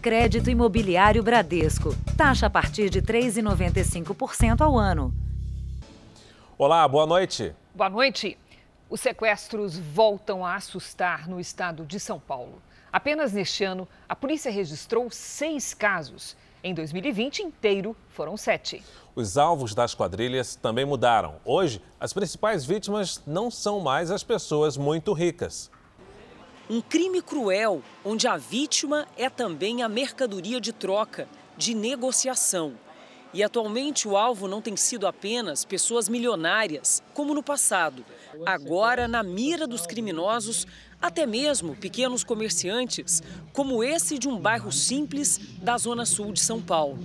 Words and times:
Crédito 0.00 0.48
Imobiliário 0.48 1.22
Bradesco. 1.22 1.94
Taxa 2.16 2.46
a 2.46 2.50
partir 2.50 2.88
de 2.88 3.02
3,95% 3.02 4.62
ao 4.62 4.78
ano. 4.78 5.12
Olá, 6.56 6.88
boa 6.88 7.06
noite. 7.06 7.54
Boa 7.74 7.90
noite. 7.90 8.38
Os 8.88 8.98
sequestros 9.02 9.78
voltam 9.78 10.44
a 10.44 10.54
assustar 10.54 11.28
no 11.28 11.38
estado 11.38 11.84
de 11.84 12.00
São 12.00 12.18
Paulo. 12.18 12.62
Apenas 12.90 13.34
neste 13.34 13.62
ano, 13.62 13.86
a 14.08 14.16
polícia 14.16 14.50
registrou 14.50 15.10
seis 15.10 15.74
casos. 15.74 16.34
Em 16.64 16.72
2020 16.72 17.40
inteiro, 17.40 17.94
foram 18.08 18.38
sete. 18.38 18.82
Os 19.14 19.36
alvos 19.36 19.74
das 19.74 19.94
quadrilhas 19.94 20.56
também 20.56 20.86
mudaram. 20.86 21.34
Hoje, 21.44 21.82
as 22.00 22.14
principais 22.14 22.64
vítimas 22.64 23.22
não 23.26 23.50
são 23.50 23.80
mais 23.80 24.10
as 24.10 24.24
pessoas 24.24 24.78
muito 24.78 25.12
ricas. 25.12 25.70
Um 26.72 26.80
crime 26.80 27.20
cruel, 27.20 27.82
onde 28.04 28.28
a 28.28 28.36
vítima 28.36 29.04
é 29.16 29.28
também 29.28 29.82
a 29.82 29.88
mercadoria 29.88 30.60
de 30.60 30.72
troca, 30.72 31.26
de 31.56 31.74
negociação. 31.74 32.74
E 33.34 33.42
atualmente 33.42 34.06
o 34.06 34.16
alvo 34.16 34.46
não 34.46 34.62
tem 34.62 34.76
sido 34.76 35.04
apenas 35.04 35.64
pessoas 35.64 36.08
milionárias, 36.08 37.02
como 37.12 37.34
no 37.34 37.42
passado. 37.42 38.04
Agora, 38.46 39.08
na 39.08 39.20
mira 39.20 39.66
dos 39.66 39.84
criminosos, 39.84 40.64
até 41.02 41.26
mesmo 41.26 41.74
pequenos 41.74 42.22
comerciantes, 42.22 43.20
como 43.52 43.82
esse 43.82 44.16
de 44.16 44.28
um 44.28 44.38
bairro 44.38 44.70
simples 44.70 45.40
da 45.60 45.76
zona 45.76 46.06
sul 46.06 46.32
de 46.32 46.40
São 46.40 46.62
Paulo. 46.62 47.02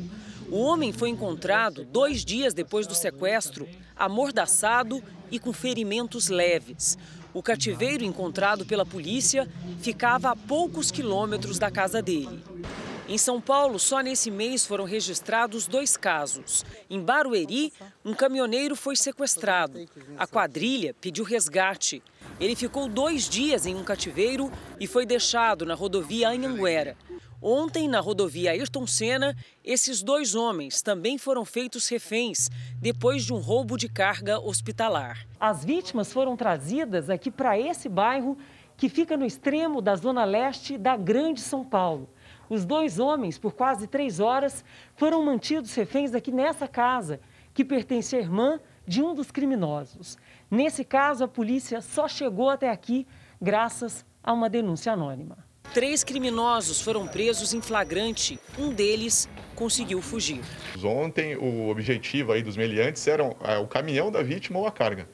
O 0.48 0.60
homem 0.60 0.94
foi 0.94 1.10
encontrado 1.10 1.84
dois 1.86 2.24
dias 2.24 2.54
depois 2.54 2.86
do 2.86 2.94
sequestro, 2.94 3.68
amordaçado 3.96 5.04
e 5.32 5.40
com 5.40 5.52
ferimentos 5.52 6.30
leves. 6.30 7.00
O 7.36 7.44
cativeiro 7.44 8.06
encontrado 8.06 8.66
pela 8.66 8.86
polícia 8.86 9.46
ficava 9.82 10.30
a 10.30 10.36
poucos 10.38 10.90
quilômetros 10.90 11.60
da 11.60 11.70
casa 11.70 12.02
dele. 12.02 12.42
Em 13.10 13.18
São 13.18 13.42
Paulo, 13.42 13.78
só 13.78 14.00
nesse 14.00 14.32
mês 14.32 14.66
foram 14.66 14.86
registrados 14.86 15.68
dois 15.68 15.98
casos. 15.98 16.64
Em 16.90 16.98
Barueri, 17.02 17.74
um 18.06 18.14
caminhoneiro 18.14 18.74
foi 18.74 18.96
sequestrado. 18.96 19.86
A 20.18 20.26
quadrilha 20.26 20.96
pediu 21.02 21.26
resgate. 21.26 22.02
Ele 22.40 22.56
ficou 22.56 22.88
dois 22.88 23.28
dias 23.28 23.66
em 23.66 23.76
um 23.76 23.84
cativeiro 23.84 24.50
e 24.80 24.88
foi 24.88 25.06
deixado 25.06 25.66
na 25.66 25.74
rodovia 25.74 26.30
Anhanguera. 26.30 26.96
Ontem, 27.42 27.88
na 27.88 28.00
rodovia 28.00 28.52
Ayrton 28.52 28.88
Senna, 28.88 29.36
esses 29.64 30.02
dois 30.02 30.36
homens 30.36 30.82
também 30.82 31.18
foram 31.18 31.46
feitos 31.46 31.88
reféns 31.88 32.50
depois 32.82 33.24
de 33.26 33.34
um 33.34 33.38
roubo 33.38 33.78
de 33.78 33.90
carga 33.90 34.40
hospitalar. 34.40 35.28
As 35.40 35.64
vítimas 35.64 36.12
foram 36.12 36.36
trazidas 36.36 37.10
aqui 37.10 37.30
para 37.30 37.60
esse 37.60 37.90
bairro 37.90 38.38
que 38.78 38.90
fica 38.90 39.16
no 39.16 39.26
extremo 39.26 39.82
da 39.82 39.96
zona 39.96 40.24
leste 40.26 40.78
da 40.78 40.98
Grande 40.98 41.42
São 41.42 41.64
Paulo. 41.64 42.10
Os 42.50 42.66
dois 42.66 43.00
homens, 43.00 43.38
por 43.38 43.54
quase 43.54 43.88
três 43.88 44.20
horas, 44.20 44.64
foram 44.96 45.24
mantidos 45.24 45.74
reféns 45.74 46.14
aqui 46.14 46.32
nessa 46.32 46.68
casa, 46.68 47.20
que 47.54 47.66
pertence 47.66 48.16
à 48.16 48.20
irmã 48.20 48.60
de 48.88 49.02
um 49.02 49.16
dos 49.16 49.32
criminosos. 49.32 50.18
Nesse 50.52 50.84
caso, 50.84 51.24
a 51.24 51.28
polícia 51.28 51.82
só 51.82 52.08
chegou 52.08 52.50
até 52.50 52.70
aqui 52.70 53.08
graças 53.42 54.06
a 54.24 54.34
uma 54.34 54.50
denúncia 54.50 54.94
anônima. 54.94 55.38
Três 55.76 56.06
criminosos 56.06 56.80
foram 56.80 57.06
presos 57.06 57.54
em 57.54 57.60
flagrante. 57.60 58.40
Um 58.58 58.72
deles 58.72 59.28
conseguiu 59.56 60.02
fugir. 60.02 60.40
Ontem, 60.82 61.36
o 61.36 61.68
objetivo 61.68 62.32
aí 62.32 62.42
dos 62.42 62.56
meliantes 62.56 63.06
era 63.06 63.24
é, 63.44 63.58
o 63.58 63.68
caminhão 63.68 64.10
da 64.10 64.24
vítima 64.24 64.58
ou 64.58 64.66
a 64.66 64.72
carga. 64.72 65.06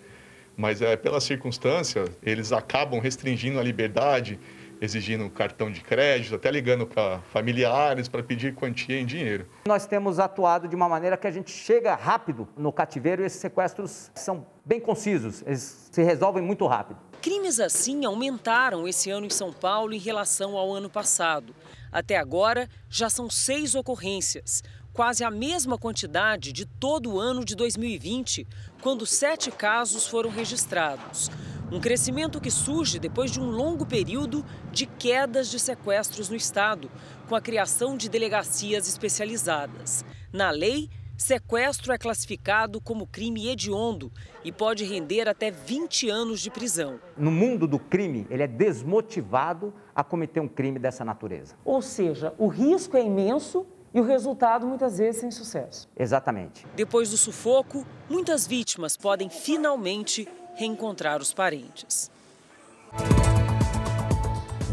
Mas 0.55 0.79
é, 0.79 0.95
pela 0.95 1.19
circunstância, 1.19 2.05
eles 2.21 2.51
acabam 2.51 2.99
restringindo 2.99 3.59
a 3.59 3.63
liberdade, 3.63 4.39
exigindo 4.79 5.27
cartão 5.31 5.71
de 5.71 5.81
crédito, 5.81 6.35
até 6.35 6.51
ligando 6.51 6.85
para 6.85 7.21
familiares 7.33 8.07
para 8.07 8.21
pedir 8.21 8.53
quantia 8.53 8.99
em 8.99 9.05
dinheiro. 9.07 9.47
Nós 9.67 9.87
temos 9.87 10.19
atuado 10.19 10.67
de 10.67 10.75
uma 10.75 10.87
maneira 10.87 11.17
que 11.17 11.25
a 11.25 11.31
gente 11.31 11.49
chega 11.49 11.95
rápido 11.95 12.47
no 12.55 12.71
cativeiro 12.71 13.23
e 13.23 13.25
esses 13.25 13.41
sequestros 13.41 14.11
são 14.13 14.45
bem 14.63 14.79
concisos, 14.79 15.41
eles 15.41 15.89
se 15.91 16.03
resolvem 16.03 16.43
muito 16.43 16.67
rápido. 16.67 16.99
Crimes 17.21 17.59
assim 17.59 18.03
aumentaram 18.03 18.87
esse 18.87 19.11
ano 19.11 19.27
em 19.27 19.29
São 19.29 19.53
Paulo 19.53 19.93
em 19.93 19.99
relação 19.99 20.57
ao 20.57 20.73
ano 20.73 20.89
passado. 20.89 21.53
Até 21.91 22.17
agora, 22.17 22.67
já 22.89 23.11
são 23.11 23.29
seis 23.29 23.75
ocorrências, 23.75 24.63
quase 24.91 25.23
a 25.23 25.29
mesma 25.29 25.77
quantidade 25.77 26.51
de 26.51 26.65
todo 26.65 27.11
o 27.11 27.19
ano 27.19 27.45
de 27.45 27.55
2020, 27.55 28.47
quando 28.81 29.05
sete 29.05 29.51
casos 29.51 30.07
foram 30.07 30.31
registrados. 30.31 31.29
Um 31.71 31.79
crescimento 31.79 32.41
que 32.41 32.49
surge 32.49 32.97
depois 32.97 33.29
de 33.29 33.39
um 33.39 33.51
longo 33.51 33.85
período 33.85 34.43
de 34.71 34.87
quedas 34.87 35.51
de 35.51 35.59
sequestros 35.59 36.27
no 36.27 36.35
estado, 36.35 36.89
com 37.29 37.35
a 37.35 37.41
criação 37.41 37.95
de 37.95 38.09
delegacias 38.09 38.87
especializadas. 38.87 40.03
Na 40.33 40.49
lei, 40.49 40.89
Sequestro 41.21 41.93
é 41.93 41.99
classificado 41.99 42.81
como 42.81 43.05
crime 43.05 43.47
hediondo 43.47 44.11
e 44.43 44.51
pode 44.51 44.83
render 44.83 45.29
até 45.29 45.51
20 45.51 46.09
anos 46.09 46.41
de 46.41 46.49
prisão. 46.49 46.99
No 47.15 47.29
mundo 47.29 47.67
do 47.67 47.77
crime, 47.77 48.25
ele 48.27 48.41
é 48.41 48.47
desmotivado 48.47 49.71
a 49.93 50.03
cometer 50.03 50.39
um 50.39 50.47
crime 50.47 50.79
dessa 50.79 51.05
natureza. 51.05 51.55
Ou 51.63 51.79
seja, 51.79 52.33
o 52.39 52.47
risco 52.47 52.97
é 52.97 53.03
imenso 53.03 53.67
e 53.93 53.99
o 54.01 54.03
resultado 54.03 54.65
muitas 54.65 54.97
vezes 54.97 55.21
sem 55.21 55.29
sucesso. 55.29 55.87
Exatamente. 55.95 56.65
Depois 56.75 57.11
do 57.11 57.17
sufoco, 57.17 57.85
muitas 58.09 58.47
vítimas 58.47 58.97
podem 58.97 59.29
finalmente 59.29 60.27
reencontrar 60.55 61.21
os 61.21 61.31
parentes. 61.31 62.09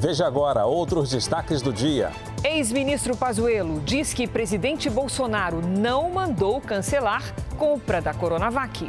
Veja 0.00 0.28
agora 0.28 0.64
outros 0.64 1.10
destaques 1.10 1.60
do 1.60 1.72
dia. 1.72 2.12
Ex-ministro 2.44 3.16
Pazuello 3.16 3.80
diz 3.80 4.14
que 4.14 4.28
presidente 4.28 4.88
Bolsonaro 4.88 5.60
não 5.60 6.08
mandou 6.08 6.60
cancelar 6.60 7.34
compra 7.56 8.00
da 8.00 8.14
Coronavac. 8.14 8.86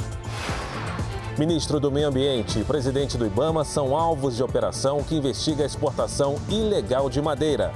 Ministro 1.36 1.80
do 1.80 1.92
Meio 1.92 2.09
Ambiente 2.09 2.59
e 2.59 2.64
presidente 2.64 3.18
do 3.18 3.25
Ibama 3.25 3.66
são 3.66 3.97
alvos 3.97 4.36
de 4.36 4.44
operação 4.44 5.02
que 5.02 5.16
investiga 5.16 5.64
a 5.64 5.66
exportação 5.66 6.36
ilegal 6.47 7.09
de 7.09 7.20
madeira. 7.20 7.74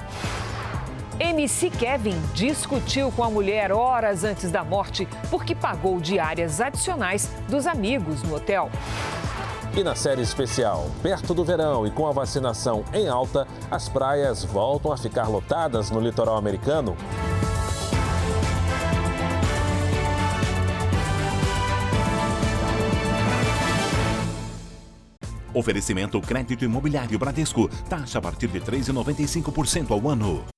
MC 1.18 1.70
Kevin 1.70 2.20
discutiu 2.34 3.10
com 3.10 3.24
a 3.24 3.30
mulher 3.30 3.72
horas 3.72 4.22
antes 4.22 4.52
da 4.52 4.62
morte 4.62 5.08
porque 5.28 5.56
pagou 5.56 5.98
diárias 5.98 6.60
adicionais 6.60 7.28
dos 7.48 7.66
amigos 7.66 8.22
no 8.22 8.36
hotel. 8.36 8.70
E 9.76 9.82
na 9.82 9.96
série 9.96 10.22
especial, 10.22 10.88
perto 11.02 11.34
do 11.34 11.44
verão 11.44 11.84
e 11.84 11.90
com 11.90 12.06
a 12.06 12.12
vacinação 12.12 12.84
em 12.92 13.08
alta, 13.08 13.44
as 13.68 13.88
praias 13.88 14.44
voltam 14.44 14.92
a 14.92 14.96
ficar 14.96 15.26
lotadas 15.26 15.90
no 15.90 15.98
litoral 15.98 16.36
americano. 16.36 16.96
Oferecimento 25.52 26.20
crédito 26.20 26.64
imobiliário 26.64 27.18
Bradesco. 27.18 27.68
Taxa 27.88 28.20
a 28.20 28.22
partir 28.22 28.48
de 28.48 28.60
3,95% 28.60 29.90
ao 29.90 30.08
ano. 30.08 30.53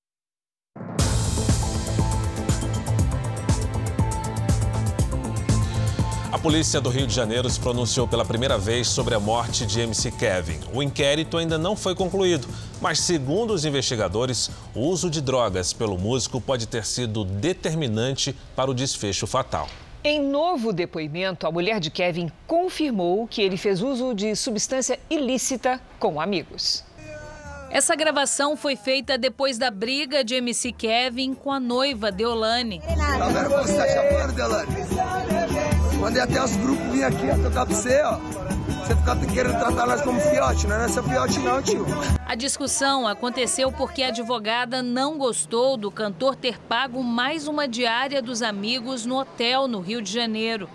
A 6.37 6.39
polícia 6.39 6.79
do 6.79 6.91
Rio 6.91 7.07
de 7.07 7.15
Janeiro 7.15 7.49
se 7.49 7.59
pronunciou 7.59 8.07
pela 8.07 8.23
primeira 8.23 8.59
vez 8.59 8.87
sobre 8.87 9.15
a 9.15 9.19
morte 9.19 9.65
de 9.65 9.79
MC 9.79 10.11
Kevin. 10.11 10.59
O 10.71 10.83
inquérito 10.83 11.35
ainda 11.35 11.57
não 11.57 11.75
foi 11.75 11.95
concluído, 11.95 12.47
mas, 12.79 12.99
segundo 12.99 13.55
os 13.55 13.65
investigadores, 13.65 14.51
o 14.75 14.81
uso 14.81 15.09
de 15.09 15.19
drogas 15.19 15.73
pelo 15.73 15.97
músico 15.97 16.39
pode 16.39 16.67
ter 16.67 16.85
sido 16.85 17.25
determinante 17.25 18.35
para 18.55 18.69
o 18.69 18.73
desfecho 18.75 19.25
fatal. 19.25 19.67
Em 20.03 20.21
novo 20.21 20.71
depoimento, 20.71 21.47
a 21.47 21.51
mulher 21.51 21.79
de 21.79 21.89
Kevin 21.89 22.31
confirmou 22.45 23.25
que 23.27 23.41
ele 23.41 23.57
fez 23.57 23.81
uso 23.81 24.13
de 24.13 24.35
substância 24.35 24.99
ilícita 25.09 25.81
com 25.97 26.21
amigos. 26.21 26.83
Essa 27.71 27.95
gravação 27.95 28.55
foi 28.55 28.75
feita 28.75 29.17
depois 29.17 29.57
da 29.57 29.71
briga 29.71 30.23
de 30.23 30.35
MC 30.35 30.71
Kevin 30.71 31.33
com 31.33 31.51
a 31.51 31.59
noiva 31.59 32.11
Deolane. 32.11 32.79
Tá 32.79 33.49
você 33.49 33.75
tá 33.75 33.87
chamando, 33.87 34.33
Deolane? 34.33 35.46
Mandei 35.99 36.21
até 36.21 36.43
os 36.43 36.55
grupos 36.57 36.85
vir 36.91 37.03
aqui 37.03 37.29
ó, 37.29 37.43
tocar 37.43 37.65
pra 37.65 37.75
você, 37.75 38.01
ó. 38.03 38.17
Você 38.17 38.95
ficar 38.95 39.17
querendo 39.33 39.57
tratar 39.57 39.87
nós 39.87 40.01
como 40.01 40.19
fiote, 40.19 40.67
não 40.67 40.75
é 40.75 40.85
essa 40.85 41.01
fiote 41.01 41.39
não, 41.39 41.61
tio. 41.61 41.85
A 42.25 42.35
discussão 42.35 43.07
aconteceu 43.07 43.71
porque 43.71 44.03
a 44.03 44.09
advogada 44.09 44.83
não 44.83 45.17
gostou 45.17 45.75
do 45.75 45.89
cantor 45.89 46.35
ter 46.35 46.59
pago 46.59 47.03
mais 47.03 47.47
uma 47.47 47.67
diária 47.67 48.21
dos 48.21 48.41
amigos 48.41 49.05
no 49.05 49.17
hotel 49.17 49.67
no 49.67 49.79
Rio 49.79 50.01
de 50.01 50.11
Janeiro. 50.11 50.69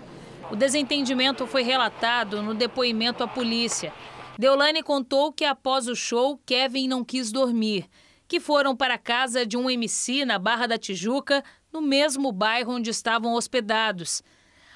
O 0.51 0.55
desentendimento 0.55 1.47
foi 1.47 1.63
relatado 1.63 2.43
no 2.43 2.53
depoimento 2.53 3.23
à 3.23 3.27
polícia. 3.27 3.93
Deolane 4.37 4.83
contou 4.83 5.31
que 5.31 5.45
após 5.45 5.87
o 5.87 5.95
show, 5.95 6.39
Kevin 6.45 6.87
não 6.87 7.03
quis 7.03 7.31
dormir, 7.31 7.87
que 8.27 8.39
foram 8.39 8.75
para 8.75 8.95
a 8.95 8.99
casa 8.99 9.45
de 9.45 9.55
um 9.55 9.69
MC 9.69 10.25
na 10.25 10.37
Barra 10.37 10.67
da 10.67 10.77
Tijuca, 10.77 11.43
no 11.71 11.81
mesmo 11.81 12.31
bairro 12.31 12.73
onde 12.73 12.89
estavam 12.89 13.33
hospedados. 13.33 14.21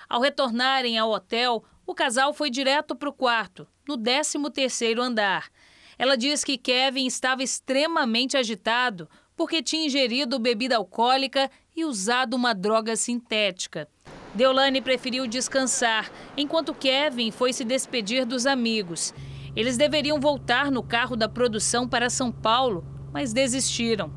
Ao 0.09 0.21
retornarem 0.21 0.97
ao 0.97 1.11
hotel, 1.11 1.63
o 1.85 1.93
casal 1.93 2.33
foi 2.33 2.49
direto 2.49 2.95
para 2.95 3.09
o 3.09 3.13
quarto, 3.13 3.67
no 3.87 3.97
13º 3.97 4.99
andar. 4.99 5.49
Ela 5.97 6.15
diz 6.15 6.43
que 6.43 6.57
Kevin 6.57 7.05
estava 7.05 7.43
extremamente 7.43 8.37
agitado 8.37 9.09
porque 9.35 9.61
tinha 9.61 9.85
ingerido 9.85 10.39
bebida 10.39 10.77
alcoólica 10.77 11.49
e 11.75 11.85
usado 11.85 12.35
uma 12.35 12.53
droga 12.53 12.95
sintética. 12.95 13.87
Deolane 14.33 14.81
preferiu 14.81 15.27
descansar, 15.27 16.11
enquanto 16.35 16.73
Kevin 16.73 17.31
foi 17.31 17.53
se 17.53 17.63
despedir 17.63 18.25
dos 18.25 18.45
amigos. 18.45 19.13
Eles 19.55 19.77
deveriam 19.77 20.19
voltar 20.19 20.71
no 20.71 20.83
carro 20.83 21.15
da 21.15 21.27
produção 21.27 21.87
para 21.87 22.09
São 22.09 22.31
Paulo, 22.31 22.85
mas 23.11 23.33
desistiram. 23.33 24.11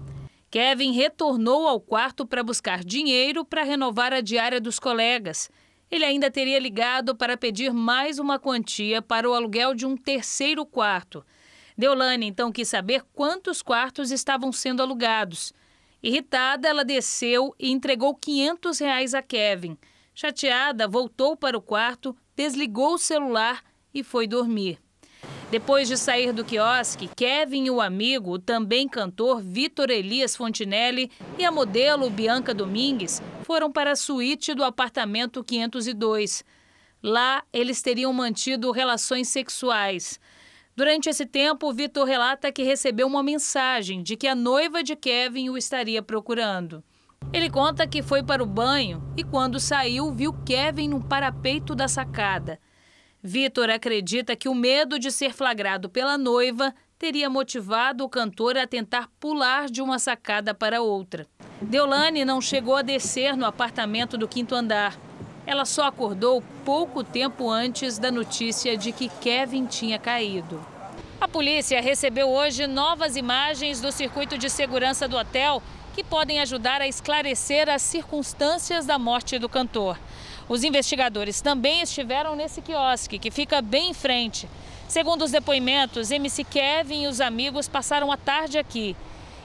Kevin 0.50 0.92
retornou 0.92 1.66
ao 1.66 1.80
quarto 1.80 2.26
para 2.26 2.42
buscar 2.42 2.82
dinheiro 2.82 3.44
para 3.44 3.62
renovar 3.62 4.12
a 4.12 4.20
diária 4.20 4.60
dos 4.60 4.78
colegas. 4.78 5.48
Ele 5.90 6.04
ainda 6.04 6.30
teria 6.30 6.58
ligado 6.58 7.16
para 7.16 7.36
pedir 7.36 7.72
mais 7.72 8.18
uma 8.18 8.38
quantia 8.38 9.02
para 9.02 9.28
o 9.28 9.34
aluguel 9.34 9.74
de 9.74 9.84
um 9.84 9.96
terceiro 9.96 10.64
quarto. 10.64 11.24
Deolane 11.76 12.26
então 12.26 12.52
quis 12.52 12.68
saber 12.68 13.02
quantos 13.12 13.60
quartos 13.60 14.10
estavam 14.10 14.52
sendo 14.52 14.82
alugados. 14.82 15.52
Irritada, 16.02 16.68
ela 16.68 16.84
desceu 16.84 17.54
e 17.58 17.70
entregou 17.70 18.14
500 18.14 18.78
reais 18.78 19.14
a 19.14 19.22
Kevin. 19.22 19.76
Chateada, 20.14 20.86
voltou 20.86 21.36
para 21.36 21.58
o 21.58 21.62
quarto, 21.62 22.16
desligou 22.36 22.94
o 22.94 22.98
celular 22.98 23.62
e 23.92 24.04
foi 24.04 24.26
dormir. 24.26 24.78
Depois 25.50 25.88
de 25.88 25.96
sair 25.96 26.32
do 26.32 26.44
quiosque, 26.44 27.10
Kevin 27.16 27.64
e 27.64 27.70
o 27.70 27.80
amigo, 27.80 28.34
o 28.34 28.38
também 28.38 28.88
cantor 28.88 29.40
Vitor 29.40 29.90
Elias 29.90 30.36
Fontinelli 30.36 31.10
e 31.36 31.44
a 31.44 31.50
modelo 31.50 32.08
Bianca 32.08 32.54
Domingues 32.54 33.20
foram 33.42 33.72
para 33.72 33.92
a 33.92 33.96
suíte 33.96 34.54
do 34.54 34.62
apartamento 34.62 35.42
502. 35.42 36.44
Lá, 37.02 37.42
eles 37.52 37.82
teriam 37.82 38.12
mantido 38.12 38.70
relações 38.70 39.28
sexuais. 39.28 40.20
Durante 40.76 41.08
esse 41.08 41.26
tempo, 41.26 41.72
Vitor 41.72 42.06
relata 42.06 42.52
que 42.52 42.62
recebeu 42.62 43.06
uma 43.06 43.22
mensagem 43.22 44.02
de 44.02 44.16
que 44.16 44.28
a 44.28 44.36
noiva 44.36 44.82
de 44.82 44.94
Kevin 44.94 45.50
o 45.50 45.58
estaria 45.58 46.00
procurando. 46.00 46.82
Ele 47.32 47.50
conta 47.50 47.86
que 47.86 48.02
foi 48.02 48.22
para 48.22 48.42
o 48.42 48.46
banho 48.46 49.02
e, 49.16 49.24
quando 49.24 49.60
saiu, 49.60 50.12
viu 50.12 50.32
Kevin 50.44 50.88
no 50.88 51.02
parapeito 51.02 51.74
da 51.74 51.86
sacada. 51.86 52.58
Vitor 53.22 53.68
acredita 53.68 54.34
que 54.34 54.48
o 54.48 54.54
medo 54.54 54.98
de 54.98 55.10
ser 55.10 55.34
flagrado 55.34 55.90
pela 55.90 56.16
noiva 56.16 56.74
teria 56.98 57.28
motivado 57.28 58.02
o 58.02 58.08
cantor 58.08 58.56
a 58.56 58.66
tentar 58.66 59.08
pular 59.20 59.66
de 59.66 59.82
uma 59.82 59.98
sacada 59.98 60.54
para 60.54 60.80
outra. 60.80 61.26
Deolane 61.60 62.24
não 62.24 62.40
chegou 62.40 62.76
a 62.76 62.82
descer 62.82 63.36
no 63.36 63.44
apartamento 63.44 64.16
do 64.16 64.26
quinto 64.26 64.54
andar. 64.54 64.98
Ela 65.46 65.66
só 65.66 65.84
acordou 65.84 66.42
pouco 66.64 67.04
tempo 67.04 67.50
antes 67.50 67.98
da 67.98 68.10
notícia 68.10 68.74
de 68.76 68.90
que 68.90 69.10
Kevin 69.20 69.66
tinha 69.66 69.98
caído. 69.98 70.64
A 71.20 71.28
polícia 71.28 71.80
recebeu 71.82 72.28
hoje 72.28 72.66
novas 72.66 73.16
imagens 73.16 73.82
do 73.82 73.92
circuito 73.92 74.38
de 74.38 74.48
segurança 74.48 75.06
do 75.06 75.18
hotel 75.18 75.62
que 75.94 76.02
podem 76.02 76.40
ajudar 76.40 76.80
a 76.80 76.88
esclarecer 76.88 77.68
as 77.68 77.82
circunstâncias 77.82 78.86
da 78.86 78.98
morte 78.98 79.38
do 79.38 79.48
cantor. 79.48 79.98
Os 80.50 80.64
investigadores 80.64 81.40
também 81.40 81.80
estiveram 81.80 82.34
nesse 82.34 82.60
quiosque, 82.60 83.20
que 83.20 83.30
fica 83.30 83.62
bem 83.62 83.90
em 83.90 83.94
frente. 83.94 84.48
Segundo 84.88 85.22
os 85.22 85.30
depoimentos, 85.30 86.10
MC 86.10 86.42
Kevin 86.42 87.04
e 87.04 87.06
os 87.06 87.20
amigos 87.20 87.68
passaram 87.68 88.10
a 88.10 88.16
tarde 88.16 88.58
aqui. 88.58 88.96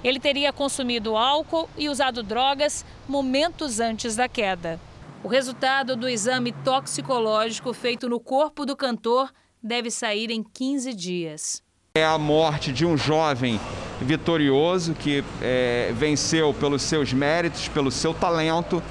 Ele 0.04 0.20
teria 0.20 0.52
consumido 0.52 1.16
álcool 1.16 1.70
e 1.78 1.90
usado 1.90 2.24
drogas 2.24 2.84
momentos 3.08 3.80
antes 3.80 4.16
da 4.16 4.28
queda. 4.28 4.80
O 5.24 5.28
resultado 5.28 5.96
do 5.96 6.10
exame 6.10 6.52
toxicológico 6.52 7.72
feito 7.72 8.10
no 8.10 8.20
corpo 8.20 8.66
do 8.66 8.76
cantor 8.76 9.32
deve 9.62 9.92
sair 9.92 10.32
em 10.32 10.42
15 10.42 10.92
dias. 10.96 11.62
É 11.94 12.04
a 12.04 12.18
morte 12.18 12.74
de 12.74 12.84
um 12.84 12.98
jovem 12.98 13.60
vitorioso 14.02 14.96
que 14.96 15.24
é, 15.40 15.94
venceu 15.96 16.52
pelos 16.52 16.82
seus 16.82 17.14
méritos, 17.14 17.68
pelo 17.68 17.92
seu 17.92 18.12
talento 18.12 18.82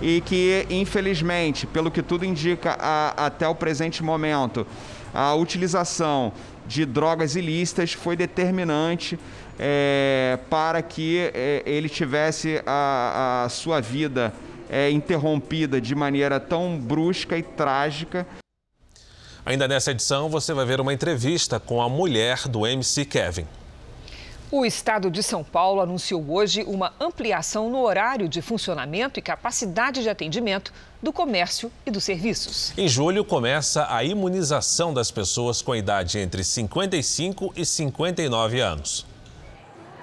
e 0.00 0.20
que, 0.20 0.66
infelizmente, 0.70 1.66
pelo 1.66 1.90
que 1.90 2.02
tudo 2.02 2.24
indica 2.24 2.76
a, 2.78 3.26
até 3.26 3.46
o 3.48 3.54
presente 3.54 4.02
momento, 4.02 4.66
a 5.12 5.34
utilização 5.34 6.32
de 6.66 6.84
drogas 6.84 7.36
ilícitas 7.36 7.92
foi 7.92 8.16
determinante 8.16 9.18
é, 9.58 10.38
para 10.50 10.82
que 10.82 11.30
é, 11.32 11.62
ele 11.64 11.88
tivesse 11.88 12.62
a, 12.66 13.44
a 13.44 13.48
sua 13.48 13.80
vida 13.80 14.32
é, 14.68 14.90
interrompida 14.90 15.80
de 15.80 15.94
maneira 15.94 16.40
tão 16.40 16.78
brusca 16.78 17.36
e 17.36 17.42
trágica. 17.42 18.26
Ainda 19.46 19.68
nessa 19.68 19.90
edição, 19.90 20.28
você 20.28 20.54
vai 20.54 20.64
ver 20.64 20.80
uma 20.80 20.92
entrevista 20.92 21.60
com 21.60 21.82
a 21.82 21.88
mulher 21.88 22.48
do 22.48 22.66
MC 22.66 23.04
Kevin. 23.04 23.46
O 24.56 24.64
estado 24.64 25.10
de 25.10 25.20
São 25.20 25.42
Paulo 25.42 25.80
anunciou 25.80 26.24
hoje 26.30 26.62
uma 26.62 26.92
ampliação 27.00 27.68
no 27.68 27.80
horário 27.82 28.28
de 28.28 28.40
funcionamento 28.40 29.18
e 29.18 29.22
capacidade 29.22 30.00
de 30.00 30.08
atendimento 30.08 30.72
do 31.02 31.12
comércio 31.12 31.72
e 31.84 31.90
dos 31.90 32.04
serviços. 32.04 32.72
Em 32.78 32.86
julho 32.86 33.24
começa 33.24 33.84
a 33.92 34.04
imunização 34.04 34.94
das 34.94 35.10
pessoas 35.10 35.60
com 35.60 35.74
idade 35.74 36.20
entre 36.20 36.44
55 36.44 37.52
e 37.56 37.66
59 37.66 38.60
anos. 38.60 39.04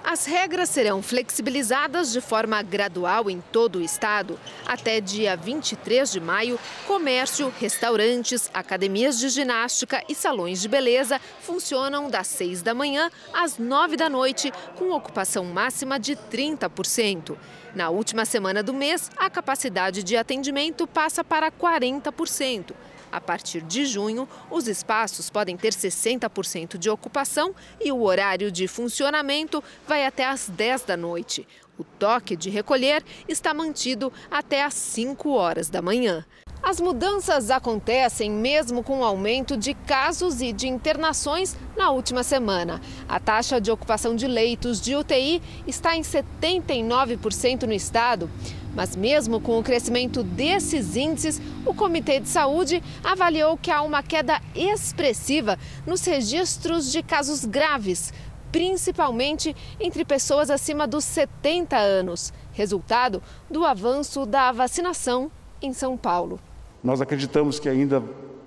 As 0.03 0.25
regras 0.25 0.69
serão 0.69 1.01
flexibilizadas 1.01 2.12
de 2.12 2.19
forma 2.19 2.62
gradual 2.63 3.30
em 3.30 3.39
todo 3.39 3.77
o 3.77 3.81
estado. 3.81 4.39
Até 4.65 5.00
dia 5.00 5.38
23 5.38 6.12
de 6.12 6.19
maio, 6.19 6.59
comércio, 6.88 7.53
restaurantes, 7.59 8.50
academias 8.53 9.19
de 9.19 9.30
ginástica 9.30 10.03
e 10.09 10.15
salões 10.15 10.59
de 10.59 10.68
beleza 10.68 11.21
funcionam 11.42 12.09
das 12.09 12.27
6 12.27 12.63
da 12.63 12.74
manhã 12.74 13.12
às 13.31 13.59
9 13.59 13.95
da 13.95 14.09
noite, 14.09 14.51
com 14.75 14.92
ocupação 14.92 15.45
máxima 15.45 16.00
de 16.00 16.15
30%. 16.15 17.38
Na 17.75 17.89
última 17.89 18.25
semana 18.25 18.62
do 18.62 18.74
mês, 18.74 19.09
a 19.15 19.30
capacidade 19.30 20.03
de 20.03 20.18
atendimento 20.18 20.88
passa 20.88 21.24
para 21.24 21.51
40%. 21.51 22.74
A 23.12 23.19
partir 23.19 23.62
de 23.62 23.86
junho, 23.86 24.28
os 24.50 24.68
espaços 24.68 25.30
podem 25.30 25.58
ter 25.58 25.74
60% 25.74 26.78
de 26.78 26.90
ocupação 26.90 27.54
e 27.84 27.92
o 27.92 28.04
horário 28.04 28.52
de 28.52 28.68
funcionamento 28.68 29.62
vai 29.88 30.06
até 30.06 30.25
às 30.25 30.48
10 30.48 30.84
da 30.84 30.96
noite. 30.96 31.46
O 31.78 31.84
toque 31.84 32.36
de 32.36 32.50
recolher 32.50 33.04
está 33.28 33.54
mantido 33.54 34.13
até 34.30 34.63
às 34.63 34.74
5 34.75 35.30
horas 35.31 35.69
da 35.69 35.81
manhã. 35.81 36.25
As 36.63 36.80
mudanças 36.80 37.50
acontecem 37.50 38.30
mesmo 38.30 38.84
com 38.84 39.00
o 39.00 39.04
aumento 39.04 39.58
de 39.58 39.74
casos 39.74 40.42
e 40.42 40.54
de 40.54 40.68
internações 40.68 41.58
na 41.75 41.90
última 41.90 42.22
semana. 42.22 42.80
A 43.10 43.19
taxa 43.19 43.60
de 43.60 43.72
ocupação 43.72 44.16
de 44.16 44.28
leitos 44.28 44.80
de 44.80 44.96
UTI 44.96 45.42
está 45.66 45.98
em 45.98 46.02
79% 46.02 47.63
no 47.63 47.74
estado. 47.74 48.30
Mas, 48.75 48.96
mesmo 48.96 49.41
com 49.41 49.60
o 49.60 49.63
crescimento 49.63 50.24
desses 50.24 50.96
índices, 50.96 51.41
o 51.65 51.74
Comitê 51.74 52.20
de 52.20 52.30
Saúde 52.30 52.82
avaliou 53.03 53.58
que 53.58 53.72
há 53.72 53.82
uma 53.82 54.03
queda 54.03 54.39
expressiva 54.56 55.58
nos 55.86 56.06
registros 56.06 56.91
de 56.91 57.01
casos 57.01 57.44
graves, 57.44 58.13
principalmente 58.51 59.56
entre 59.80 60.06
pessoas 60.06 60.51
acima 60.51 60.88
dos 60.88 61.06
70 61.06 61.75
anos, 61.75 62.32
resultado 62.53 63.22
do 63.50 63.65
avanço 63.65 64.27
da 64.27 64.51
vacinação 64.51 65.30
em 65.60 65.74
São 65.74 65.98
Paulo. 65.98 66.39
Nós 66.83 67.01
acreditamos 67.01 67.59
que 67.59 67.69
ainda 67.69 68.03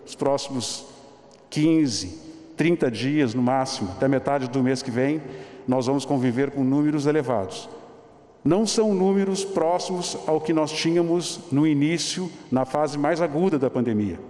os 0.06 0.14
próximos 0.14 0.86
15, 1.50 2.18
30 2.56 2.90
dias 2.90 3.34
no 3.34 3.42
máximo, 3.42 3.90
até 3.92 4.08
metade 4.08 4.48
do 4.48 4.62
mês 4.62 4.82
que 4.82 4.90
vem, 4.90 5.22
nós 5.66 5.86
vamos 5.86 6.04
conviver 6.04 6.50
com 6.50 6.62
números 6.62 7.06
elevados 7.06 7.68
não 8.44 8.66
são 8.66 8.92
números 8.92 9.42
próximos 9.42 10.18
ao 10.26 10.38
que 10.38 10.52
nós 10.52 10.70
tínhamos 10.70 11.40
no 11.50 11.66
início, 11.66 12.30
na 12.52 12.66
fase 12.66 12.98
mais 12.98 13.22
aguda 13.22 13.58
da 13.58 13.70
pandemia. 13.70 14.20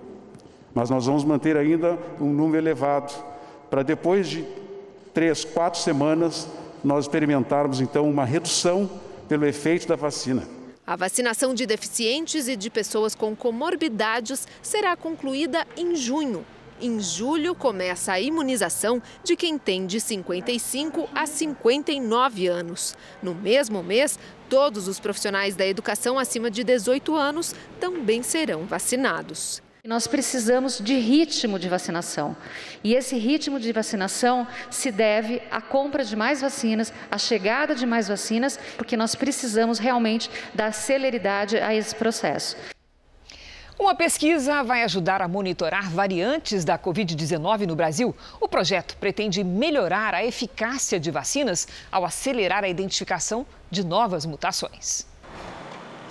Mas 0.72 0.88
nós 0.88 1.06
vamos 1.06 1.24
manter 1.24 1.56
ainda 1.56 1.98
um 2.20 2.32
número 2.32 2.62
elevado, 2.62 3.12
para 3.68 3.82
depois 3.82 4.28
de 4.28 4.44
três, 5.12 5.44
quatro 5.44 5.80
semanas, 5.80 6.48
nós 6.84 7.06
experimentarmos 7.06 7.80
então 7.80 8.08
uma 8.08 8.24
redução 8.24 8.88
pelo 9.28 9.46
efeito 9.46 9.88
da 9.88 9.96
vacina. 9.96 10.44
A 10.86 10.96
vacinação 10.96 11.54
de 11.54 11.64
deficientes 11.64 12.46
e 12.46 12.56
de 12.56 12.68
pessoas 12.68 13.14
com 13.14 13.34
comorbidades 13.34 14.46
será 14.60 14.94
concluída 14.94 15.66
em 15.78 15.96
junho. 15.96 16.44
Em 16.78 17.00
julho, 17.00 17.54
começa 17.54 18.12
a 18.12 18.20
imunização 18.20 19.00
de 19.22 19.34
quem 19.34 19.56
tem 19.56 19.86
de 19.86 19.98
55 19.98 21.08
a 21.14 21.24
59 21.24 22.48
anos. 22.48 22.94
No 23.22 23.34
mesmo 23.34 23.82
mês, 23.82 24.18
todos 24.50 24.86
os 24.86 25.00
profissionais 25.00 25.56
da 25.56 25.66
educação 25.66 26.18
acima 26.18 26.50
de 26.50 26.62
18 26.62 27.16
anos 27.16 27.54
também 27.80 28.22
serão 28.22 28.66
vacinados. 28.66 29.62
Nós 29.86 30.06
precisamos 30.06 30.80
de 30.80 30.94
ritmo 30.94 31.58
de 31.58 31.68
vacinação. 31.68 32.34
E 32.82 32.94
esse 32.94 33.18
ritmo 33.18 33.60
de 33.60 33.70
vacinação 33.70 34.46
se 34.70 34.90
deve 34.90 35.42
à 35.50 35.60
compra 35.60 36.02
de 36.02 36.16
mais 36.16 36.40
vacinas, 36.40 36.90
à 37.10 37.18
chegada 37.18 37.74
de 37.74 37.84
mais 37.84 38.08
vacinas, 38.08 38.58
porque 38.78 38.96
nós 38.96 39.14
precisamos 39.14 39.78
realmente 39.78 40.30
dar 40.54 40.72
celeridade 40.72 41.58
a 41.58 41.74
esse 41.74 41.94
processo. 41.94 42.56
Uma 43.78 43.94
pesquisa 43.94 44.62
vai 44.62 44.84
ajudar 44.84 45.20
a 45.20 45.28
monitorar 45.28 45.90
variantes 45.90 46.64
da 46.64 46.78
Covid-19 46.78 47.66
no 47.66 47.76
Brasil. 47.76 48.16
O 48.40 48.48
projeto 48.48 48.96
pretende 48.96 49.44
melhorar 49.44 50.14
a 50.14 50.24
eficácia 50.24 50.98
de 50.98 51.10
vacinas 51.10 51.68
ao 51.92 52.06
acelerar 52.06 52.64
a 52.64 52.68
identificação 52.70 53.44
de 53.70 53.84
novas 53.84 54.24
mutações. 54.24 55.13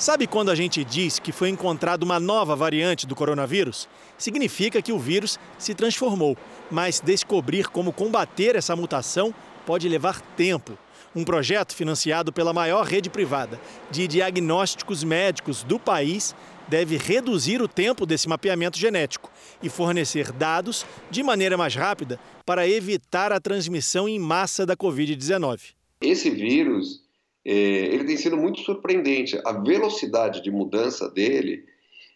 Sabe 0.03 0.27
quando 0.27 0.51
a 0.51 0.55
gente 0.55 0.83
diz 0.83 1.17
que 1.17 1.31
foi 1.31 1.47
encontrada 1.47 2.03
uma 2.03 2.19
nova 2.19 2.57
variante 2.57 3.07
do 3.07 3.15
coronavírus? 3.15 3.87
Significa 4.17 4.81
que 4.81 4.91
o 4.91 4.99
vírus 4.99 5.39
se 5.57 5.73
transformou, 5.73 6.37
mas 6.69 6.99
descobrir 6.99 7.69
como 7.69 7.93
combater 7.93 8.57
essa 8.57 8.75
mutação 8.75 9.33
pode 9.65 9.87
levar 9.87 10.19
tempo. 10.35 10.77
Um 11.15 11.23
projeto 11.23 11.73
financiado 11.73 12.33
pela 12.33 12.51
maior 12.51 12.85
rede 12.85 13.09
privada 13.09 13.57
de 13.89 14.05
diagnósticos 14.05 15.05
médicos 15.05 15.63
do 15.63 15.79
país 15.79 16.35
deve 16.67 16.97
reduzir 16.97 17.61
o 17.61 17.67
tempo 17.69 18.05
desse 18.05 18.27
mapeamento 18.27 18.77
genético 18.77 19.31
e 19.61 19.69
fornecer 19.69 20.33
dados 20.33 20.85
de 21.09 21.23
maneira 21.23 21.55
mais 21.55 21.75
rápida 21.75 22.19
para 22.45 22.67
evitar 22.67 23.31
a 23.31 23.39
transmissão 23.39 24.09
em 24.09 24.19
massa 24.19 24.65
da 24.65 24.75
Covid-19. 24.75 25.61
Esse 26.01 26.29
vírus 26.29 27.03
ele 27.45 28.05
tem 28.05 28.17
sido 28.17 28.37
muito 28.37 28.61
surpreendente. 28.61 29.39
A 29.45 29.51
velocidade 29.51 30.41
de 30.41 30.51
mudança 30.51 31.09
dele 31.09 31.65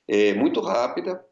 é 0.08 0.34
muito 0.34 0.62
rápida. 0.62 1.24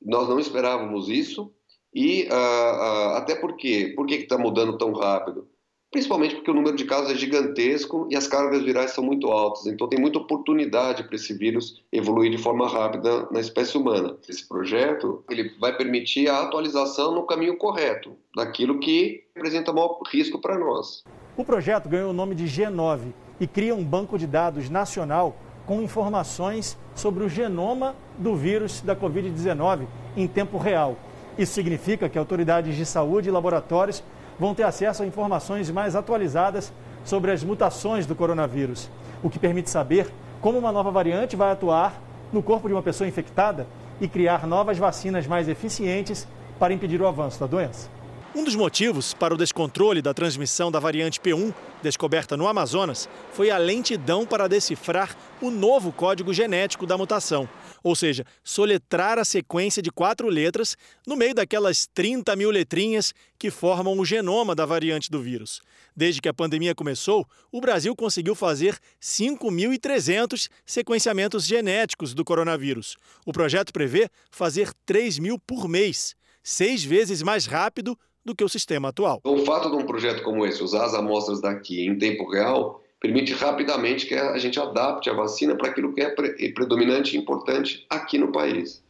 Nós 0.00 0.28
não 0.28 0.38
esperávamos 0.38 1.08
isso. 1.08 1.52
E 1.94 2.24
uh, 2.24 2.34
uh, 2.34 3.16
até 3.16 3.36
porque, 3.36 3.92
por 3.94 4.06
que 4.06 4.14
está 4.14 4.36
mudando 4.36 4.76
tão 4.76 4.92
rápido? 4.92 5.48
Principalmente 5.92 6.34
porque 6.34 6.50
o 6.50 6.54
número 6.54 6.74
de 6.74 6.84
casos 6.84 7.12
é 7.12 7.14
gigantesco 7.14 8.08
e 8.10 8.16
as 8.16 8.26
cargas 8.26 8.64
virais 8.64 8.90
são 8.90 9.04
muito 9.04 9.28
altas. 9.28 9.66
Então 9.66 9.88
tem 9.88 10.00
muita 10.00 10.18
oportunidade 10.18 11.04
para 11.04 11.14
esse 11.14 11.32
vírus 11.32 11.84
evoluir 11.92 12.32
de 12.32 12.38
forma 12.38 12.68
rápida 12.68 13.28
na 13.30 13.38
espécie 13.38 13.78
humana. 13.78 14.16
Esse 14.28 14.46
projeto 14.48 15.22
ele 15.30 15.52
vai 15.60 15.76
permitir 15.76 16.28
a 16.28 16.42
atualização 16.42 17.14
no 17.14 17.24
caminho 17.24 17.56
correto 17.56 18.16
daquilo 18.34 18.80
que 18.80 19.22
representa 19.36 19.72
maior 19.72 20.00
risco 20.10 20.40
para 20.40 20.58
nós. 20.58 21.04
O 21.36 21.44
projeto 21.44 21.88
ganhou 21.88 22.10
o 22.10 22.14
nome 22.14 22.34
de 22.34 22.46
G9 22.46 23.23
e 23.40 23.46
cria 23.46 23.74
um 23.74 23.84
banco 23.84 24.18
de 24.18 24.26
dados 24.26 24.70
nacional 24.70 25.36
com 25.66 25.82
informações 25.82 26.76
sobre 26.94 27.24
o 27.24 27.28
genoma 27.28 27.94
do 28.18 28.36
vírus 28.36 28.80
da 28.80 28.94
Covid-19 28.94 29.86
em 30.16 30.26
tempo 30.26 30.58
real. 30.58 30.96
Isso 31.36 31.52
significa 31.52 32.08
que 32.08 32.18
autoridades 32.18 32.76
de 32.76 32.86
saúde 32.86 33.28
e 33.28 33.32
laboratórios 33.32 34.02
vão 34.38 34.54
ter 34.54 34.62
acesso 34.62 35.02
a 35.02 35.06
informações 35.06 35.70
mais 35.70 35.96
atualizadas 35.96 36.72
sobre 37.04 37.30
as 37.32 37.42
mutações 37.42 38.06
do 38.06 38.14
coronavírus, 38.14 38.88
o 39.22 39.30
que 39.30 39.38
permite 39.38 39.70
saber 39.70 40.12
como 40.40 40.58
uma 40.58 40.72
nova 40.72 40.90
variante 40.90 41.36
vai 41.36 41.50
atuar 41.50 42.00
no 42.32 42.42
corpo 42.42 42.68
de 42.68 42.74
uma 42.74 42.82
pessoa 42.82 43.08
infectada 43.08 43.66
e 44.00 44.08
criar 44.08 44.46
novas 44.46 44.78
vacinas 44.78 45.26
mais 45.26 45.48
eficientes 45.48 46.26
para 46.58 46.72
impedir 46.72 47.00
o 47.00 47.06
avanço 47.06 47.40
da 47.40 47.46
doença. 47.46 47.88
Um 48.36 48.42
dos 48.42 48.56
motivos 48.56 49.14
para 49.14 49.32
o 49.32 49.36
descontrole 49.36 50.02
da 50.02 50.12
transmissão 50.12 50.68
da 50.68 50.80
variante 50.80 51.20
P1, 51.20 51.54
descoberta 51.80 52.36
no 52.36 52.48
Amazonas, 52.48 53.08
foi 53.32 53.48
a 53.48 53.56
lentidão 53.58 54.26
para 54.26 54.48
decifrar 54.48 55.16
o 55.40 55.52
novo 55.52 55.92
código 55.92 56.34
genético 56.34 56.84
da 56.84 56.98
mutação, 56.98 57.48
ou 57.80 57.94
seja, 57.94 58.24
soletrar 58.42 59.20
a 59.20 59.24
sequência 59.24 59.80
de 59.80 59.88
quatro 59.88 60.28
letras 60.28 60.76
no 61.06 61.14
meio 61.14 61.32
daquelas 61.32 61.86
30 61.86 62.34
mil 62.34 62.50
letrinhas 62.50 63.14
que 63.38 63.52
formam 63.52 63.96
o 63.96 64.04
genoma 64.04 64.52
da 64.52 64.66
variante 64.66 65.12
do 65.12 65.22
vírus. 65.22 65.62
Desde 65.94 66.20
que 66.20 66.28
a 66.28 66.34
pandemia 66.34 66.74
começou, 66.74 67.24
o 67.52 67.60
Brasil 67.60 67.94
conseguiu 67.94 68.34
fazer 68.34 68.76
5.300 69.00 70.48
sequenciamentos 70.66 71.46
genéticos 71.46 72.12
do 72.12 72.24
coronavírus. 72.24 72.96
O 73.24 73.32
projeto 73.32 73.72
prevê 73.72 74.08
fazer 74.28 74.72
3 74.84 75.20
mil 75.20 75.38
por 75.38 75.68
mês, 75.68 76.16
seis 76.42 76.82
vezes 76.82 77.22
mais 77.22 77.46
rápido 77.46 77.96
do 78.24 78.34
que 78.34 78.44
o 78.44 78.48
sistema 78.48 78.88
atual. 78.88 79.20
O 79.24 79.38
fato 79.38 79.70
de 79.70 79.76
um 79.76 79.86
projeto 79.86 80.22
como 80.22 80.44
esse 80.46 80.62
usar 80.62 80.84
as 80.84 80.94
amostras 80.94 81.40
daqui 81.40 81.86
em 81.86 81.98
tempo 81.98 82.30
real 82.30 82.80
permite 83.00 83.32
rapidamente 83.32 84.06
que 84.06 84.14
a 84.14 84.38
gente 84.38 84.58
adapte 84.58 85.10
a 85.10 85.12
vacina 85.12 85.54
para 85.56 85.68
aquilo 85.68 85.92
que 85.92 86.00
é 86.00 86.14
predominante 86.52 87.16
e 87.16 87.20
importante 87.20 87.84
aqui 87.90 88.18
no 88.18 88.32
país. 88.32 88.83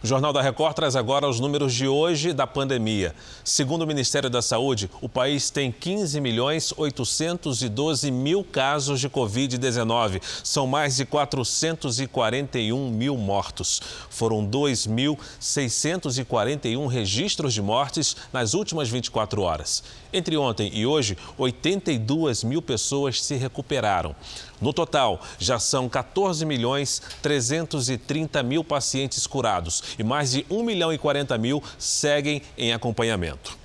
O 0.00 0.06
Jornal 0.06 0.32
da 0.32 0.40
Record 0.40 0.76
traz 0.76 0.94
agora 0.94 1.28
os 1.28 1.40
números 1.40 1.74
de 1.74 1.88
hoje 1.88 2.32
da 2.32 2.46
pandemia. 2.46 3.12
Segundo 3.42 3.82
o 3.82 3.86
Ministério 3.86 4.30
da 4.30 4.40
Saúde, 4.40 4.88
o 5.02 5.08
país 5.08 5.50
tem 5.50 5.72
15 5.72 6.20
milhões 6.20 6.72
812 6.76 8.08
mil 8.12 8.44
casos 8.44 9.00
de 9.00 9.10
Covid-19. 9.10 10.22
São 10.44 10.68
mais 10.68 10.94
de 10.94 11.04
441 11.04 12.90
mil 12.90 13.16
mortos. 13.16 13.82
Foram 14.08 14.46
2.641 14.46 16.86
registros 16.86 17.52
de 17.52 17.60
mortes 17.60 18.14
nas 18.32 18.54
últimas 18.54 18.88
24 18.88 19.42
horas. 19.42 19.82
Entre 20.12 20.36
ontem 20.36 20.70
e 20.72 20.86
hoje, 20.86 21.18
82 21.36 22.44
mil 22.44 22.62
pessoas 22.62 23.20
se 23.20 23.34
recuperaram. 23.34 24.14
No 24.60 24.72
total, 24.72 25.20
já 25.38 25.58
são 25.58 25.88
14 25.88 26.44
milhões 26.44 27.00
330 27.22 28.42
mil 28.42 28.64
pacientes 28.64 29.26
curados 29.26 29.82
e 29.98 30.02
mais 30.02 30.32
de 30.32 30.44
1 30.50 30.62
milhão 30.62 30.92
e 30.92 30.98
40 30.98 31.36
mil 31.38 31.62
seguem 31.78 32.42
em 32.56 32.72
acompanhamento. 32.72 33.56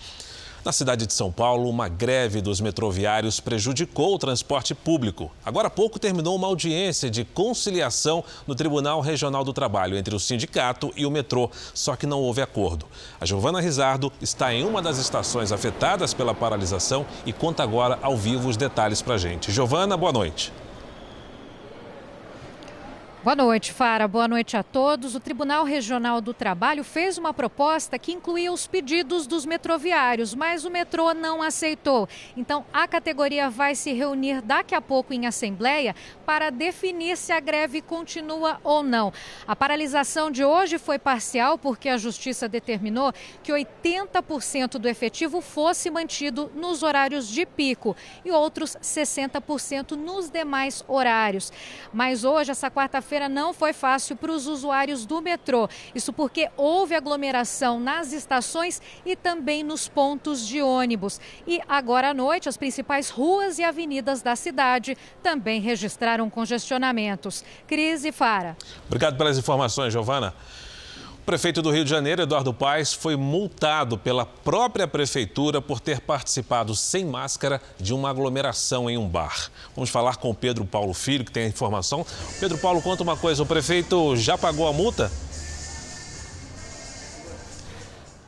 Na 0.63 0.71
cidade 0.71 1.05
de 1.05 1.11
São 1.11 1.29
Paulo, 1.29 1.69
uma 1.69 1.89
greve 1.89 2.39
dos 2.39 2.61
metroviários 2.61 3.41
prejudicou 3.41 4.15
o 4.15 4.17
transporte 4.17 4.73
público. 4.73 5.29
Agora 5.43 5.67
há 5.67 5.69
pouco 5.69 5.99
terminou 5.99 6.37
uma 6.37 6.47
audiência 6.47 7.09
de 7.09 7.25
conciliação 7.25 8.23
no 8.47 8.55
Tribunal 8.55 9.01
Regional 9.01 9.43
do 9.43 9.51
Trabalho 9.51 9.97
entre 9.97 10.15
o 10.15 10.19
sindicato 10.21 10.89
e 10.95 11.05
o 11.05 11.11
metrô, 11.11 11.51
só 11.73 11.97
que 11.97 12.07
não 12.07 12.21
houve 12.21 12.41
acordo. 12.41 12.85
A 13.19 13.25
Giovana 13.25 13.59
Rizardo 13.59 14.09
está 14.21 14.53
em 14.53 14.63
uma 14.63 14.81
das 14.81 14.97
estações 14.99 15.51
afetadas 15.51 16.13
pela 16.13 16.33
paralisação 16.33 17.05
e 17.25 17.33
conta 17.33 17.61
agora 17.61 17.99
ao 18.01 18.15
vivo 18.15 18.47
os 18.47 18.55
detalhes 18.55 19.01
para 19.01 19.17
gente. 19.17 19.51
Giovana, 19.51 19.97
boa 19.97 20.13
noite. 20.13 20.53
Boa 23.23 23.37
noite, 23.37 23.71
Fara. 23.71 24.05
Boa 24.05 24.27
noite 24.27 24.57
a 24.57 24.63
todos. 24.63 25.15
O 25.15 25.19
Tribunal 25.19 25.63
Regional 25.63 26.19
do 26.19 26.33
Trabalho 26.33 26.83
fez 26.83 27.17
uma 27.17 27.33
proposta 27.33 27.97
que 27.97 28.11
incluía 28.11 28.51
os 28.51 28.67
pedidos 28.67 29.25
dos 29.25 29.45
metroviários, 29.45 30.35
mas 30.35 30.65
o 30.65 30.69
metrô 30.69 31.13
não 31.13 31.41
aceitou. 31.41 32.09
Então, 32.35 32.65
a 32.73 32.85
categoria 32.85 33.49
vai 33.49 33.75
se 33.75 33.93
reunir 33.93 34.41
daqui 34.41 34.75
a 34.75 34.81
pouco 34.81 35.13
em 35.13 35.25
assembleia 35.25 35.95
para 36.25 36.49
definir 36.49 37.15
se 37.15 37.31
a 37.31 37.39
greve 37.39 37.81
continua 37.81 38.59
ou 38.61 38.83
não. 38.83 39.13
A 39.47 39.55
paralisação 39.55 40.29
de 40.29 40.43
hoje 40.43 40.77
foi 40.77 40.99
parcial 40.99 41.57
porque 41.57 41.87
a 41.87 41.95
Justiça 41.95 42.49
determinou 42.49 43.13
que 43.41 43.53
80% 43.53 44.71
do 44.71 44.89
efetivo 44.89 45.39
fosse 45.39 45.89
mantido 45.89 46.51
nos 46.53 46.83
horários 46.83 47.29
de 47.29 47.45
pico 47.45 47.95
e 48.25 48.31
outros 48.31 48.75
60% 48.81 49.91
nos 49.91 50.29
demais 50.29 50.83
horários. 50.89 51.53
Mas 51.93 52.25
hoje, 52.25 52.51
essa 52.51 52.69
quarta-feira, 52.69 53.12
feira 53.13 53.29
não 53.29 53.53
foi 53.53 53.73
fácil 53.73 54.15
para 54.15 54.31
os 54.31 54.47
usuários 54.47 55.05
do 55.05 55.21
metrô. 55.21 55.69
Isso 55.93 56.11
porque 56.11 56.49
houve 56.57 56.95
aglomeração 56.95 57.79
nas 57.79 58.11
estações 58.11 58.81
e 59.05 59.15
também 59.15 59.63
nos 59.63 59.87
pontos 59.87 60.47
de 60.47 60.63
ônibus. 60.63 61.21
E 61.45 61.61
agora 61.69 62.09
à 62.09 62.13
noite, 62.13 62.49
as 62.49 62.57
principais 62.57 63.11
ruas 63.11 63.59
e 63.59 63.63
avenidas 63.63 64.23
da 64.23 64.35
cidade 64.35 64.97
também 65.21 65.61
registraram 65.61 66.27
congestionamentos. 66.27 67.45
Cris 67.67 68.03
e 68.03 68.11
Fara. 68.11 68.57
Obrigado 68.87 69.15
pelas 69.15 69.37
informações, 69.37 69.93
Giovana. 69.93 70.33
O 71.23 71.25
prefeito 71.25 71.61
do 71.61 71.71
Rio 71.71 71.85
de 71.85 71.89
Janeiro, 71.89 72.23
Eduardo 72.23 72.53
Paes, 72.53 72.93
foi 72.93 73.15
multado 73.15 73.97
pela 73.97 74.25
própria 74.25 74.85
prefeitura 74.85 75.61
por 75.61 75.79
ter 75.79 76.01
participado 76.01 76.75
sem 76.75 77.05
máscara 77.05 77.61
de 77.79 77.93
uma 77.93 78.09
aglomeração 78.09 78.89
em 78.89 78.97
um 78.97 79.07
bar. 79.07 79.49
Vamos 79.73 79.89
falar 79.89 80.17
com 80.17 80.29
o 80.29 80.35
Pedro 80.35 80.65
Paulo 80.65 80.93
Filho, 80.93 81.23
que 81.23 81.31
tem 81.31 81.45
a 81.45 81.47
informação. 81.47 82.05
Pedro 82.41 82.57
Paulo, 82.57 82.81
conta 82.81 83.03
uma 83.03 83.15
coisa: 83.15 83.41
o 83.41 83.45
prefeito 83.45 84.17
já 84.17 84.37
pagou 84.37 84.67
a 84.67 84.73
multa? 84.73 85.09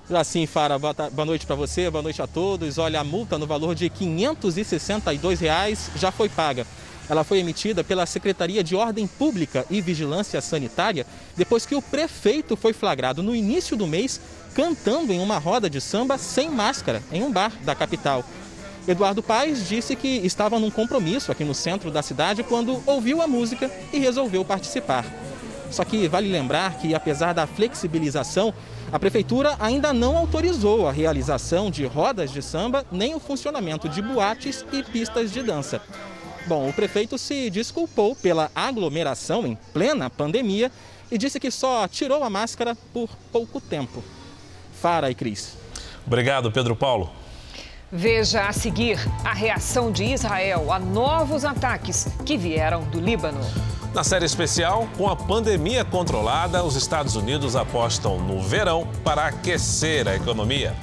Já 0.09 0.23
sim, 0.23 0.45
Fara, 0.45 0.79
boa 0.79 1.25
noite 1.25 1.45
para 1.45 1.55
você, 1.55 1.89
boa 1.89 2.01
noite 2.01 2.21
a 2.21 2.27
todos. 2.27 2.77
Olha, 2.77 3.01
a 3.01 3.03
multa 3.03 3.37
no 3.37 3.45
valor 3.45 3.75
de 3.75 3.89
562 3.89 5.41
reais 5.41 5.91
já 5.97 6.13
foi 6.13 6.29
paga. 6.29 6.65
Ela 7.09 7.23
foi 7.23 7.39
emitida 7.39 7.83
pela 7.83 8.05
Secretaria 8.05 8.63
de 8.63 8.75
Ordem 8.75 9.05
Pública 9.05 9.65
e 9.69 9.81
Vigilância 9.81 10.41
Sanitária 10.41 11.05
depois 11.35 11.65
que 11.65 11.75
o 11.75 11.81
prefeito 11.81 12.55
foi 12.55 12.73
flagrado 12.73 13.21
no 13.21 13.35
início 13.35 13.77
do 13.77 13.85
mês 13.85 14.19
cantando 14.55 15.11
em 15.11 15.19
uma 15.19 15.37
roda 15.37 15.69
de 15.69 15.79
samba 15.81 16.17
sem 16.17 16.49
máscara 16.49 17.03
em 17.11 17.23
um 17.23 17.31
bar 17.31 17.51
da 17.63 17.75
capital. 17.75 18.23
Eduardo 18.87 19.21
Paes 19.21 19.67
disse 19.67 19.95
que 19.95 20.07
estava 20.07 20.59
num 20.59 20.69
compromisso 20.69 21.31
aqui 21.31 21.43
no 21.43 21.55
centro 21.55 21.91
da 21.91 22.01
cidade 22.01 22.43
quando 22.43 22.81
ouviu 22.85 23.21
a 23.21 23.27
música 23.27 23.69
e 23.91 23.99
resolveu 23.99 24.45
participar. 24.45 25.05
Só 25.71 25.83
que 25.83 26.07
vale 26.07 26.31
lembrar 26.31 26.77
que, 26.77 26.93
apesar 26.93 27.33
da 27.33 27.47
flexibilização, 27.47 28.53
a 28.91 28.99
prefeitura 28.99 29.55
ainda 29.59 29.91
não 29.91 30.15
autorizou 30.15 30.87
a 30.87 30.91
realização 30.91 31.71
de 31.71 31.83
rodas 31.85 32.31
de 32.31 32.41
samba 32.41 32.85
nem 32.91 33.15
o 33.15 33.19
funcionamento 33.19 33.89
de 33.89 34.01
boates 34.01 34.63
e 34.71 34.83
pistas 34.83 35.31
de 35.31 35.41
dança. 35.41 35.81
Bom, 36.47 36.69
o 36.69 36.73
prefeito 36.73 37.17
se 37.17 37.49
desculpou 37.49 38.15
pela 38.15 38.51
aglomeração 38.55 39.47
em 39.47 39.55
plena 39.73 40.09
pandemia 40.09 40.71
e 41.11 41.17
disse 41.17 41.39
que 41.39 41.49
só 41.49 41.87
tirou 41.87 42.23
a 42.23 42.29
máscara 42.29 42.75
por 42.93 43.09
pouco 43.31 43.59
tempo. 43.59 44.03
Fara 44.79 45.09
e 45.09 45.15
Cris. 45.15 45.57
Obrigado, 46.05 46.51
Pedro 46.51 46.75
Paulo. 46.75 47.09
Veja 47.91 48.47
a 48.47 48.53
seguir 48.53 48.99
a 49.23 49.33
reação 49.33 49.91
de 49.91 50.03
Israel 50.03 50.71
a 50.71 50.77
novos 50.77 51.45
ataques 51.45 52.07
que 52.25 52.37
vieram 52.37 52.83
do 52.83 52.99
Líbano. 52.99 53.39
Na 53.93 54.03
série 54.03 54.25
especial, 54.25 54.87
com 54.97 55.07
a 55.07 55.15
pandemia 55.15 55.85
controlada, 55.85 56.63
os 56.63 56.75
Estados 56.75 57.15
Unidos 57.15 57.55
apostam 57.55 58.19
no 58.19 58.41
verão 58.41 58.87
para 59.03 59.27
aquecer 59.27 60.07
a 60.07 60.15
economia. 60.15 60.75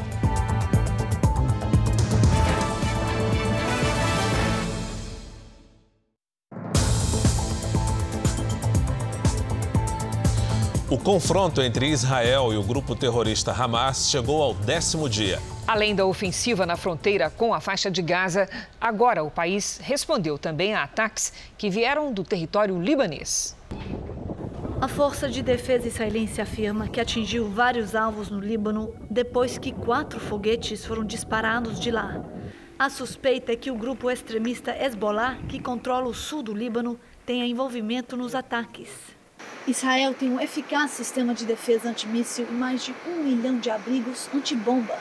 O 10.92 10.98
confronto 10.98 11.62
entre 11.62 11.86
Israel 11.88 12.52
e 12.52 12.56
o 12.58 12.62
grupo 12.62 12.94
terrorista 12.94 13.50
Hamas 13.50 14.10
chegou 14.10 14.42
ao 14.42 14.52
décimo 14.52 15.08
dia. 15.08 15.40
Além 15.66 15.94
da 15.94 16.04
ofensiva 16.04 16.66
na 16.66 16.76
fronteira 16.76 17.30
com 17.30 17.54
a 17.54 17.60
faixa 17.62 17.90
de 17.90 18.02
Gaza, 18.02 18.46
agora 18.78 19.24
o 19.24 19.30
país 19.30 19.80
respondeu 19.82 20.36
também 20.36 20.74
a 20.74 20.82
ataques 20.82 21.32
que 21.56 21.70
vieram 21.70 22.12
do 22.12 22.22
território 22.22 22.78
libanês. 22.78 23.56
A 24.82 24.86
Força 24.86 25.30
de 25.30 25.42
Defesa 25.42 25.88
israelense 25.88 26.42
afirma 26.42 26.86
que 26.86 27.00
atingiu 27.00 27.48
vários 27.48 27.94
alvos 27.94 28.28
no 28.28 28.38
Líbano 28.38 28.94
depois 29.08 29.56
que 29.56 29.72
quatro 29.72 30.20
foguetes 30.20 30.84
foram 30.84 31.06
disparados 31.06 31.80
de 31.80 31.90
lá. 31.90 32.22
A 32.78 32.90
suspeita 32.90 33.52
é 33.52 33.56
que 33.56 33.70
o 33.70 33.76
grupo 33.76 34.10
extremista 34.10 34.76
Hezbollah, 34.76 35.38
que 35.48 35.58
controla 35.58 36.06
o 36.06 36.12
sul 36.12 36.42
do 36.42 36.52
Líbano, 36.52 37.00
tenha 37.24 37.46
envolvimento 37.46 38.14
nos 38.14 38.34
ataques. 38.34 38.90
Israel 39.66 40.12
tem 40.12 40.28
um 40.28 40.40
eficaz 40.40 40.90
sistema 40.90 41.32
de 41.34 41.44
defesa 41.44 41.88
antimíssil 41.88 42.46
e 42.50 42.52
mais 42.52 42.84
de 42.84 42.94
um 43.06 43.22
milhão 43.22 43.58
de 43.58 43.70
abrigos 43.70 44.28
antibomba. 44.34 44.98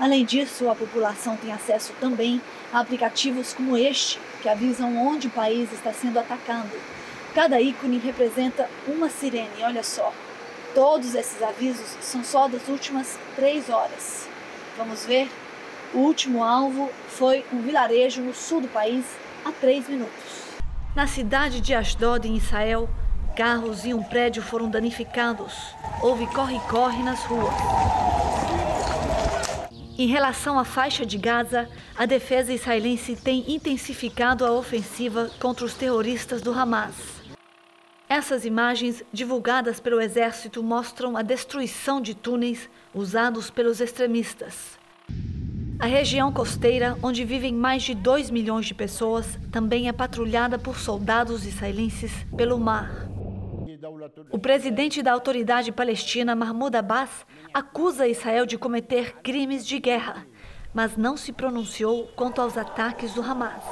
Além 0.00 0.24
disso, 0.24 0.68
a 0.68 0.74
população 0.74 1.36
tem 1.36 1.52
acesso 1.52 1.92
também 2.00 2.40
a 2.72 2.80
aplicativos 2.80 3.52
como 3.52 3.76
este, 3.76 4.18
que 4.42 4.48
avisam 4.48 4.96
onde 4.96 5.26
o 5.26 5.30
país 5.30 5.72
está 5.72 5.92
sendo 5.92 6.18
atacado. 6.18 6.70
Cada 7.34 7.60
ícone 7.60 7.98
representa 7.98 8.68
uma 8.88 9.08
sirene, 9.08 9.62
olha 9.62 9.82
só. 9.82 10.12
Todos 10.74 11.14
esses 11.14 11.42
avisos 11.42 11.96
são 12.00 12.24
só 12.24 12.48
das 12.48 12.66
últimas 12.66 13.18
três 13.36 13.68
horas. 13.68 14.28
Vamos 14.76 15.04
ver? 15.04 15.28
O 15.92 15.98
último 15.98 16.42
alvo 16.42 16.90
foi 17.08 17.44
um 17.52 17.60
vilarejo 17.60 18.22
no 18.22 18.32
sul 18.32 18.60
do 18.60 18.68
país 18.68 19.04
há 19.44 19.52
três 19.52 19.88
minutos. 19.88 20.50
Na 20.96 21.06
cidade 21.06 21.60
de 21.60 21.74
Ashdod, 21.74 22.26
em 22.26 22.36
Israel, 22.36 22.88
Carros 23.36 23.84
e 23.84 23.94
um 23.94 24.02
prédio 24.02 24.42
foram 24.42 24.68
danificados. 24.68 25.54
Houve 26.02 26.26
corre-corre 26.26 27.02
nas 27.02 27.24
ruas. 27.24 27.54
Em 29.96 30.06
relação 30.06 30.58
à 30.58 30.64
faixa 30.64 31.06
de 31.06 31.16
Gaza, 31.16 31.68
a 31.96 32.06
defesa 32.06 32.52
israelense 32.52 33.14
tem 33.14 33.44
intensificado 33.52 34.44
a 34.44 34.52
ofensiva 34.52 35.30
contra 35.38 35.64
os 35.64 35.74
terroristas 35.74 36.42
do 36.42 36.52
Hamas. 36.52 36.94
Essas 38.08 38.44
imagens, 38.44 39.04
divulgadas 39.12 39.78
pelo 39.78 40.00
exército, 40.00 40.62
mostram 40.62 41.16
a 41.16 41.22
destruição 41.22 42.00
de 42.00 42.14
túneis 42.14 42.68
usados 42.92 43.50
pelos 43.50 43.80
extremistas. 43.80 44.78
A 45.78 45.86
região 45.86 46.32
costeira, 46.32 46.98
onde 47.02 47.24
vivem 47.24 47.54
mais 47.54 47.82
de 47.82 47.94
2 47.94 48.30
milhões 48.30 48.66
de 48.66 48.74
pessoas, 48.74 49.38
também 49.50 49.88
é 49.88 49.92
patrulhada 49.92 50.58
por 50.58 50.78
soldados 50.78 51.46
israelenses 51.46 52.12
pelo 52.36 52.58
mar. 52.58 53.09
O 54.30 54.38
presidente 54.38 55.02
da 55.02 55.12
autoridade 55.12 55.72
palestina, 55.72 56.34
Mahmoud 56.34 56.76
Abbas, 56.76 57.24
acusa 57.52 58.06
Israel 58.06 58.44
de 58.44 58.58
cometer 58.58 59.16
crimes 59.22 59.66
de 59.66 59.78
guerra, 59.78 60.26
mas 60.74 60.96
não 60.96 61.16
se 61.16 61.32
pronunciou 61.32 62.08
quanto 62.14 62.40
aos 62.40 62.58
ataques 62.58 63.14
do 63.14 63.22
Hamas. 63.22 63.62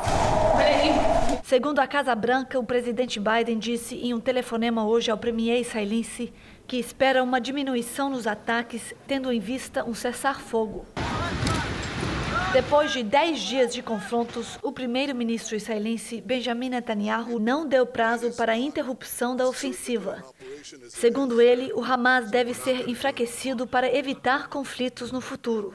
Segundo 1.45 1.79
a 1.79 1.87
Casa 1.87 2.15
Branca, 2.15 2.59
o 2.59 2.65
presidente 2.65 3.21
Biden 3.21 3.59
disse 3.59 3.97
em 3.97 4.15
um 4.15 4.21
telefonema 4.21 4.87
hoje 4.87 5.11
ao 5.11 5.19
premier 5.19 5.61
israelense 5.61 6.33
que 6.67 6.79
espera 6.79 7.23
uma 7.23 7.41
diminuição 7.41 8.11
nos 8.11 8.27
ataques, 8.27 8.95
tendo 9.07 9.33
em 9.33 9.41
vista 9.41 9.85
um 9.85 9.95
cessar-fogo. 9.95 10.87
Depois 12.53 12.93
de 12.93 13.03
dez 13.03 13.41
dias 13.41 13.75
de 13.75 13.83
confrontos, 13.83 14.59
o 14.63 14.73
primeiro-ministro 14.73 15.55
israelense 15.55 16.23
Benjamin 16.23 16.71
Netanyahu 16.71 17.39
não 17.39 17.69
deu 17.69 17.85
prazo 17.85 18.33
para 18.33 18.53
a 18.53 18.57
interrupção 18.57 19.37
da 19.37 19.47
ofensiva. 19.47 20.25
Segundo 20.89 21.43
ele, 21.43 21.71
o 21.75 21.85
Hamas 21.85 22.31
deve 22.31 22.55
ser 22.55 22.89
enfraquecido 22.89 23.67
para 23.67 23.95
evitar 23.95 24.49
conflitos 24.49 25.13
no 25.13 25.21
futuro. 25.21 25.75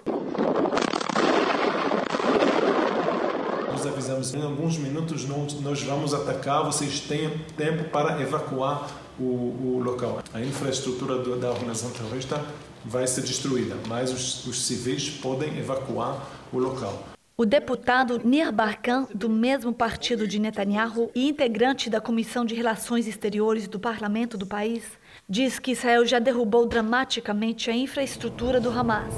Nós 3.72 3.86
avisamos 3.86 4.34
em 4.34 4.42
alguns 4.42 4.78
minutos 4.78 5.28
nós 5.62 5.84
vamos 5.84 6.14
atacar, 6.14 6.64
vocês 6.64 7.02
têm 7.02 7.38
tempo 7.56 7.84
para 7.92 8.20
evacuar 8.20 8.90
o, 9.20 9.24
o 9.24 9.82
local. 9.84 10.24
A 10.34 10.42
infraestrutura 10.42 11.20
da 11.38 11.52
organização 11.52 11.92
terrorista 11.92 12.44
vai 12.84 13.06
ser 13.06 13.22
destruída, 13.22 13.76
mas 13.88 14.12
os, 14.12 14.48
os 14.48 14.66
civis 14.66 15.10
podem 15.10 15.58
evacuar 15.58 16.43
o 16.54 16.60
local. 16.60 17.04
O 17.36 17.46
deputado 17.46 18.22
Nir 18.24 18.52
Barkan, 18.52 19.08
do 19.14 19.28
mesmo 19.28 19.74
partido 19.74 20.28
de 20.28 20.38
Netanyahu 20.38 21.10
e 21.16 21.28
integrante 21.28 21.90
da 21.90 22.00
Comissão 22.00 22.46
de 22.46 22.54
Relações 22.54 23.08
Exteriores 23.08 23.68
do 23.68 23.80
parlamento 23.80 24.38
do 24.38 24.46
país, 24.46 24.84
diz 25.28 25.58
que 25.58 25.72
Israel 25.72 26.06
já 26.06 26.20
derrubou 26.20 26.68
dramaticamente 26.68 27.72
a 27.72 27.76
infraestrutura 27.76 28.62
do 28.62 28.70
Hamas. 28.70 29.14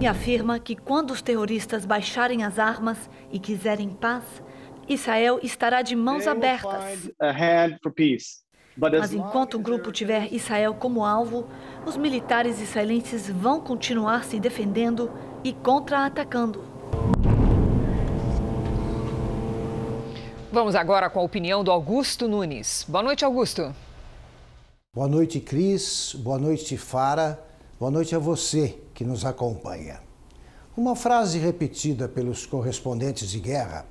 E 0.00 0.06
afirma 0.06 0.58
que 0.58 0.74
quando 0.74 1.10
os 1.10 1.20
terroristas 1.20 1.84
baixarem 1.84 2.44
as 2.44 2.58
armas 2.58 3.10
e 3.30 3.38
quiserem 3.38 3.90
paz, 3.90 4.24
Israel 4.88 5.38
estará 5.42 5.82
de 5.82 5.94
mãos 5.94 6.26
abertas. 6.26 7.10
Mas 8.78 9.12
enquanto 9.12 9.54
o 9.54 9.58
grupo 9.58 9.92
tiver 9.92 10.32
Israel 10.32 10.72
como 10.72 11.04
alvo, 11.04 11.46
os 11.84 11.96
militares 11.96 12.60
israelenses 12.60 13.28
vão 13.28 13.60
continuar 13.60 14.24
se 14.24 14.38
defendendo 14.38 15.10
e 15.44 15.52
contra-atacando. 15.52 16.64
Vamos 20.50 20.74
agora 20.74 21.10
com 21.10 21.20
a 21.20 21.22
opinião 21.22 21.62
do 21.62 21.70
Augusto 21.70 22.26
Nunes. 22.26 22.84
Boa 22.88 23.02
noite, 23.02 23.24
Augusto. 23.24 23.74
Boa 24.94 25.06
noite, 25.06 25.40
Cris. 25.40 26.14
Boa 26.18 26.38
noite, 26.38 26.76
Fara. 26.76 27.38
Boa 27.78 27.90
noite 27.90 28.16
a 28.16 28.18
você 28.18 28.78
que 28.94 29.04
nos 29.04 29.24
acompanha. 29.24 30.00
Uma 30.76 30.96
frase 30.96 31.38
repetida 31.38 32.08
pelos 32.08 32.46
correspondentes 32.46 33.30
de 33.30 33.38
guerra 33.38 33.84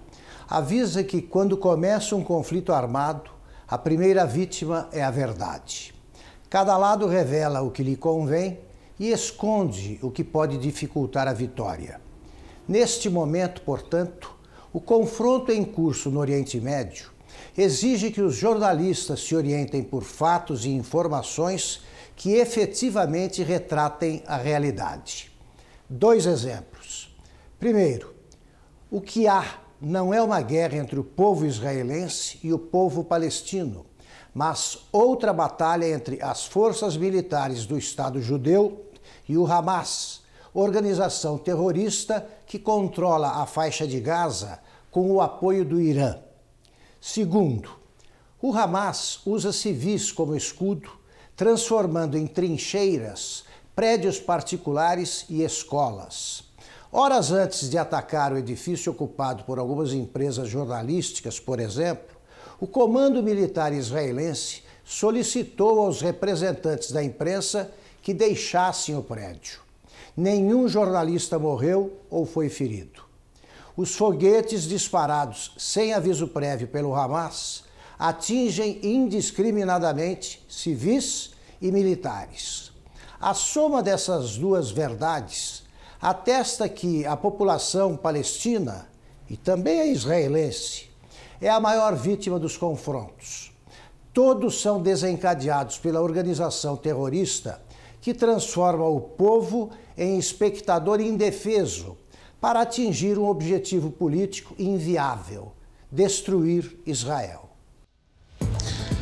avisa 0.50 1.04
que 1.04 1.22
quando 1.22 1.58
começa 1.58 2.16
um 2.16 2.24
conflito 2.24 2.74
armado, 2.74 3.30
a 3.68 3.78
primeira 3.78 4.26
vítima 4.26 4.88
é 4.92 5.04
a 5.04 5.12
verdade. 5.12 5.94
Cada 6.50 6.78
lado 6.78 7.06
revela 7.06 7.62
o 7.62 7.70
que 7.70 7.84
lhe 7.84 7.98
convém 7.98 8.60
e 9.00 9.12
esconde 9.12 10.00
o 10.02 10.10
que 10.10 10.24
pode 10.24 10.58
dificultar 10.58 11.28
a 11.28 11.34
vitória. 11.34 12.02
Neste 12.68 13.10
momento, 13.10 13.62
portanto, 13.62 14.36
o 14.74 14.82
confronto 14.82 15.52
em 15.52 15.64
curso 15.64 16.10
no 16.10 16.20
Oriente 16.20 16.60
Médio 16.60 17.12
exige 17.58 18.12
que 18.12 18.22
os 18.22 18.36
jornalistas 18.36 19.22
se 19.22 19.36
orientem 19.36 19.84
por 19.84 20.04
fatos 20.04 20.66
e 20.66 20.70
informações 20.70 21.82
que 22.16 22.34
efetivamente 22.34 23.44
retratem 23.44 24.24
a 24.26 24.38
realidade. 24.38 25.32
Dois 25.90 26.26
exemplos. 26.26 27.16
Primeiro, 27.60 28.14
o 28.90 29.00
que 29.00 29.28
há 29.28 29.62
não 29.80 30.14
é 30.14 30.22
uma 30.22 30.42
guerra 30.42 30.78
entre 30.78 31.00
o 31.00 31.04
povo 31.04 31.46
israelense 31.46 32.40
e 32.44 32.52
o 32.52 32.60
povo 32.60 33.04
palestino, 33.04 33.86
mas 34.34 34.80
outra 34.92 35.32
batalha 35.32 35.88
entre 35.88 36.22
as 36.22 36.46
forças 36.46 36.98
militares 36.98 37.66
do 37.66 37.78
Estado 37.78 38.22
judeu 38.22 38.87
e 39.28 39.38
o 39.38 39.46
Hamas, 39.46 40.22
organização 40.54 41.38
terrorista 41.38 42.28
que 42.46 42.58
controla 42.58 43.42
a 43.42 43.46
faixa 43.46 43.88
de 43.88 44.00
Gaza 44.00 44.60
com 44.90 45.12
o 45.12 45.22
apoio 45.22 45.64
do 45.64 45.80
Irã. 45.80 46.18
Segundo, 47.00 47.70
o 48.42 48.54
Hamas 48.54 49.20
usa 49.26 49.52
civis 49.52 50.12
como 50.12 50.36
escudo, 50.36 50.90
transformando 51.36 52.18
em 52.18 52.26
trincheiras 52.26 53.44
prédios 53.76 54.20
particulares 54.20 55.26
e 55.30 55.44
escolas. 55.44 56.44
Horas 56.92 57.32
antes 57.32 57.70
de 57.70 57.78
atacar 57.78 58.34
o 58.34 58.38
edifício 58.38 58.92
ocupado 58.92 59.44
por 59.44 59.60
algumas 59.60 59.94
empresas 59.94 60.50
jornalísticas, 60.50 61.40
por 61.40 61.60
exemplo, 61.60 62.18
o 62.60 62.66
comando 62.66 63.22
militar 63.22 63.72
israelense 63.72 64.64
solicitou 64.84 65.82
aos 65.82 66.02
representantes 66.02 66.92
da 66.92 67.04
imprensa 67.04 67.70
que 68.08 68.14
deixassem 68.14 68.96
o 68.96 69.04
prédio. 69.04 69.60
Nenhum 70.16 70.66
jornalista 70.70 71.38
morreu 71.38 72.00
ou 72.10 72.26
foi 72.26 72.48
ferido. 72.48 73.02
os 73.76 73.96
foguetes 73.96 74.64
disparados 74.64 75.52
sem 75.58 75.94
aviso 75.94 76.30
prévio 76.30 76.70
pelo 76.70 76.96
Hamas 76.96 77.66
atingem 78.00 78.80
indiscriminadamente 78.82 80.42
civis 80.48 81.32
e 81.62 81.70
militares. 81.70 82.72
A 83.20 83.34
soma 83.34 83.84
dessas 83.84 84.38
duas 84.38 84.72
verdades 84.72 85.64
atesta 86.02 86.70
que 86.70 87.06
a 87.06 87.18
população 87.18 87.98
palestina 87.98 88.88
e 89.30 89.36
também 89.36 89.82
a 89.82 89.86
israelense 89.86 90.90
é 91.42 91.50
a 91.50 91.60
maior 91.60 91.94
vítima 91.94 92.40
dos 92.40 92.56
confrontos. 92.56 93.52
Todos 94.14 94.62
são 94.62 94.82
desencadeados 94.82 95.78
pela 95.78 96.02
organização 96.02 96.78
terrorista 96.78 97.67
que 98.08 98.14
transforma 98.14 98.86
o 98.86 99.02
povo 99.02 99.70
em 99.98 100.18
espectador 100.18 101.02
indefeso 101.02 101.98
para 102.40 102.62
atingir 102.62 103.20
um 103.20 103.28
objetivo 103.28 103.92
político 103.92 104.56
inviável: 104.58 105.52
destruir 105.92 106.80
Israel. 106.86 107.50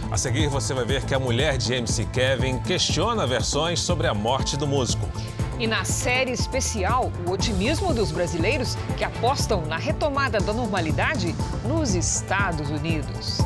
A 0.09 0.17
seguir, 0.17 0.47
você 0.47 0.73
vai 0.73 0.85
ver 0.85 1.05
que 1.05 1.13
a 1.13 1.19
mulher 1.19 1.55
de 1.55 1.75
MC 1.75 2.05
Kevin 2.05 2.57
questiona 2.63 3.27
versões 3.27 3.79
sobre 3.79 4.07
a 4.07 4.13
morte 4.15 4.57
do 4.57 4.65
músico. 4.65 5.07
E 5.59 5.67
na 5.67 5.85
série 5.85 6.31
especial, 6.31 7.11
o 7.27 7.31
otimismo 7.31 7.93
dos 7.93 8.11
brasileiros 8.11 8.75
que 8.97 9.03
apostam 9.03 9.67
na 9.67 9.77
retomada 9.77 10.39
da 10.39 10.51
normalidade 10.51 11.35
nos 11.63 11.93
Estados 11.93 12.71
Unidos. 12.71 13.37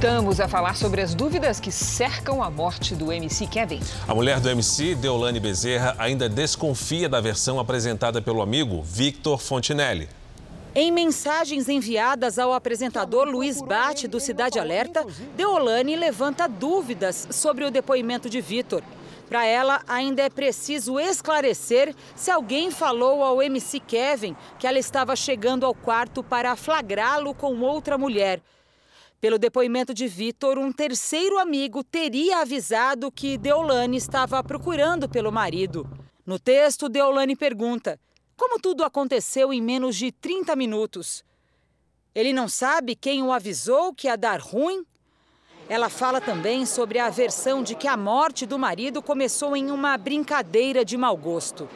Voltamos 0.00 0.40
a 0.40 0.48
falar 0.48 0.76
sobre 0.76 1.02
as 1.02 1.14
dúvidas 1.14 1.60
que 1.60 1.70
cercam 1.70 2.42
a 2.42 2.50
morte 2.50 2.94
do 2.94 3.12
MC 3.12 3.46
Kevin. 3.46 3.80
A 4.08 4.14
mulher 4.14 4.40
do 4.40 4.48
MC, 4.48 4.94
Deolane 4.94 5.38
Bezerra, 5.38 5.94
ainda 5.98 6.26
desconfia 6.26 7.06
da 7.06 7.20
versão 7.20 7.60
apresentada 7.60 8.22
pelo 8.22 8.40
amigo 8.40 8.80
Victor 8.80 9.38
Fontinelli. 9.38 10.08
Em 10.74 10.90
mensagens 10.90 11.68
enviadas 11.68 12.38
ao 12.38 12.54
apresentador 12.54 13.28
Luiz 13.28 13.60
Bate 13.60 14.08
do 14.08 14.18
Cidade 14.18 14.58
Alerta, 14.58 15.04
Deolane 15.36 15.94
levanta 15.96 16.48
dúvidas 16.48 17.28
sobre 17.30 17.66
o 17.66 17.70
depoimento 17.70 18.30
de 18.30 18.40
Vitor. 18.40 18.82
Para 19.28 19.44
ela, 19.44 19.82
ainda 19.86 20.22
é 20.22 20.30
preciso 20.30 20.98
esclarecer 20.98 21.94
se 22.16 22.30
alguém 22.30 22.70
falou 22.70 23.22
ao 23.22 23.42
MC 23.42 23.78
Kevin 23.78 24.34
que 24.58 24.66
ela 24.66 24.78
estava 24.78 25.14
chegando 25.14 25.66
ao 25.66 25.74
quarto 25.74 26.22
para 26.22 26.56
flagrá-lo 26.56 27.34
com 27.34 27.60
outra 27.60 27.98
mulher. 27.98 28.40
Pelo 29.20 29.38
depoimento 29.38 29.92
de 29.92 30.08
Vitor, 30.08 30.56
um 30.56 30.72
terceiro 30.72 31.38
amigo 31.38 31.84
teria 31.84 32.40
avisado 32.40 33.12
que 33.12 33.36
Deolane 33.36 33.98
estava 33.98 34.42
procurando 34.42 35.10
pelo 35.10 35.30
marido. 35.30 35.86
No 36.24 36.38
texto, 36.38 36.88
Deolane 36.88 37.36
pergunta: 37.36 38.00
como 38.34 38.58
tudo 38.58 38.82
aconteceu 38.82 39.52
em 39.52 39.60
menos 39.60 39.96
de 39.96 40.10
30 40.10 40.56
minutos? 40.56 41.22
Ele 42.14 42.32
não 42.32 42.48
sabe 42.48 42.96
quem 42.96 43.22
o 43.22 43.30
avisou 43.30 43.92
que 43.92 44.06
ia 44.06 44.16
dar 44.16 44.40
ruim? 44.40 44.86
Ela 45.68 45.90
fala 45.90 46.18
também 46.18 46.64
sobre 46.64 46.98
a 46.98 47.10
versão 47.10 47.62
de 47.62 47.74
que 47.74 47.86
a 47.86 47.98
morte 47.98 48.46
do 48.46 48.58
marido 48.58 49.02
começou 49.02 49.54
em 49.54 49.70
uma 49.70 49.98
brincadeira 49.98 50.82
de 50.82 50.96
mau 50.96 51.14
gosto. 51.14 51.68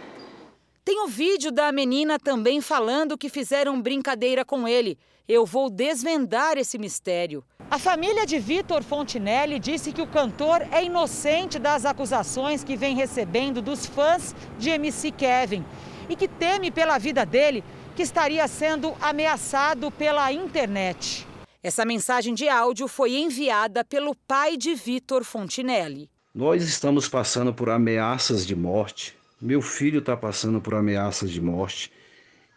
Tem 0.85 1.01
o 1.01 1.05
um 1.05 1.09
vídeo 1.09 1.51
da 1.51 1.73
menina 1.73 2.19
também 2.19 2.61
falando 2.61 3.17
que 3.17 3.29
fizeram 3.29 3.81
brincadeira 3.81 4.45
com 4.45 4.69
ele 4.69 4.99
eu 5.27 5.47
vou 5.47 5.71
desvendar 5.71 6.59
esse 6.59 6.79
mistério. 6.79 7.45
A 7.71 7.79
família 7.79 8.27
de 8.27 8.39
Vitor 8.39 8.83
Fontinelli 8.83 9.59
disse 9.59 9.91
que 9.91 10.03
o 10.03 10.07
cantor 10.07 10.61
é 10.71 10.85
inocente 10.85 11.59
das 11.59 11.87
acusações 11.87 12.63
que 12.63 12.77
vem 12.77 12.95
recebendo 12.95 13.63
dos 13.63 13.87
fãs 13.87 14.35
de 14.59 14.71
MC 14.71 15.11
Kevin 15.11 15.65
e 16.09 16.15
que 16.15 16.29
teme 16.29 16.71
pela 16.71 16.99
vida 16.99 17.25
dele, 17.25 17.65
que 17.97 18.03
estaria 18.03 18.47
sendo 18.47 18.95
ameaçado 19.01 19.91
pela 19.91 20.31
internet. 20.31 21.27
Essa 21.63 21.87
mensagem 21.87 22.35
de 22.35 22.47
áudio 22.47 22.87
foi 22.87 23.17
enviada 23.17 23.83
pelo 23.83 24.15
pai 24.15 24.59
de 24.59 24.75
Vitor 24.75 25.25
Fontinelli. 25.25 26.11
Nós 26.35 26.63
estamos 26.63 27.09
passando 27.09 27.55
por 27.55 27.71
ameaças 27.71 28.47
de 28.47 28.55
morte. 28.55 29.17
Meu 29.45 29.61
filho 29.61 29.99
está 29.99 30.17
passando 30.17 30.59
por 30.59 30.73
ameaças 30.73 31.31
de 31.31 31.39
morte. 31.39 31.93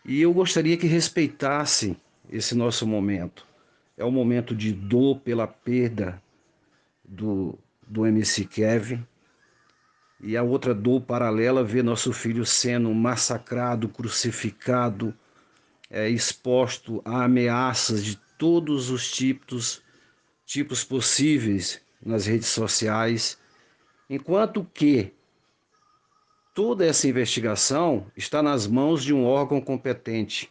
E 0.05 0.21
eu 0.21 0.31
gostaria 0.31 0.77
que 0.77 0.87
respeitassem 0.87 1.97
esse 2.29 2.55
nosso 2.55 2.87
momento. 2.87 3.45
É 3.97 4.05
um 4.05 4.11
momento 4.11 4.55
de 4.55 4.71
dor 4.71 5.19
pela 5.19 5.45
perda 5.45 6.23
do, 7.03 7.59
do 7.85 8.05
MC 8.05 8.45
Kevin. 8.45 9.05
E 10.21 10.37
a 10.37 10.43
outra 10.43 10.73
dor 10.73 11.01
paralela 11.01 11.61
ver 11.61 11.83
nosso 11.83 12.13
filho 12.13 12.45
sendo 12.45 12.93
massacrado, 12.93 13.89
crucificado, 13.89 15.13
é, 15.89 16.07
exposto 16.09 17.01
a 17.03 17.25
ameaças 17.25 18.01
de 18.01 18.15
todos 18.37 18.89
os 18.89 19.11
tipos, 19.11 19.83
tipos 20.45 20.85
possíveis 20.85 21.81
nas 22.01 22.25
redes 22.27 22.47
sociais, 22.47 23.37
enquanto 24.09 24.63
que 24.73 25.16
toda 26.57 26.83
essa 26.83 27.07
investigação 27.07 28.07
está 28.17 28.41
nas 28.41 28.65
mãos 28.65 29.03
de 29.03 29.13
um 29.13 29.27
órgão 29.27 29.61
competente 29.61 30.49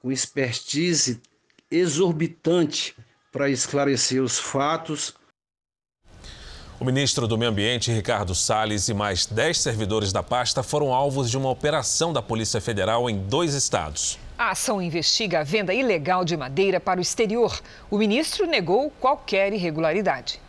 com 0.00 0.10
expertise 0.10 1.22
exorbitante 1.70 2.96
para 3.30 3.48
esclarecer 3.48 4.20
os 4.20 4.40
fatos. 4.40 5.14
O 6.80 6.84
ministro 6.84 7.28
do 7.28 7.38
Meio 7.38 7.52
Ambiente, 7.52 7.92
Ricardo 7.92 8.34
Salles, 8.34 8.88
e 8.88 8.94
mais 8.94 9.24
10 9.24 9.60
servidores 9.60 10.12
da 10.12 10.24
pasta 10.24 10.60
foram 10.60 10.92
alvos 10.92 11.30
de 11.30 11.38
uma 11.38 11.50
operação 11.50 12.12
da 12.12 12.20
Polícia 12.20 12.60
Federal 12.60 13.08
em 13.08 13.16
dois 13.16 13.54
estados. 13.54 14.18
A 14.36 14.50
ação 14.50 14.82
investiga 14.82 15.38
a 15.38 15.44
venda 15.44 15.72
ilegal 15.72 16.24
de 16.24 16.36
madeira 16.36 16.80
para 16.80 16.98
o 16.98 17.02
exterior. 17.02 17.60
O 17.88 17.96
ministro 17.96 18.44
negou 18.44 18.90
qualquer 18.98 19.52
irregularidade. 19.52 20.40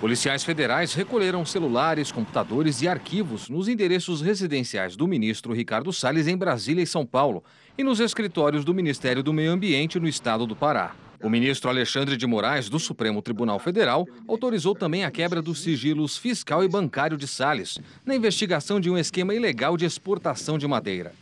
Policiais 0.00 0.44
federais 0.44 0.94
recolheram 0.94 1.44
celulares, 1.44 2.12
computadores 2.12 2.82
e 2.82 2.88
arquivos 2.88 3.48
nos 3.48 3.66
endereços 3.66 4.20
residenciais 4.20 4.94
do 4.94 5.08
ministro 5.08 5.52
Ricardo 5.52 5.92
Salles 5.92 6.28
em 6.28 6.36
Brasília 6.36 6.82
e 6.82 6.86
São 6.86 7.04
Paulo 7.04 7.42
e 7.76 7.82
nos 7.82 7.98
escritórios 7.98 8.64
do 8.64 8.72
Ministério 8.72 9.24
do 9.24 9.32
Meio 9.32 9.50
Ambiente 9.50 9.98
no 9.98 10.06
estado 10.06 10.46
do 10.46 10.54
Pará. 10.54 10.94
O 11.20 11.28
ministro 11.28 11.68
Alexandre 11.68 12.16
de 12.16 12.28
Moraes, 12.28 12.68
do 12.68 12.78
Supremo 12.78 13.20
Tribunal 13.20 13.58
Federal, 13.58 14.06
autorizou 14.28 14.72
também 14.72 15.04
a 15.04 15.10
quebra 15.10 15.42
dos 15.42 15.62
sigilos 15.62 16.16
fiscal 16.16 16.62
e 16.62 16.68
bancário 16.68 17.16
de 17.16 17.26
Salles, 17.26 17.80
na 18.06 18.14
investigação 18.14 18.78
de 18.78 18.88
um 18.88 18.96
esquema 18.96 19.34
ilegal 19.34 19.76
de 19.76 19.84
exportação 19.84 20.56
de 20.56 20.68
madeira. 20.68 21.12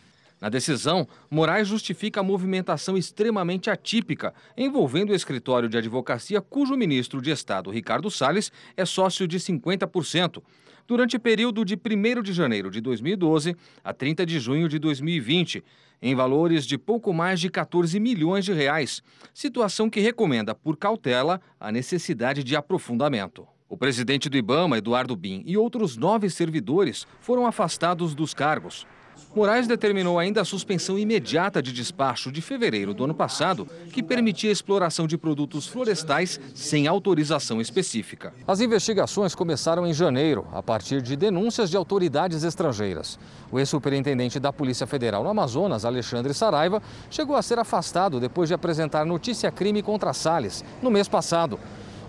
Na 0.46 0.50
decisão, 0.50 1.09
Moraes 1.28 1.66
justifica 1.66 2.20
a 2.20 2.22
movimentação 2.22 2.96
extremamente 2.96 3.68
atípica 3.68 4.32
envolvendo 4.56 5.11
o 5.11 5.14
escritório 5.16 5.68
de 5.68 5.76
advocacia 5.76 6.40
cujo 6.40 6.76
ministro 6.76 7.20
de 7.20 7.32
Estado, 7.32 7.68
Ricardo 7.68 8.09
Salles, 8.09 8.52
é 8.76 8.85
sócio 8.85 9.26
de 9.26 9.40
50%, 9.40 10.40
durante 10.87 11.16
o 11.16 11.20
período 11.20 11.64
de 11.64 11.74
1 11.74 12.22
de 12.22 12.32
janeiro 12.32 12.70
de 12.70 12.80
2012 12.80 13.56
a 13.82 13.92
30 13.92 14.24
de 14.24 14.38
junho 14.38 14.68
de 14.68 14.78
2020, 14.78 15.64
em 16.00 16.14
valores 16.14 16.64
de 16.64 16.78
pouco 16.78 17.12
mais 17.12 17.40
de 17.40 17.50
14 17.50 17.98
milhões 17.98 18.44
de 18.44 18.52
reais, 18.52 19.02
situação 19.35 19.90
que 19.90 19.98
recomenda, 19.98 20.54
por 20.54 20.76
cautela, 20.76 21.40
a 21.59 21.72
necessidade 21.72 22.44
de 22.44 22.54
aprofundamento. 22.54 23.44
O 23.68 23.76
presidente 23.76 24.28
do 24.28 24.37
Ibama, 24.37 24.78
Eduardo 24.78 25.16
Bin, 25.16 25.42
e 25.44 25.56
outros 25.56 25.96
nove 25.96 26.30
servidores 26.30 27.04
foram 27.18 27.46
afastados 27.46 28.14
dos 28.14 28.32
cargos. 28.32 28.87
Moraes 29.35 29.66
determinou 29.66 30.18
ainda 30.18 30.40
a 30.40 30.44
suspensão 30.44 30.98
imediata 30.98 31.62
de 31.62 31.72
despacho 31.72 32.33
de 32.33 32.40
fevereiro 32.40 32.94
do 32.94 33.05
ano 33.05 33.14
passado, 33.14 33.68
que 33.92 34.02
permitia 34.02 34.50
a 34.50 34.52
exploração 34.52 35.07
de 35.07 35.18
produtos 35.18 35.66
florestais 35.66 36.40
sem 36.55 36.87
autorização 36.87 37.61
específica. 37.61 38.33
As 38.46 38.61
investigações 38.61 39.35
começaram 39.35 39.87
em 39.87 39.92
janeiro, 39.92 40.46
a 40.52 40.62
partir 40.62 41.02
de 41.02 41.16
denúncias 41.16 41.68
de 41.68 41.76
autoridades 41.76 42.44
estrangeiras. 42.44 43.18
O 43.52 43.59
ex-superintendente 43.59 44.40
da 44.40 44.52
Polícia 44.52 44.87
Federal 44.87 45.22
no 45.22 45.29
Amazonas, 45.29 45.85
Alexandre 45.85 46.33
Saraiva, 46.33 46.83
chegou 47.11 47.37
a 47.37 47.42
ser 47.42 47.59
afastado 47.59 48.18
depois 48.18 48.48
de 48.48 48.55
apresentar 48.55 49.05
notícia-crime 49.05 49.83
contra 49.83 50.12
Salles, 50.12 50.64
no 50.83 50.90
mês 50.90 51.09
passado. 51.09 51.59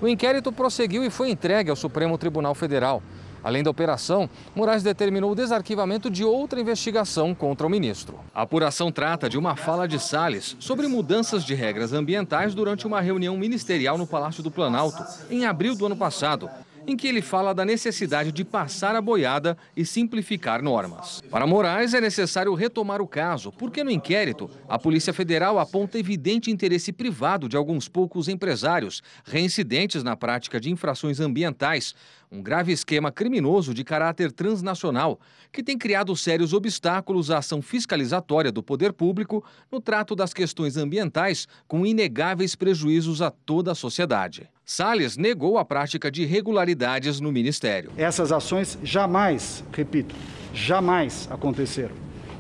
O 0.02 0.08
inquérito 0.08 0.52
prosseguiu 0.52 1.04
e 1.04 1.10
foi 1.10 1.32
entregue 1.32 1.70
ao 1.70 1.76
Supremo 1.76 2.17
Tribunal 2.17 2.54
Federal. 2.54 3.02
Além 3.48 3.64
da 3.64 3.72
operação, 3.72 4.30
Moraes 4.54 4.84
determinou 4.84 5.32
o 5.32 5.36
desarquivamento 5.36 6.10
de 6.10 6.22
outra 6.22 6.60
investigação 6.60 7.34
contra 7.34 7.66
o 7.66 7.70
ministro. 7.70 8.20
A 8.36 8.42
apuração 8.42 8.92
trata 8.92 9.30
de 9.30 9.38
uma 9.38 9.56
fala 9.56 9.88
de 9.88 9.98
Salles 10.02 10.58
sobre 10.60 10.86
mudanças 10.86 11.46
de 11.46 11.56
regras 11.56 11.94
ambientais 11.94 12.54
durante 12.54 12.86
uma 12.86 13.00
reunião 13.00 13.38
ministerial 13.38 13.98
no 13.98 14.06
Palácio 14.06 14.44
do 14.44 14.52
Planalto, 14.52 15.02
em 15.32 15.46
abril 15.46 15.78
do 15.78 15.86
ano 15.86 15.96
passado, 15.96 16.50
em 16.88 16.95
que 16.95 17.06
ele 17.06 17.21
fala 17.21 17.54
da 17.54 17.65
necessidade 17.65 18.32
de 18.32 18.45
passar 18.45 18.95
a 18.95 19.02
boiada 19.02 19.58
e 19.76 19.86
simplificar 19.86 20.63
normas. 20.63 21.21
Para 21.30 21.45
Moraes, 21.45 21.93
é 21.93 22.00
necessário 22.00 22.54
retomar 22.54 23.02
o 23.02 23.08
caso, 23.08 23.52
porque 23.52 23.84
no 23.84 23.91
inquérito, 23.91 24.50
a 24.69 24.80
Polícia 24.80 25.13
Federal 25.13 25.60
aponta 25.60 26.00
evidente 26.00 26.50
interesse 26.50 26.93
privado 26.93 27.50
de 27.50 27.58
alguns 27.58 27.89
poucos 27.89 28.30
empresários 28.30 29.04
reincidentes 29.26 30.02
na 30.02 30.15
prática 30.15 30.62
de 30.62 30.71
infrações 30.71 31.19
ambientais, 31.19 31.93
um 32.32 32.41
grave 32.41 32.71
esquema 32.71 33.12
criminoso 33.12 33.73
de 33.73 33.84
caráter 33.84 34.32
transnacional 34.32 35.19
que 35.52 35.63
tem 35.63 35.78
criado 35.78 36.15
sérios 36.15 36.54
obstáculos 36.54 37.30
à 37.32 37.39
ação 37.39 37.62
fiscalizatória 37.62 38.52
do 38.52 38.63
poder 38.63 38.93
público 38.93 39.43
no 39.69 39.82
trato 39.82 40.15
das 40.15 40.34
questões 40.34 40.78
ambientais, 40.78 41.47
com 41.67 41.86
inegáveis 41.86 42.56
prejuízos 42.56 43.21
a 43.21 43.30
toda 43.30 43.73
a 43.73 43.76
sociedade. 43.76 44.50
Salles 44.69 45.15
negou 45.15 45.58
a 45.58 45.63
prática 45.63 46.12
de 46.12 46.23
irregularidades 46.23 47.21
no 47.21 47.32
ministério. 47.32 47.89
Essas 47.95 48.34
ações 48.34 48.77
jamais, 48.84 49.63
repito, 49.71 50.13
jamais 50.53 51.25
aconteceram. 51.32 51.95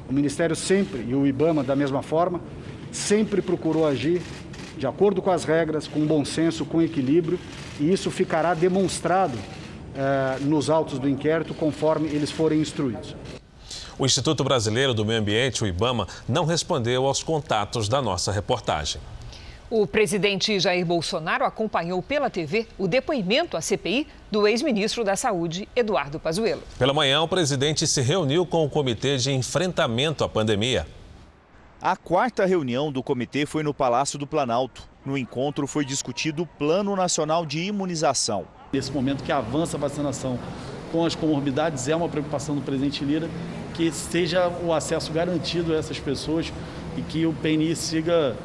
O 0.09 0.13
ministério 0.13 0.53
sempre, 0.53 1.05
e 1.07 1.15
o 1.15 1.25
IBAMA 1.25 1.63
da 1.63 1.73
mesma 1.73 2.03
forma, 2.03 2.41
sempre 2.91 3.41
procurou 3.41 3.87
agir 3.87 4.21
de 4.77 4.85
acordo 4.85 5.21
com 5.21 5.31
as 5.31 5.45
regras, 5.45 5.87
com 5.87 6.05
bom 6.05 6.25
senso, 6.25 6.65
com 6.65 6.81
equilíbrio, 6.81 7.39
e 7.79 7.93
isso 7.93 8.11
ficará 8.11 8.53
demonstrado 8.53 9.37
eh, 9.95 10.37
nos 10.41 10.69
autos 10.69 10.99
do 10.99 11.07
inquérito 11.07 11.53
conforme 11.53 12.09
eles 12.09 12.29
forem 12.29 12.59
instruídos. 12.59 13.15
O 13.97 14.05
Instituto 14.05 14.43
Brasileiro 14.43 14.93
do 14.93 15.05
Meio 15.05 15.21
Ambiente, 15.21 15.63
o 15.63 15.67
IBAMA, 15.67 16.05
não 16.27 16.43
respondeu 16.43 17.07
aos 17.07 17.23
contatos 17.23 17.87
da 17.87 18.01
nossa 18.01 18.33
reportagem. 18.33 18.99
O 19.69 19.85
presidente 19.85 20.57
Jair 20.61 20.85
Bolsonaro 20.85 21.43
acompanhou 21.43 22.01
pela 22.01 22.29
TV 22.29 22.65
o 22.77 22.87
depoimento 22.87 23.57
à 23.57 23.61
CPI 23.61 24.07
do 24.31 24.47
ex-ministro 24.47 25.03
da 25.03 25.17
Saúde, 25.17 25.67
Eduardo 25.75 26.21
Pazuello. 26.21 26.63
Pela 26.79 26.93
manhã, 26.93 27.21
o 27.21 27.27
presidente 27.27 27.85
se 27.85 28.01
reuniu 28.01 28.45
com 28.45 28.63
o 28.63 28.69
Comitê 28.69 29.17
de 29.17 29.29
Enfrentamento 29.33 30.23
à 30.23 30.29
Pandemia. 30.29 30.87
A 31.81 31.97
quarta 31.97 32.45
reunião 32.45 32.89
do 32.93 33.03
comitê 33.03 33.45
foi 33.45 33.61
no 33.61 33.73
Palácio 33.73 34.17
do 34.17 34.25
Planalto. 34.25 34.87
No 35.05 35.17
encontro 35.17 35.67
foi 35.67 35.83
discutido 35.83 36.43
o 36.43 36.47
Plano 36.47 36.95
Nacional 36.95 37.45
de 37.45 37.59
Imunização. 37.59 38.45
Nesse 38.71 38.91
momento 38.91 39.21
que 39.21 39.33
avança 39.33 39.75
a 39.75 39.79
vacinação 39.79 40.39
com 40.93 41.05
as 41.05 41.13
comorbidades, 41.13 41.89
é 41.89 41.95
uma 41.95 42.07
preocupação 42.07 42.55
do 42.55 42.61
presidente 42.61 43.03
Lira 43.03 43.29
que 43.73 43.91
seja 43.91 44.47
o 44.47 44.73
acesso 44.73 45.11
garantido 45.11 45.73
a 45.73 45.77
essas 45.77 45.99
pessoas 45.99 46.53
e 46.95 47.01
que 47.01 47.25
o 47.25 47.33
PNI 47.33 47.75
siga 47.75 48.35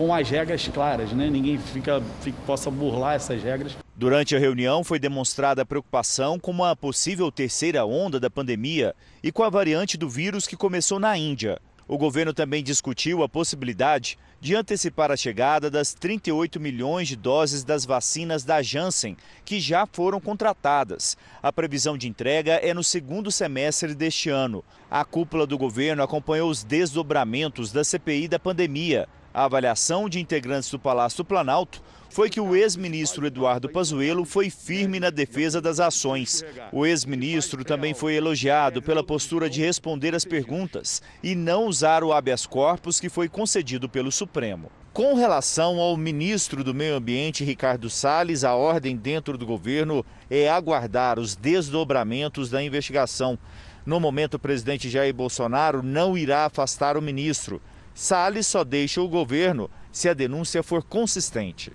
com 0.00 0.14
as 0.14 0.30
regras 0.30 0.66
claras, 0.68 1.12
né? 1.12 1.28
Ninguém 1.28 1.58
fica, 1.58 2.02
fica, 2.22 2.38
possa 2.46 2.70
burlar 2.70 3.16
essas 3.16 3.42
regras. 3.42 3.76
Durante 3.94 4.34
a 4.34 4.38
reunião 4.38 4.82
foi 4.82 4.98
demonstrada 4.98 5.66
preocupação 5.66 6.38
com 6.38 6.50
uma 6.50 6.74
possível 6.74 7.30
terceira 7.30 7.84
onda 7.84 8.18
da 8.18 8.30
pandemia 8.30 8.94
e 9.22 9.30
com 9.30 9.42
a 9.42 9.50
variante 9.50 9.98
do 9.98 10.08
vírus 10.08 10.46
que 10.46 10.56
começou 10.56 10.98
na 10.98 11.18
Índia. 11.18 11.60
O 11.86 11.98
governo 11.98 12.32
também 12.32 12.64
discutiu 12.64 13.22
a 13.22 13.28
possibilidade 13.28 14.16
de 14.40 14.54
antecipar 14.54 15.10
a 15.10 15.18
chegada 15.18 15.68
das 15.68 15.92
38 15.92 16.58
milhões 16.58 17.06
de 17.06 17.16
doses 17.16 17.62
das 17.62 17.84
vacinas 17.84 18.42
da 18.42 18.62
Janssen, 18.62 19.18
que 19.44 19.60
já 19.60 19.86
foram 19.92 20.18
contratadas. 20.18 21.14
A 21.42 21.52
previsão 21.52 21.98
de 21.98 22.08
entrega 22.08 22.52
é 22.52 22.72
no 22.72 22.82
segundo 22.82 23.30
semestre 23.30 23.94
deste 23.94 24.30
ano. 24.30 24.64
A 24.90 25.04
cúpula 25.04 25.46
do 25.46 25.58
governo 25.58 26.02
acompanhou 26.02 26.48
os 26.48 26.64
desdobramentos 26.64 27.70
da 27.70 27.84
CPI 27.84 28.28
da 28.28 28.38
pandemia. 28.38 29.06
A 29.32 29.44
avaliação 29.44 30.08
de 30.08 30.18
integrantes 30.18 30.70
do 30.70 30.78
Palácio 30.78 31.18
do 31.18 31.24
Planalto 31.24 31.80
foi 32.10 32.28
que 32.28 32.40
o 32.40 32.56
ex-ministro 32.56 33.24
Eduardo 33.24 33.68
Pazuello 33.68 34.24
foi 34.24 34.50
firme 34.50 34.98
na 34.98 35.10
defesa 35.10 35.60
das 35.60 35.78
ações. 35.78 36.44
O 36.72 36.84
ex-ministro 36.84 37.64
também 37.64 37.94
foi 37.94 38.14
elogiado 38.14 38.82
pela 38.82 39.04
postura 39.04 39.48
de 39.48 39.60
responder 39.60 40.16
às 40.16 40.24
perguntas 40.24 41.00
e 41.22 41.36
não 41.36 41.66
usar 41.66 42.02
o 42.02 42.12
habeas 42.12 42.44
corpus 42.44 42.98
que 42.98 43.08
foi 43.08 43.28
concedido 43.28 43.88
pelo 43.88 44.10
Supremo. 44.10 44.68
Com 44.92 45.14
relação 45.14 45.78
ao 45.78 45.96
ministro 45.96 46.64
do 46.64 46.74
Meio 46.74 46.96
Ambiente, 46.96 47.44
Ricardo 47.44 47.88
Salles, 47.88 48.42
a 48.42 48.56
ordem 48.56 48.96
dentro 48.96 49.38
do 49.38 49.46
governo 49.46 50.04
é 50.28 50.50
aguardar 50.50 51.20
os 51.20 51.36
desdobramentos 51.36 52.50
da 52.50 52.60
investigação. 52.60 53.38
No 53.86 54.00
momento, 54.00 54.34
o 54.34 54.38
presidente 54.38 54.90
Jair 54.90 55.14
Bolsonaro 55.14 55.80
não 55.80 56.18
irá 56.18 56.44
afastar 56.44 56.96
o 56.96 57.02
ministro. 57.02 57.62
Salles 58.00 58.46
só 58.46 58.64
deixa 58.64 59.02
o 59.02 59.06
governo 59.06 59.70
se 59.92 60.08
a 60.08 60.14
denúncia 60.14 60.62
for 60.62 60.82
consistente. 60.82 61.70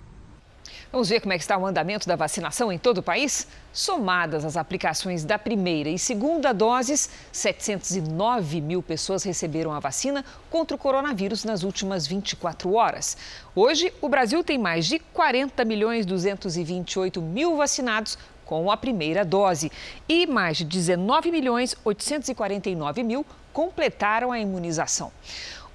Vamos 0.90 1.08
ver 1.08 1.20
como 1.20 1.32
é 1.32 1.36
que 1.36 1.44
está 1.44 1.56
o 1.56 1.64
andamento 1.64 2.08
da 2.08 2.16
vacinação 2.16 2.72
em 2.72 2.78
todo 2.78 2.98
o 2.98 3.02
país? 3.02 3.46
Somadas 3.72 4.44
as 4.44 4.56
aplicações 4.56 5.22
da 5.22 5.38
primeira 5.38 5.88
e 5.88 5.96
segunda 5.96 6.52
doses, 6.52 7.08
709 7.30 8.60
mil 8.60 8.82
pessoas 8.82 9.22
receberam 9.22 9.72
a 9.72 9.78
vacina 9.78 10.24
contra 10.50 10.74
o 10.74 10.78
coronavírus 10.80 11.44
nas 11.44 11.62
últimas 11.62 12.08
24 12.08 12.74
horas. 12.74 13.16
Hoje, 13.54 13.94
o 14.00 14.08
Brasil 14.08 14.42
tem 14.42 14.58
mais 14.58 14.84
de 14.84 14.98
40 14.98 15.64
milhões 15.64 16.04
228 16.04 17.22
mil 17.22 17.56
vacinados 17.56 18.18
com 18.44 18.68
a 18.68 18.76
primeira 18.76 19.24
dose 19.24 19.70
e 20.08 20.26
mais 20.26 20.56
de 20.56 20.64
19 20.64 21.30
milhões 21.30 21.76
849 21.84 23.04
mil 23.04 23.24
completaram 23.52 24.32
a 24.32 24.40
imunização. 24.40 25.12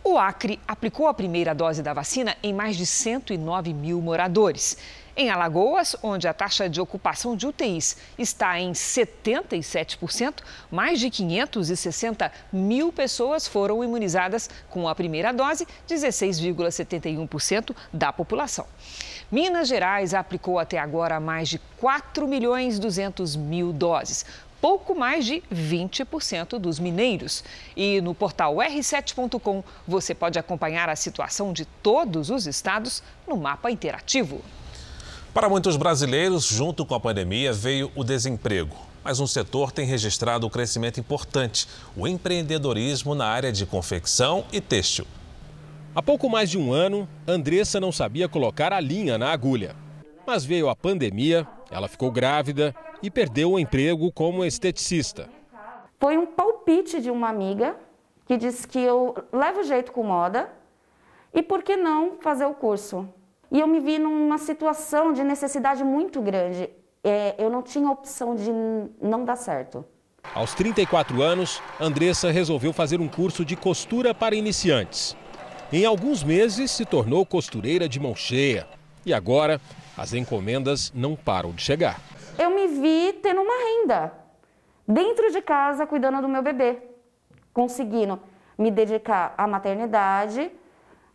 O 0.03 0.17
Acre 0.17 0.59
aplicou 0.67 1.07
a 1.07 1.13
primeira 1.13 1.53
dose 1.53 1.83
da 1.83 1.93
vacina 1.93 2.35
em 2.41 2.51
mais 2.51 2.75
de 2.75 2.87
109 2.87 3.71
mil 3.71 4.01
moradores. 4.01 4.75
Em 5.15 5.29
Alagoas, 5.29 5.95
onde 6.01 6.27
a 6.27 6.33
taxa 6.33 6.67
de 6.67 6.81
ocupação 6.81 7.35
de 7.35 7.45
UTIs 7.45 7.97
está 8.17 8.59
em 8.59 8.71
77%, 8.71 10.39
mais 10.71 10.99
de 10.99 11.11
560 11.11 12.31
mil 12.51 12.91
pessoas 12.91 13.47
foram 13.47 13.83
imunizadas 13.83 14.49
com 14.71 14.89
a 14.89 14.95
primeira 14.95 15.31
dose, 15.31 15.67
16,71% 15.87 17.75
da 17.93 18.11
população. 18.11 18.65
Minas 19.31 19.67
Gerais 19.67 20.15
aplicou 20.15 20.57
até 20.57 20.79
agora 20.79 21.19
mais 21.19 21.47
de 21.47 21.59
4 21.77 22.27
milhões 22.27 22.79
200 22.79 23.35
mil 23.35 23.71
doses 23.71 24.25
pouco 24.61 24.93
mais 24.95 25.25
de 25.25 25.41
20% 25.51 26.59
dos 26.59 26.79
mineiros. 26.79 27.43
E 27.75 27.99
no 27.99 28.13
portal 28.13 28.55
r7.com 28.57 29.63
você 29.87 30.13
pode 30.13 30.37
acompanhar 30.37 30.87
a 30.87 30.95
situação 30.95 31.51
de 31.51 31.65
todos 31.65 32.29
os 32.29 32.45
estados 32.45 33.01
no 33.27 33.35
mapa 33.35 33.71
interativo. 33.71 34.41
Para 35.33 35.49
muitos 35.49 35.75
brasileiros, 35.77 36.45
junto 36.45 36.85
com 36.85 36.93
a 36.93 36.99
pandemia, 36.99 37.51
veio 37.51 37.91
o 37.95 38.03
desemprego. 38.03 38.75
Mas 39.03 39.19
um 39.19 39.25
setor 39.25 39.71
tem 39.71 39.85
registrado 39.85 40.45
um 40.45 40.49
crescimento 40.49 40.99
importante: 40.99 41.67
o 41.95 42.07
empreendedorismo 42.07 43.15
na 43.15 43.25
área 43.25 43.51
de 43.51 43.65
confecção 43.65 44.45
e 44.51 44.61
têxtil. 44.61 45.07
Há 45.95 46.01
pouco 46.01 46.29
mais 46.29 46.49
de 46.49 46.57
um 46.57 46.71
ano, 46.71 47.07
Andressa 47.27 47.79
não 47.79 47.91
sabia 47.91 48.29
colocar 48.29 48.71
a 48.71 48.79
linha 48.79 49.17
na 49.17 49.31
agulha. 49.31 49.75
Mas 50.25 50.45
veio 50.45 50.69
a 50.69 50.75
pandemia, 50.75 51.47
ela 51.69 51.87
ficou 51.87 52.11
grávida 52.11 52.75
e 53.01 53.09
perdeu 53.09 53.51
o 53.51 53.59
emprego 53.59 54.11
como 54.11 54.45
esteticista. 54.45 55.29
Foi 55.99 56.17
um 56.17 56.25
palpite 56.25 57.01
de 57.01 57.09
uma 57.11 57.29
amiga 57.29 57.75
que 58.25 58.37
disse 58.37 58.67
que 58.67 58.79
eu 58.79 59.15
levo 59.31 59.63
jeito 59.63 59.91
com 59.91 60.03
moda 60.03 60.49
e 61.33 61.41
por 61.41 61.63
que 61.63 61.75
não 61.75 62.17
fazer 62.21 62.45
o 62.45 62.53
curso? 62.53 63.07
E 63.51 63.59
eu 63.59 63.67
me 63.67 63.79
vi 63.79 63.99
numa 63.99 64.37
situação 64.37 65.11
de 65.11 65.23
necessidade 65.23 65.83
muito 65.83 66.21
grande. 66.21 66.69
É, 67.03 67.35
eu 67.37 67.49
não 67.49 67.61
tinha 67.61 67.89
opção 67.89 68.35
de 68.35 68.51
não 69.01 69.25
dar 69.25 69.35
certo. 69.35 69.83
Aos 70.33 70.53
34 70.53 71.21
anos, 71.21 71.61
Andressa 71.79 72.31
resolveu 72.31 72.71
fazer 72.71 73.01
um 73.01 73.07
curso 73.07 73.43
de 73.43 73.55
costura 73.55 74.13
para 74.13 74.35
iniciantes. 74.35 75.17
Em 75.73 75.85
alguns 75.85 76.23
meses, 76.23 76.71
se 76.71 76.85
tornou 76.85 77.25
costureira 77.25 77.89
de 77.89 77.99
mão 77.99 78.15
cheia. 78.15 78.67
E 79.05 79.13
agora, 79.13 79.59
as 79.97 80.13
encomendas 80.13 80.91
não 80.95 81.15
param 81.15 81.51
de 81.51 81.61
chegar 81.61 81.99
eu 82.41 82.49
me 82.49 82.67
vi 82.67 83.13
tendo 83.21 83.41
uma 83.41 83.53
renda 83.53 84.13
dentro 84.87 85.31
de 85.31 85.41
casa, 85.41 85.85
cuidando 85.85 86.21
do 86.21 86.27
meu 86.27 86.41
bebê, 86.41 86.77
conseguindo 87.53 88.19
me 88.57 88.71
dedicar 88.71 89.33
à 89.37 89.47
maternidade, 89.47 90.51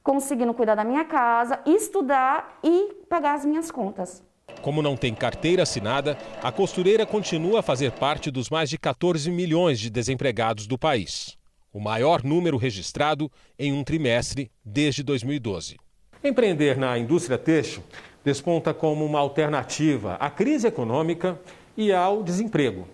conseguindo 0.03 0.55
cuidar 0.55 0.75
da 0.75 0.85
minha 0.85 1.05
casa, 1.05 1.61
estudar 1.67 2.59
e 2.63 2.93
pagar 3.09 3.35
as 3.35 3.45
minhas 3.45 3.71
contas. 3.71 4.23
Como 4.63 4.81
não 4.81 4.97
tem 4.97 5.15
carteira 5.15 5.65
assinada, 5.65 6.17
a 6.43 6.51
costureira 6.51 7.05
continua 7.05 7.61
a 7.61 7.63
fazer 7.63 7.93
parte 7.93 8.31
dos 8.31 8.49
mais 8.49 8.71
de 8.71 8.79
14 8.79 9.31
milhões 9.31 9.79
de 9.79 9.91
desempregados 9.91 10.67
do 10.67 10.79
país. 10.79 11.37
O 11.73 11.81
maior 11.81 12.23
número 12.23 12.57
registrado 12.57 13.31
em 13.59 13.73
um 13.73 13.85
trimestre 13.85 14.51
desde 14.65 15.03
2012. 15.03 15.77
Empreender 16.25 16.79
na 16.79 16.97
indústria 16.97 17.37
têxtil 17.37 17.83
desponta 18.27 18.75
como 18.75 19.05
uma 19.05 19.21
alternativa 19.21 20.15
à 20.15 20.29
crise 20.29 20.67
econômica 20.67 21.39
e 21.77 21.93
ao 21.93 22.25
desemprego. 22.25 22.89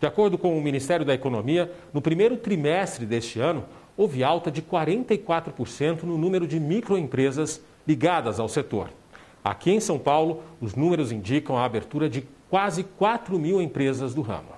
De 0.00 0.06
acordo 0.06 0.38
com 0.38 0.56
o 0.56 0.62
Ministério 0.62 1.04
da 1.04 1.12
Economia, 1.12 1.72
no 1.92 2.00
primeiro 2.00 2.36
trimestre 2.36 3.04
deste 3.04 3.40
ano, 3.40 3.64
houve 3.96 4.22
alta 4.22 4.48
de 4.48 4.62
44% 4.62 6.04
no 6.04 6.16
número 6.16 6.46
de 6.46 6.60
microempresas 6.60 7.60
ligadas 7.84 8.38
ao 8.38 8.48
setor. 8.48 8.90
Aqui 9.42 9.72
em 9.72 9.80
São 9.80 9.98
Paulo, 9.98 10.44
os 10.60 10.76
números 10.76 11.10
indicam 11.10 11.56
a 11.56 11.64
abertura 11.64 12.08
de 12.08 12.22
quase 12.48 12.84
4 12.84 13.36
mil 13.40 13.60
empresas 13.60 14.14
do 14.14 14.22
ramo. 14.22 14.54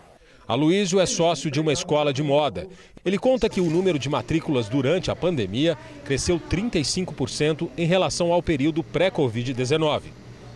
Aloysio 0.46 1.00
é 1.00 1.06
sócio 1.06 1.50
de 1.50 1.58
uma 1.58 1.72
escola 1.72 2.12
de 2.12 2.22
moda. 2.22 2.68
Ele 3.08 3.18
conta 3.18 3.48
que 3.48 3.58
o 3.58 3.70
número 3.70 3.98
de 3.98 4.06
matrículas 4.06 4.68
durante 4.68 5.10
a 5.10 5.16
pandemia 5.16 5.78
cresceu 6.04 6.38
35% 6.38 7.70
em 7.74 7.86
relação 7.86 8.34
ao 8.34 8.42
período 8.42 8.84
pré-Covid-19, 8.84 10.02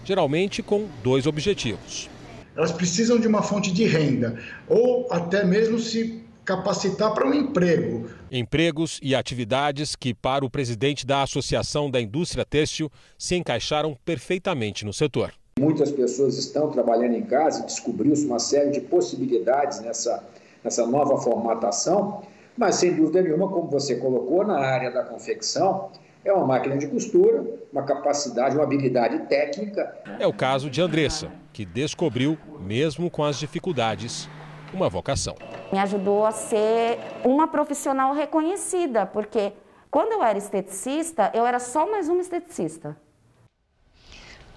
geralmente 0.05 0.63
com 0.63 0.87
dois 1.03 1.27
objetivos. 1.27 2.11
Elas 2.55 2.71
precisam 2.71 3.19
de 3.19 3.27
uma 3.27 3.43
fonte 3.43 3.73
de 3.73 3.87
renda 3.87 4.39
ou 4.69 5.09
até 5.11 5.43
mesmo 5.43 5.79
se 5.79 6.23
capacitar 6.45 7.15
para 7.15 7.27
um 7.27 7.33
emprego. 7.33 8.11
Empregos 8.31 9.01
e 9.03 9.15
atividades 9.15 9.97
que, 9.97 10.13
para 10.13 10.45
o 10.45 10.51
presidente 10.51 11.07
da 11.07 11.23
Associação 11.23 11.91
da 11.91 12.03
Indústria 12.03 12.45
Têxtil, 12.45 12.93
se 13.17 13.35
encaixaram 13.35 13.97
perfeitamente 14.05 14.85
no 14.85 14.93
setor. 14.93 15.33
Muitas 15.59 15.91
pessoas 15.91 16.37
estão 16.37 16.71
trabalhando 16.71 17.15
em 17.15 17.23
casa 17.23 17.63
e 17.63 17.67
descobriu-se 17.67 18.27
uma 18.27 18.39
série 18.39 18.73
de 18.73 18.83
possibilidades 18.83 19.81
nessa, 19.81 20.23
nessa 20.63 20.87
nova 20.87 21.17
formatação, 21.17 22.21
mas 22.57 22.77
sem 22.77 22.95
dúvida 22.95 23.23
nenhuma, 23.23 23.49
como 23.49 23.69
você 23.69 23.97
colocou, 23.97 24.47
na 24.47 24.59
área 24.59 24.91
da 24.91 25.03
confecção, 25.03 25.91
é 26.25 26.33
uma 26.33 26.47
máquina 26.47 26.77
de 26.77 26.87
costura, 26.87 27.45
uma 27.73 27.83
capacidade, 27.83 28.55
uma 28.55 28.65
habilidade 28.65 29.19
técnica. 29.27 29.97
É 30.19 30.27
o 30.27 30.33
caso 30.33 30.71
de 30.71 30.81
Andressa, 30.81 31.31
que 31.53 31.65
descobriu, 31.65 32.39
mesmo 32.61 33.11
com 33.11 33.25
as 33.25 33.39
dificuldades, 33.39 34.29
uma 34.73 34.89
vocação. 34.89 35.35
Me 35.73 35.79
ajudou 35.79 36.25
a 36.25 36.31
ser 36.31 36.99
uma 37.25 37.49
profissional 37.49 38.15
reconhecida, 38.15 39.05
porque 39.05 39.53
quando 39.91 40.13
eu 40.13 40.23
era 40.23 40.39
esteticista, 40.39 41.31
eu 41.35 41.47
era 41.47 41.59
só 41.59 41.91
mais 41.91 42.09
uma 42.09 42.21
esteticista. 42.21 42.97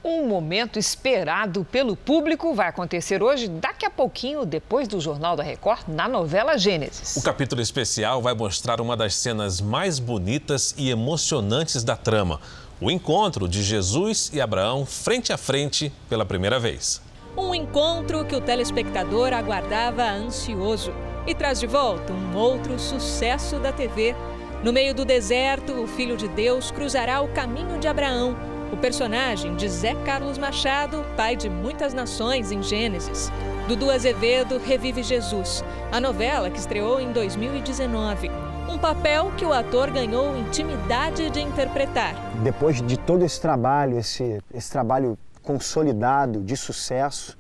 Um 0.08 0.28
momento 0.28 0.78
esperado 0.78 1.66
pelo 1.66 1.96
público 1.96 2.54
vai 2.54 2.68
acontecer 2.68 3.24
hoje, 3.24 3.48
daqui 3.48 3.88
a 3.88 3.90
pouquinho, 3.90 4.46
depois 4.46 4.88
do 4.88 5.02
Jornal 5.02 5.36
da 5.36 5.42
Record, 5.42 5.88
na 5.88 6.08
novela 6.08 6.60
Gênesis. 6.60 7.16
O 7.16 7.24
capítulo 7.24 7.60
especial 7.60 8.22
vai 8.22 8.36
mostrar 8.36 8.80
uma 8.80 8.96
das 8.96 9.16
cenas 9.16 9.60
mais 9.60 9.98
bonitas 9.98 10.76
e 10.78 10.92
emocionantes 10.92 11.84
da 11.84 11.96
trama: 11.96 12.40
o 12.80 12.92
encontro 12.92 13.48
de 13.48 13.64
Jesus 13.64 14.30
e 14.32 14.40
Abraão 14.40 14.86
frente 14.86 15.34
a 15.34 15.38
frente 15.38 15.92
pela 16.08 16.24
primeira 16.24 16.60
vez. 16.60 17.02
Um 17.36 17.56
encontro 17.56 18.24
que 18.26 18.36
o 18.36 18.42
telespectador 18.42 19.34
aguardava 19.34 20.04
ansioso 20.04 20.94
e 21.26 21.34
traz 21.34 21.60
de 21.60 21.66
volta 21.66 22.14
um 22.14 22.38
outro 22.38 22.78
sucesso 22.78 23.58
da 23.58 23.74
TV. 23.74 24.16
No 24.64 24.72
meio 24.72 24.94
do 24.94 25.04
deserto, 25.04 25.74
o 25.74 25.88
Filho 25.88 26.16
de 26.16 26.28
Deus 26.28 26.70
cruzará 26.70 27.22
o 27.22 27.28
caminho 27.30 27.80
de 27.80 27.88
Abraão 27.88 28.54
o 28.76 28.78
personagem 28.78 29.56
de 29.56 29.70
Zé 29.70 29.96
Carlos 30.04 30.38
Machado, 30.38 31.06
pai 31.16 31.38
de 31.38 31.50
muitas 31.50 31.94
nações 31.94 32.52
em 32.52 32.62
Gênesis. 32.62 33.32
Dudu 33.70 33.90
Azevedo 33.90 34.58
revive 34.58 35.02
Jesus, 35.02 35.64
a 35.94 36.02
novela 36.02 36.50
que 36.50 36.60
estreou 36.60 37.00
em 37.00 37.14
2019. 37.14 38.30
Um 38.70 38.78
papel 38.78 39.32
que 39.38 39.46
o 39.46 39.54
ator 39.54 39.90
ganhou 39.90 40.36
intimidade 40.36 41.30
de 41.30 41.40
interpretar. 41.40 42.16
Depois 42.44 42.82
de 42.82 42.98
todo 42.98 43.24
esse 43.24 43.40
trabalho, 43.40 43.98
esse, 43.98 44.40
esse 44.54 44.70
trabalho 44.70 45.18
consolidado, 45.42 46.42
de 46.42 46.58
sucesso, 46.58 47.38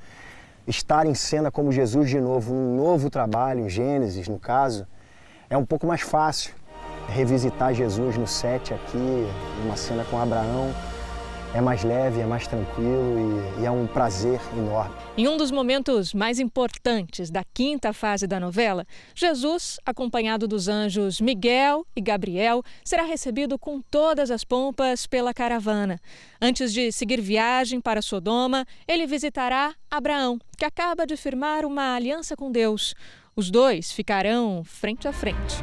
estar 0.66 1.06
em 1.06 1.14
cena 1.14 1.52
como 1.52 1.70
Jesus 1.70 2.10
de 2.10 2.22
novo, 2.22 2.54
um 2.54 2.78
novo 2.78 3.10
trabalho, 3.10 3.68
Gênesis 3.68 4.30
no 4.30 4.40
caso, 4.40 4.88
é 5.50 5.58
um 5.58 5.66
pouco 5.66 5.86
mais 5.86 6.00
fácil. 6.00 6.54
Revisitar 7.10 7.74
Jesus 7.74 8.18
no 8.18 8.26
set 8.26 8.74
aqui, 8.74 9.28
numa 9.62 9.76
cena 9.76 10.04
com 10.06 10.20
Abraão, 10.20 10.74
é 11.56 11.62
mais 11.62 11.86
leve, 11.86 12.20
é 12.20 12.26
mais 12.26 12.46
tranquilo 12.46 13.56
e, 13.58 13.62
e, 13.62 13.66
é 13.66 13.72
um 13.72 13.88
prazer 13.88 14.42
enorme. 14.58 14.94
Em 15.18 15.26
um 15.26 15.38
dos 15.38 15.52
momentos 15.52 16.14
mais 16.14 16.38
importantes 16.38 17.30
da 17.32 17.46
quinta 17.46 17.94
fase 17.94 18.28
da 18.28 18.42
novela, 18.42 18.86
Jesus, 19.16 19.80
acompanhado 19.86 20.50
dos 20.50 20.68
anjos 20.68 21.22
Miguel 21.22 21.88
e 21.96 22.02
Gabriel, 22.02 22.62
será 22.84 23.04
recebido 23.04 23.58
com 23.58 23.82
todas 23.82 24.30
as 24.30 24.44
pompas 24.44 25.08
pela 25.08 25.34
caravana. 25.34 25.98
Antes 26.42 26.74
de 26.74 26.92
seguir 26.92 27.22
viagem 27.22 27.80
para 27.80 28.02
Sodoma, 28.02 28.66
ele 28.86 29.08
visitará 29.08 29.74
Abraão, 29.90 30.38
que 30.58 30.66
acaba 30.66 31.08
de 31.08 31.16
firmar 31.16 31.66
uma 31.66 31.96
aliança 31.96 32.36
com 32.36 32.52
Deus. 32.52 32.94
Os 33.34 33.50
dois 33.50 33.94
ficarão 33.94 34.62
frente 34.66 35.08
a 35.08 35.14
frente. 35.14 35.56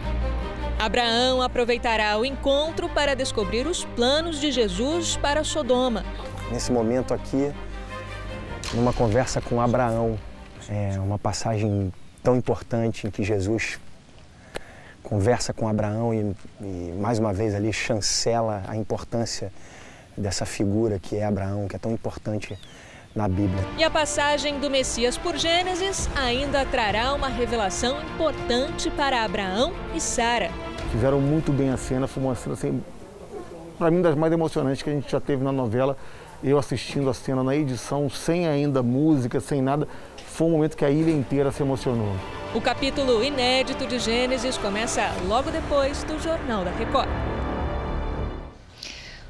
Abraão 0.83 1.41
aproveitará 1.41 2.19
o 2.19 2.25
encontro 2.25 2.89
para 2.89 3.15
descobrir 3.15 3.69
os 3.69 3.85
planos 3.85 4.41
de 4.41 4.51
Jesus 4.51 5.17
para 5.17 5.45
Sodoma. 5.45 6.05
Nesse 6.51 6.73
momento 6.73 7.15
aqui, 7.15 7.53
numa 8.75 8.93
conversa 8.93 9.41
com 9.41 9.61
Abraão, 9.61 10.19
é 10.69 10.99
uma 10.99 11.21
passagem 11.21 11.93
tão 12.21 12.35
importante 12.35 13.07
em 13.07 13.13
que 13.13 13.23
Jesus 13.23 13.79
conversa 15.05 15.53
com 15.53 15.69
Abraão 15.69 16.13
e, 16.13 16.35
e, 16.61 16.93
mais 17.01 17.21
uma 17.21 17.33
vez 17.33 17.55
ali 17.55 17.73
chancela 17.73 18.65
a 18.67 18.77
importância 18.77 19.53
dessa 20.17 20.45
figura 20.45 20.99
que 20.99 21.15
é 21.15 21.25
Abraão, 21.25 21.69
que 21.69 21.77
é 21.77 21.79
tão 21.79 21.93
importante 21.93 22.59
na 23.15 23.29
Bíblia. 23.29 23.65
E 23.79 23.85
a 23.85 23.91
passagem 23.91 24.59
do 24.59 24.69
Messias 24.69 25.17
por 25.17 25.37
Gênesis 25.37 26.09
ainda 26.17 26.67
trará 26.67 27.15
uma 27.15 27.29
revelação 27.29 28.03
importante 28.03 28.91
para 28.91 29.23
Abraão 29.23 29.73
e 29.95 30.01
Sara. 30.01 30.51
Fizeram 30.93 31.23
muito 31.23 31.51
bem 31.51 31.71
a 31.71 31.77
cena, 31.79 32.07
foi 32.07 32.23
uma 32.23 32.35
cena 32.35 32.53
assim, 32.53 32.83
para 33.79 33.91
mim 33.91 34.03
das 34.03 34.15
mais 34.15 34.31
emocionantes 34.31 34.83
que 34.83 34.91
a 34.91 34.93
gente 34.93 35.11
já 35.11 35.19
teve 35.19 35.43
na 35.43 35.51
novela. 35.51 35.97
Eu 36.45 36.59
assistindo 36.59 37.09
a 37.09 37.15
cena 37.15 37.43
na 37.43 37.57
edição, 37.57 38.11
sem 38.11 38.47
ainda 38.47 38.83
música, 38.83 39.41
sem 39.41 39.63
nada, 39.63 39.89
foi 40.27 40.47
um 40.49 40.51
momento 40.51 40.77
que 40.77 40.85
a 40.85 40.91
ilha 40.91 41.11
inteira 41.11 41.51
se 41.51 41.63
emocionou. 41.63 42.15
O 42.55 42.61
capítulo 42.61 43.25
inédito 43.25 43.87
de 43.87 43.99
Gênesis 43.99 44.59
começa 44.59 45.11
logo 45.27 45.51
depois 45.51 46.05
do 46.05 46.19
Jornal 46.21 46.63
da 46.63 46.71
Record. 46.73 47.09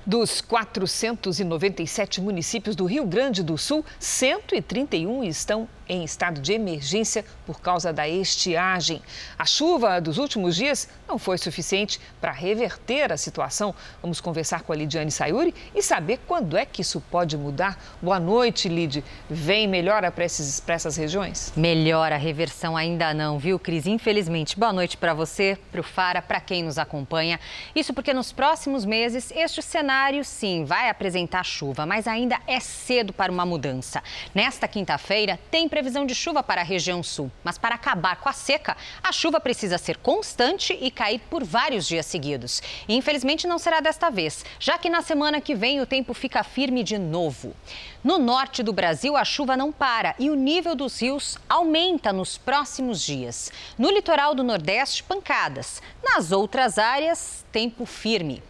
Dos 0.04 0.40
497 0.40 2.20
municípios 2.20 2.74
do 2.74 2.86
Rio 2.86 3.06
Grande 3.06 3.40
do 3.40 3.56
Sul, 3.56 3.84
131 4.00 5.22
estão 5.22 5.68
em 5.88 6.04
estado 6.04 6.40
de 6.40 6.52
emergência 6.52 7.24
por 7.46 7.60
causa 7.60 7.92
da 7.92 8.08
estiagem. 8.08 9.02
A 9.38 9.44
chuva 9.44 10.00
dos 10.00 10.18
últimos 10.18 10.56
dias 10.56 10.88
não 11.08 11.18
foi 11.18 11.38
suficiente 11.38 12.00
para 12.20 12.32
reverter 12.32 13.12
a 13.12 13.16
situação. 13.16 13.74
Vamos 14.00 14.20
conversar 14.20 14.62
com 14.62 14.72
a 14.72 14.76
Lidiane 14.76 15.10
Sayuri 15.10 15.54
e 15.74 15.82
saber 15.82 16.20
quando 16.26 16.56
é 16.56 16.64
que 16.64 16.82
isso 16.82 17.00
pode 17.10 17.36
mudar. 17.36 17.78
Boa 18.00 18.18
noite, 18.18 18.68
Lid. 18.68 19.04
Vem 19.28 19.66
melhora 19.66 20.10
para 20.10 20.24
essas 20.24 20.96
regiões? 20.96 21.52
Melhora, 21.56 22.14
a 22.14 22.18
reversão 22.18 22.76
ainda 22.76 23.12
não, 23.12 23.38
viu, 23.38 23.58
Cris? 23.58 23.86
Infelizmente. 23.86 24.58
Boa 24.58 24.72
noite 24.72 24.96
para 24.96 25.14
você, 25.14 25.58
para 25.70 25.80
o 25.80 25.84
Fara, 25.84 26.22
para 26.22 26.40
quem 26.40 26.62
nos 26.62 26.78
acompanha. 26.78 27.38
Isso 27.74 27.92
porque 27.92 28.14
nos 28.14 28.32
próximos 28.32 28.84
meses 28.84 29.32
este 29.34 29.62
cenário, 29.62 30.24
sim, 30.24 30.64
vai 30.64 30.88
apresentar 30.88 31.44
chuva, 31.44 31.84
mas 31.86 32.06
ainda 32.06 32.38
é 32.46 32.60
cedo 32.60 33.12
para 33.12 33.30
uma 33.30 33.44
mudança. 33.44 34.02
Nesta 34.34 34.66
quinta-feira, 34.66 35.38
tem 35.50 35.68
previsão 35.72 36.04
de 36.04 36.14
chuva 36.14 36.42
para 36.42 36.60
a 36.60 36.64
região 36.64 37.02
sul, 37.02 37.32
mas 37.42 37.56
para 37.56 37.76
acabar 37.76 38.16
com 38.16 38.28
a 38.28 38.32
seca, 38.34 38.76
a 39.02 39.10
chuva 39.10 39.40
precisa 39.40 39.78
ser 39.78 39.96
constante 39.96 40.76
e 40.78 40.90
cair 40.90 41.18
por 41.30 41.42
vários 41.42 41.88
dias 41.88 42.04
seguidos. 42.04 42.60
E, 42.86 42.94
infelizmente 42.94 43.46
não 43.46 43.58
será 43.58 43.80
desta 43.80 44.10
vez, 44.10 44.44
já 44.60 44.76
que 44.76 44.90
na 44.90 45.00
semana 45.00 45.40
que 45.40 45.54
vem 45.54 45.80
o 45.80 45.86
tempo 45.86 46.12
fica 46.12 46.44
firme 46.44 46.84
de 46.84 46.98
novo. 46.98 47.56
No 48.04 48.18
norte 48.18 48.62
do 48.62 48.70
Brasil, 48.70 49.16
a 49.16 49.24
chuva 49.24 49.56
não 49.56 49.72
para 49.72 50.14
e 50.18 50.28
o 50.28 50.34
nível 50.34 50.74
dos 50.74 51.00
rios 51.00 51.38
aumenta 51.48 52.12
nos 52.12 52.36
próximos 52.36 53.00
dias. 53.00 53.50
No 53.78 53.90
litoral 53.90 54.34
do 54.34 54.42
Nordeste, 54.42 55.02
pancadas. 55.02 55.80
Nas 56.04 56.32
outras 56.32 56.76
áreas, 56.76 57.46
tempo 57.50 57.86
firme. 57.86 58.42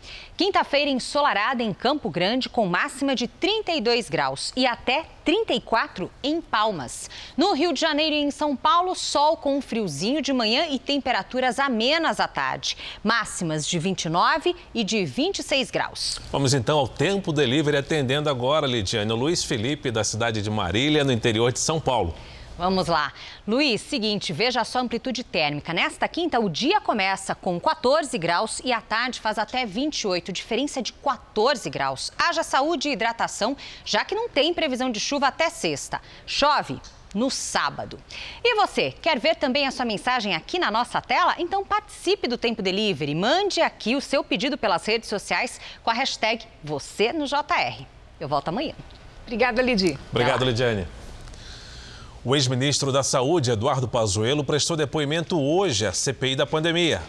Quinta-feira 0.45 0.91
ensolarada 0.91 1.63
em 1.63 1.73
Campo 1.73 2.11
Grande, 2.11 2.49
com 2.49 2.67
máxima 2.67 3.15
de 3.15 3.29
32 3.29 4.11
graus 4.11 4.53
e 4.57 4.67
até 4.67 5.05
34 5.25 6.11
em 6.21 6.41
Palmas. 6.41 7.09
No 7.37 7.53
Rio 7.53 7.73
de 7.73 7.81
Janeiro 7.81 8.17
e 8.17 8.19
em 8.19 8.31
São 8.33 8.57
Paulo, 8.57 8.93
sol 8.97 9.37
com 9.37 9.57
um 9.57 9.61
friozinho 9.61 10.21
de 10.21 10.33
manhã 10.33 10.67
e 10.69 10.81
temperaturas 10.81 11.61
amenas 11.61 12.19
à 12.19 12.27
tarde. 12.27 12.77
Máximas 13.05 13.65
de 13.65 13.79
29 13.79 14.57
e 14.75 14.83
de 14.83 15.05
26 15.05 15.71
graus. 15.71 16.21
Vamos 16.33 16.55
então 16.55 16.77
ao 16.77 16.89
tempo 16.89 17.33
delivery, 17.33 17.77
atendendo 17.77 18.29
agora, 18.29 18.67
Lidiane, 18.67 19.13
o 19.13 19.15
Luiz 19.15 19.45
Felipe, 19.45 19.93
da 19.93 20.03
cidade 20.03 20.43
de 20.43 20.51
Marília, 20.51 21.05
no 21.05 21.13
interior 21.13 21.53
de 21.53 21.61
São 21.61 21.79
Paulo. 21.79 22.17
Vamos 22.59 22.87
lá. 22.87 23.13
Luiz, 23.47 23.81
seguinte, 23.81 24.33
veja 24.33 24.63
só 24.65 24.79
a 24.79 24.83
amplitude 24.83 25.25
térmica. 25.25 25.73
Nesta 25.73 26.07
quinta, 26.07 26.39
o 26.39 26.49
dia 26.49 26.81
começa 26.81 27.35
com 27.35 27.59
14 27.59 28.17
graus 28.19 28.61
e 28.63 28.73
a 28.73 28.81
tarde 28.81 29.21
faz 29.21 29.39
até 29.39 29.65
28, 29.65 30.33
diferença 30.33 30.83
de 30.83 30.93
14 30.93 31.69
graus. 31.71 32.13
Haja 32.19 32.43
saúde 32.43 32.89
e 32.89 32.93
hidratação, 32.93 33.57
já 33.85 34.05
que 34.05 34.15
não 34.15 34.29
tem 34.29 34.53
previsão 34.53 34.91
de 34.91 35.01
chuva 35.01 35.29
até 35.29 35.49
sexta. 35.49 36.01
Chove 36.27 36.81
no 37.15 37.31
sábado. 37.31 37.99
E 38.43 38.55
você, 38.55 38.93
quer 39.03 39.19
ver 39.19 39.37
também 39.37 39.67
a 39.67 39.71
sua 39.71 39.85
mensagem 39.85 40.35
aqui 40.35 40.59
na 40.59 40.71
nossa 40.71 41.01
tela? 41.01 41.35
Então 41.39 41.65
participe 41.65 42.29
do 42.29 42.39
Tempo 42.39 42.63
Delivery. 42.63 43.15
Mande 43.15 43.61
aqui 43.61 43.97
o 43.97 44.01
seu 44.01 44.23
pedido 44.25 44.57
pelas 44.57 44.85
redes 44.87 45.09
sociais 45.09 45.61
com 45.83 45.91
a 45.91 45.95
hashtag 45.95 46.47
Você 46.63 47.13
no 47.13 47.27
JR. 47.27 47.85
Eu 48.21 48.29
volto 48.29 48.49
amanhã. 48.49 48.75
Obrigada, 49.25 49.63
Lidi. 49.63 49.99
Obrigado, 50.11 50.45
Lidiane. 50.45 50.87
O 52.25 52.37
ex-ministro 52.37 52.93
da 52.93 53.03
Saúde, 53.03 53.51
Eduardo 53.51 53.89
Pazuello, 53.89 54.45
prestou 54.45 54.77
depoimento 54.77 55.37
hoje 55.41 55.85
à 55.85 55.93
CPI 55.93 56.37
da 56.37 56.47
pandemia. 56.47 57.03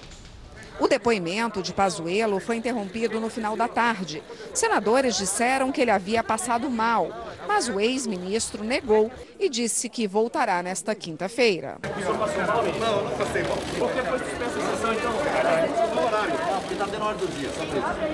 O 0.80 0.88
depoimento 0.88 1.61
de 1.61 1.72
Pazuello 1.72 2.39
foi 2.39 2.55
interrompido 2.55 3.20
no 3.20 3.30
final 3.30 3.55
da 3.55 3.68
tarde. 3.68 4.24
Senadores 4.55 5.16
disseram 5.16 5.72
que 5.72 5.82
ele 5.82 5.91
havia 5.91 6.24
passado 6.24 6.68
mal, 6.68 7.11
mas 7.47 7.70
o 7.70 7.80
ex-ministro 7.80 8.64
negou 8.64 9.11
e 9.39 9.49
disse 9.49 9.88
que 9.88 10.07
voltará 10.07 10.64
nesta 10.64 10.95
quinta-feira. 10.95 11.78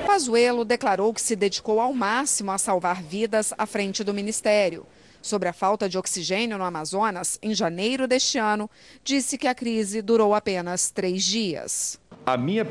Pazuello 0.06 0.66
declarou 0.66 1.14
que 1.14 1.22
se 1.22 1.38
dedicou 1.38 1.80
ao 1.80 1.94
máximo 1.94 2.52
a 2.52 2.58
salvar 2.58 3.02
vidas 3.02 3.54
à 3.58 3.66
frente 3.66 4.04
do 4.04 4.14
ministério. 4.14 4.86
Sobre 5.22 5.50
a 5.50 5.54
falta 5.54 5.90
de 5.90 5.98
oxigênio 5.98 6.58
no 6.58 6.64
Amazonas, 6.64 7.38
em 7.42 7.54
janeiro 7.54 8.08
deste 8.08 8.38
ano, 8.38 8.70
disse 9.04 9.38
que 9.38 9.48
a 9.48 9.54
crise 9.54 10.02
durou 10.02 10.34
apenas 10.34 10.90
três 10.90 11.24
dias. 11.24 12.00
A 12.26 12.38
minha. 12.38 12.68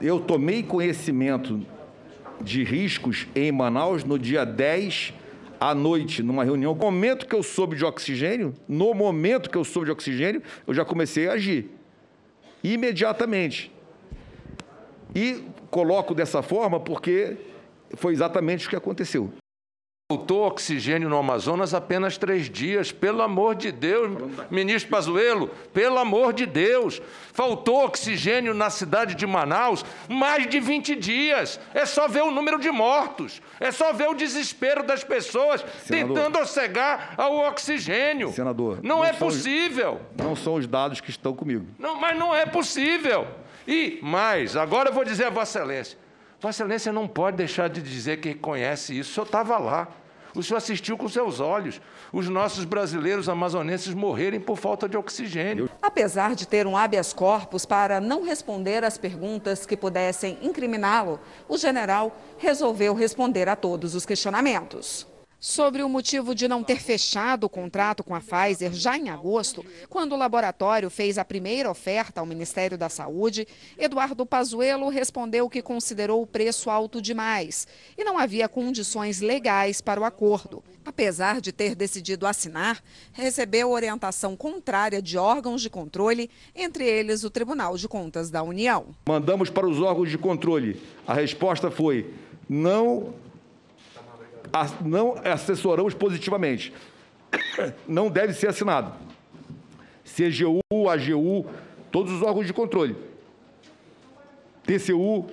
Eu 0.00 0.20
tomei 0.20 0.62
conhecimento 0.62 1.64
de 2.40 2.64
riscos 2.64 3.26
em 3.34 3.52
Manaus 3.52 4.02
no 4.02 4.18
dia 4.18 4.44
10 4.44 5.14
à 5.60 5.74
noite, 5.74 6.22
numa 6.22 6.42
reunião. 6.42 6.74
No 6.74 6.80
momento 6.80 7.26
que 7.26 7.34
eu 7.34 7.42
soube 7.42 7.76
de 7.76 7.84
oxigênio, 7.84 8.52
no 8.68 8.92
momento 8.94 9.48
que 9.48 9.56
eu 9.56 9.64
soube 9.64 9.86
de 9.86 9.92
oxigênio, 9.92 10.42
eu 10.66 10.74
já 10.74 10.84
comecei 10.84 11.28
a 11.28 11.34
agir. 11.34 11.70
Imediatamente. 12.64 13.72
E 15.14 15.44
coloco 15.70 16.14
dessa 16.14 16.42
forma 16.42 16.80
porque 16.80 17.36
foi 17.94 18.12
exatamente 18.12 18.66
o 18.66 18.70
que 18.70 18.76
aconteceu. 18.76 19.32
Faltou 20.12 20.46
oxigênio 20.46 21.08
no 21.08 21.16
Amazonas 21.16 21.72
apenas 21.72 22.18
três 22.18 22.50
dias, 22.50 22.92
pelo 22.92 23.22
amor 23.22 23.54
de 23.54 23.72
Deus, 23.72 24.10
ministro 24.50 24.90
Pazuello, 24.90 25.48
pelo 25.72 25.98
amor 25.98 26.34
de 26.34 26.44
Deus. 26.44 27.00
Faltou 27.32 27.82
oxigênio 27.82 28.52
na 28.52 28.68
cidade 28.68 29.14
de 29.14 29.26
Manaus 29.26 29.82
mais 30.10 30.46
de 30.46 30.60
20 30.60 30.96
dias. 30.96 31.58
É 31.72 31.86
só 31.86 32.08
ver 32.08 32.24
o 32.24 32.30
número 32.30 32.60
de 32.60 32.70
mortos, 32.70 33.40
é 33.58 33.70
só 33.70 33.90
ver 33.94 34.10
o 34.10 34.14
desespero 34.14 34.82
das 34.82 35.02
pessoas 35.02 35.64
Senador, 35.82 36.14
tentando 36.14 36.46
cegar 36.46 37.14
ao 37.16 37.38
oxigênio. 37.48 38.30
Senador, 38.32 38.80
não, 38.82 38.96
não 38.96 39.04
é 39.04 39.14
possível. 39.14 39.98
Os, 40.18 40.22
não 40.22 40.36
são 40.36 40.56
os 40.56 40.66
dados 40.66 41.00
que 41.00 41.08
estão 41.08 41.32
comigo. 41.32 41.66
Não, 41.78 41.98
mas 41.98 42.18
não 42.18 42.36
é 42.36 42.44
possível. 42.44 43.26
E 43.66 43.98
mais, 44.02 44.58
agora 44.58 44.90
eu 44.90 44.92
vou 44.92 45.06
dizer 45.06 45.24
a 45.24 45.30
Vossa 45.30 45.60
Excelência. 45.60 45.98
Vossa 46.38 46.62
Excelência 46.64 46.92
não 46.92 47.08
pode 47.08 47.38
deixar 47.38 47.70
de 47.70 47.80
dizer 47.80 48.18
que 48.20 48.34
conhece 48.34 48.98
isso. 48.98 49.12
O 49.12 49.14
senhor 49.14 49.24
estava 49.24 49.56
lá. 49.56 49.88
O 50.34 50.42
senhor 50.42 50.58
assistiu 50.58 50.96
com 50.96 51.08
seus 51.08 51.40
olhos 51.40 51.80
os 52.12 52.28
nossos 52.28 52.64
brasileiros 52.64 53.28
amazonenses 53.28 53.94
morrerem 53.94 54.40
por 54.40 54.56
falta 54.56 54.88
de 54.88 54.96
oxigênio. 54.96 55.68
Apesar 55.80 56.34
de 56.34 56.46
ter 56.46 56.66
um 56.66 56.76
habeas 56.76 57.12
corpus 57.12 57.66
para 57.66 58.00
não 58.00 58.24
responder 58.24 58.84
às 58.84 58.96
perguntas 58.96 59.66
que 59.66 59.76
pudessem 59.76 60.38
incriminá-lo, 60.42 61.20
o 61.48 61.58
general 61.58 62.16
resolveu 62.38 62.94
responder 62.94 63.48
a 63.48 63.56
todos 63.56 63.94
os 63.94 64.06
questionamentos 64.06 65.11
sobre 65.42 65.82
o 65.82 65.88
motivo 65.88 66.36
de 66.36 66.46
não 66.46 66.62
ter 66.62 66.80
fechado 66.80 67.44
o 67.44 67.48
contrato 67.48 68.04
com 68.04 68.14
a 68.14 68.20
Pfizer 68.20 68.72
já 68.72 68.96
em 68.96 69.10
agosto, 69.10 69.66
quando 69.90 70.12
o 70.12 70.16
laboratório 70.16 70.88
fez 70.88 71.18
a 71.18 71.24
primeira 71.24 71.68
oferta 71.68 72.20
ao 72.20 72.26
Ministério 72.26 72.78
da 72.78 72.88
Saúde, 72.88 73.48
Eduardo 73.76 74.24
Pazuello 74.24 74.88
respondeu 74.88 75.50
que 75.50 75.60
considerou 75.60 76.22
o 76.22 76.26
preço 76.28 76.70
alto 76.70 77.02
demais 77.02 77.66
e 77.98 78.04
não 78.04 78.16
havia 78.16 78.48
condições 78.48 79.20
legais 79.20 79.80
para 79.80 80.00
o 80.00 80.04
acordo. 80.04 80.62
Apesar 80.84 81.40
de 81.40 81.50
ter 81.50 81.74
decidido 81.74 82.24
assinar, 82.24 82.80
recebeu 83.12 83.70
orientação 83.70 84.36
contrária 84.36 85.02
de 85.02 85.18
órgãos 85.18 85.60
de 85.60 85.68
controle, 85.68 86.30
entre 86.54 86.84
eles 86.84 87.24
o 87.24 87.30
Tribunal 87.30 87.76
de 87.76 87.88
Contas 87.88 88.30
da 88.30 88.44
União. 88.44 88.86
Mandamos 89.08 89.50
para 89.50 89.68
os 89.68 89.80
órgãos 89.80 90.08
de 90.08 90.18
controle. 90.18 90.80
A 91.04 91.14
resposta 91.14 91.68
foi: 91.68 92.14
não 92.48 93.14
não 94.84 95.14
assessoramos 95.24 95.94
positivamente. 95.94 96.72
Não 97.88 98.10
deve 98.10 98.34
ser 98.34 98.48
assinado. 98.48 98.92
CGU, 100.04 100.60
AGU, 100.90 101.46
todos 101.90 102.12
os 102.12 102.22
órgãos 102.22 102.46
de 102.46 102.52
controle. 102.52 102.94
TCU, 104.64 105.26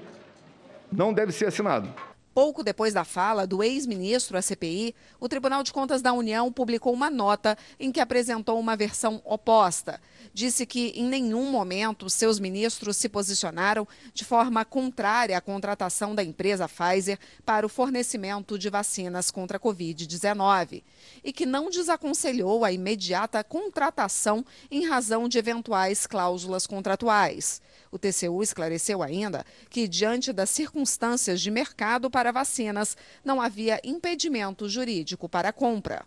não 0.92 1.14
deve 1.14 1.32
ser 1.32 1.48
assinado. 1.48 1.94
Pouco 2.34 2.64
depois 2.64 2.94
da 2.94 3.04
fala 3.04 3.46
do 3.46 3.62
ex-ministro 3.64 4.38
à 4.38 4.42
CPI, 4.42 4.96
o 5.20 5.28
Tribunal 5.28 5.62
de 5.62 5.74
Contas 5.74 6.02
da 6.02 6.14
União 6.14 6.52
publicou 6.52 6.94
uma 6.94 7.10
nota 7.10 7.58
em 7.80 7.92
que 7.92 8.00
apresentou 8.00 8.60
uma 8.60 8.78
versão 8.78 9.22
oposta. 9.26 10.00
Disse 10.34 10.66
que 10.66 10.90
em 10.96 11.06
nenhum 11.06 11.52
momento 11.52 12.10
seus 12.10 12.40
ministros 12.40 12.98
se 12.98 13.10
posicionaram 13.10 13.88
de 14.14 14.24
forma 14.24 14.64
contrária 14.64 15.38
à 15.38 15.42
contratação 15.42 16.14
da 16.14 16.24
empresa 16.24 16.68
Pfizer 16.68 17.20
para 17.46 17.66
o 17.66 17.70
fornecimento 17.70 18.58
de 18.58 18.70
vacinas 18.70 19.32
contra 19.32 19.58
a 19.58 19.60
Covid-19 19.60 20.84
e 21.24 21.34
que 21.34 21.46
não 21.46 21.70
desaconselhou 21.70 22.64
a 22.64 22.72
imediata 22.72 23.44
contratação 23.44 24.46
em 24.70 24.88
razão 24.88 25.28
de 25.28 25.38
eventuais 25.38 26.06
cláusulas 26.06 26.68
contratuais. 26.68 27.62
O 27.92 27.98
TCU 27.98 28.44
esclareceu 28.44 29.02
ainda 29.02 29.46
que, 29.70 29.88
diante 29.88 30.32
das 30.32 30.50
circunstâncias 30.50 31.42
de 31.42 31.50
mercado 31.50 32.10
para 32.10 32.32
vacinas, 32.32 32.96
não 33.26 33.42
havia 33.42 33.82
impedimento 33.84 34.70
jurídico 34.70 35.28
para 35.28 35.50
a 35.50 35.54
compra. 35.54 36.06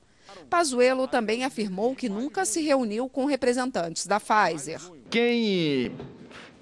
Pazuello 0.48 1.06
também 1.08 1.44
afirmou 1.44 1.94
que 1.94 2.08
nunca 2.08 2.44
se 2.44 2.60
reuniu 2.62 3.08
com 3.08 3.24
representantes 3.24 4.06
da 4.06 4.20
Pfizer. 4.20 4.80
Quem. 5.10 5.92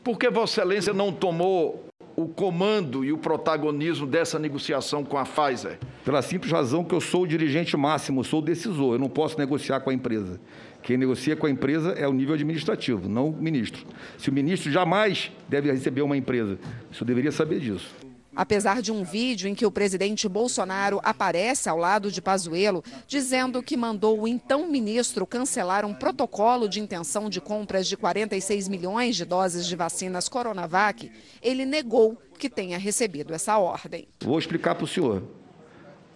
Por 0.02 0.18
que 0.18 0.30
Vossa 0.30 0.60
Excelência 0.60 0.92
não 0.92 1.12
tomou 1.12 1.86
o 2.16 2.26
comando 2.26 3.04
e 3.04 3.12
o 3.12 3.18
protagonismo 3.18 4.06
dessa 4.06 4.38
negociação 4.38 5.04
com 5.04 5.16
a 5.16 5.24
Pfizer? 5.24 5.78
Pela 6.04 6.22
simples 6.22 6.50
razão 6.50 6.84
que 6.84 6.94
eu 6.94 7.00
sou 7.00 7.22
o 7.22 7.26
dirigente 7.26 7.76
máximo, 7.76 8.24
sou 8.24 8.40
o 8.40 8.44
decisor, 8.44 8.94
eu 8.94 8.98
não 8.98 9.08
posso 9.08 9.38
negociar 9.38 9.80
com 9.80 9.90
a 9.90 9.94
empresa. 9.94 10.40
Quem 10.82 10.96
negocia 10.96 11.36
com 11.36 11.46
a 11.46 11.50
empresa 11.50 11.90
é 11.92 12.08
o 12.08 12.12
nível 12.12 12.34
administrativo, 12.34 13.08
não 13.08 13.28
o 13.28 13.36
ministro. 13.36 13.86
Se 14.16 14.30
o 14.30 14.32
ministro 14.32 14.70
jamais 14.72 15.30
deve 15.48 15.70
receber 15.70 16.02
uma 16.02 16.16
empresa, 16.16 16.58
isso 16.90 17.04
deveria 17.04 17.30
saber 17.30 17.60
disso. 17.60 17.94
Apesar 18.34 18.80
de 18.80 18.92
um 18.92 19.02
vídeo 19.02 19.48
em 19.48 19.54
que 19.54 19.66
o 19.66 19.70
presidente 19.70 20.28
Bolsonaro 20.28 21.00
aparece 21.02 21.68
ao 21.68 21.76
lado 21.76 22.10
de 22.10 22.22
Pazuello, 22.22 22.82
dizendo 23.06 23.62
que 23.62 23.76
mandou 23.76 24.20
o 24.20 24.28
então 24.28 24.70
ministro 24.70 25.26
cancelar 25.26 25.84
um 25.84 25.92
protocolo 25.92 26.68
de 26.68 26.80
intenção 26.80 27.28
de 27.28 27.40
compras 27.40 27.88
de 27.88 27.96
46 27.96 28.68
milhões 28.68 29.16
de 29.16 29.24
doses 29.24 29.66
de 29.66 29.74
vacinas 29.74 30.28
Coronavac, 30.28 31.10
ele 31.42 31.64
negou 31.64 32.16
que 32.38 32.48
tenha 32.48 32.78
recebido 32.78 33.34
essa 33.34 33.58
ordem. 33.58 34.08
Vou 34.22 34.38
explicar 34.38 34.74
para 34.74 34.84
o 34.84 34.88
senhor. 34.88 35.22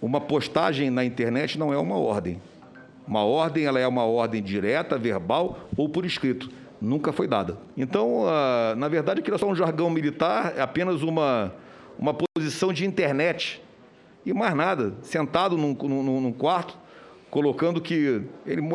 Uma 0.00 0.20
postagem 0.20 0.90
na 0.90 1.04
internet 1.04 1.58
não 1.58 1.72
é 1.72 1.78
uma 1.78 1.98
ordem. 1.98 2.40
Uma 3.06 3.24
ordem, 3.24 3.64
ela 3.64 3.80
é 3.80 3.86
uma 3.86 4.04
ordem 4.04 4.42
direta, 4.42 4.96
verbal 4.96 5.68
ou 5.76 5.88
por 5.88 6.06
escrito. 6.06 6.50
Nunca 6.80 7.12
foi 7.12 7.26
dada. 7.26 7.58
Então, 7.76 8.24
uh, 8.24 8.76
na 8.76 8.88
verdade, 8.88 9.20
aquilo 9.20 9.36
é 9.36 9.38
só 9.38 9.48
um 9.48 9.54
jargão 9.54 9.90
militar, 9.90 10.54
é 10.56 10.60
apenas 10.60 11.02
uma, 11.02 11.54
uma 11.98 12.14
posição 12.14 12.72
de 12.72 12.84
internet. 12.84 13.62
E 14.24 14.32
mais 14.32 14.54
nada, 14.54 14.94
sentado 15.02 15.56
num, 15.56 15.74
num, 15.74 16.20
num 16.20 16.32
quarto, 16.32 16.78
colocando 17.30 17.80
que 17.80 17.94
ele, 17.94 18.28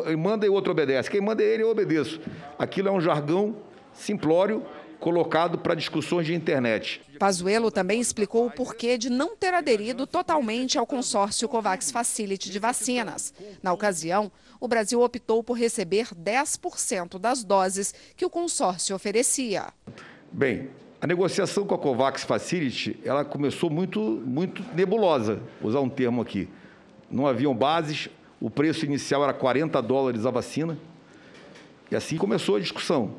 ele 0.06 0.16
manda 0.16 0.46
e 0.46 0.50
o 0.50 0.54
outro 0.54 0.72
obedece. 0.72 1.10
Quem 1.10 1.22
manda 1.22 1.42
é 1.42 1.46
ele, 1.46 1.64
eu 1.64 1.70
obedeço. 1.70 2.20
Aquilo 2.58 2.90
é 2.90 2.92
um 2.92 3.02
jargão 3.02 3.56
simplório 3.94 4.64
colocado 5.00 5.58
para 5.58 5.74
discussões 5.74 6.26
de 6.26 6.34
internet. 6.34 7.02
Pazuello 7.18 7.72
também 7.72 8.02
explicou 8.02 8.46
o 8.46 8.52
porquê 8.52 8.98
de 8.98 9.10
não 9.10 9.36
ter 9.36 9.54
aderido 9.54 10.06
totalmente 10.06 10.78
ao 10.78 10.86
consórcio 10.86 11.48
COVAX 11.48 11.90
Facility 11.92 12.52
de 12.52 12.60
vacinas. 12.60 13.34
Na 13.64 13.72
ocasião, 13.72 14.32
o 14.60 14.68
Brasil 14.68 15.02
optou 15.02 15.42
por 15.42 15.54
receber 15.54 16.08
10% 16.14 17.18
das 17.18 17.44
doses 17.44 17.94
que 18.16 18.26
o 18.26 18.30
consórcio 18.30 18.96
oferecia. 18.96 19.68
Bem, 20.32 20.70
a 21.02 21.08
negociação 21.08 21.66
com 21.66 21.76
a 21.76 21.78
COVAX 21.78 22.24
Facility, 22.24 23.00
ela 23.04 23.24
começou 23.24 23.70
muito, 23.70 24.00
muito 24.00 24.64
nebulosa, 24.76 25.42
vou 25.62 25.70
usar 25.70 25.80
um 25.80 25.90
termo 25.90 26.22
aqui. 26.22 26.50
Não 27.10 27.26
haviam 27.26 27.56
bases, 27.56 28.10
o 28.40 28.50
preço 28.50 28.86
inicial 28.86 29.24
era 29.24 29.34
40 29.34 29.82
dólares 29.82 30.26
a 30.26 30.32
vacina, 30.32 30.78
e 31.90 31.96
assim 31.96 32.18
começou 32.18 32.58
a 32.58 32.60
discussão 32.60 33.16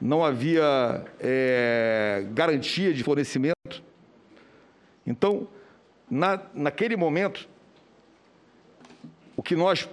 não 0.00 0.24
havia 0.24 1.04
é, 1.20 2.26
garantia 2.32 2.92
de 2.92 3.02
fornecimento. 3.02 3.82
Então, 5.06 5.48
na, 6.10 6.40
naquele 6.54 6.96
momento, 6.96 7.48
o 9.36 9.42
que 9.42 9.56
nós 9.56 9.88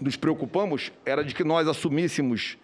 nos 0.00 0.16
preocupamos 0.16 0.92
era 1.04 1.24
de 1.24 1.34
que 1.34 1.44
nós 1.44 1.68
assumíssemos 1.68 2.56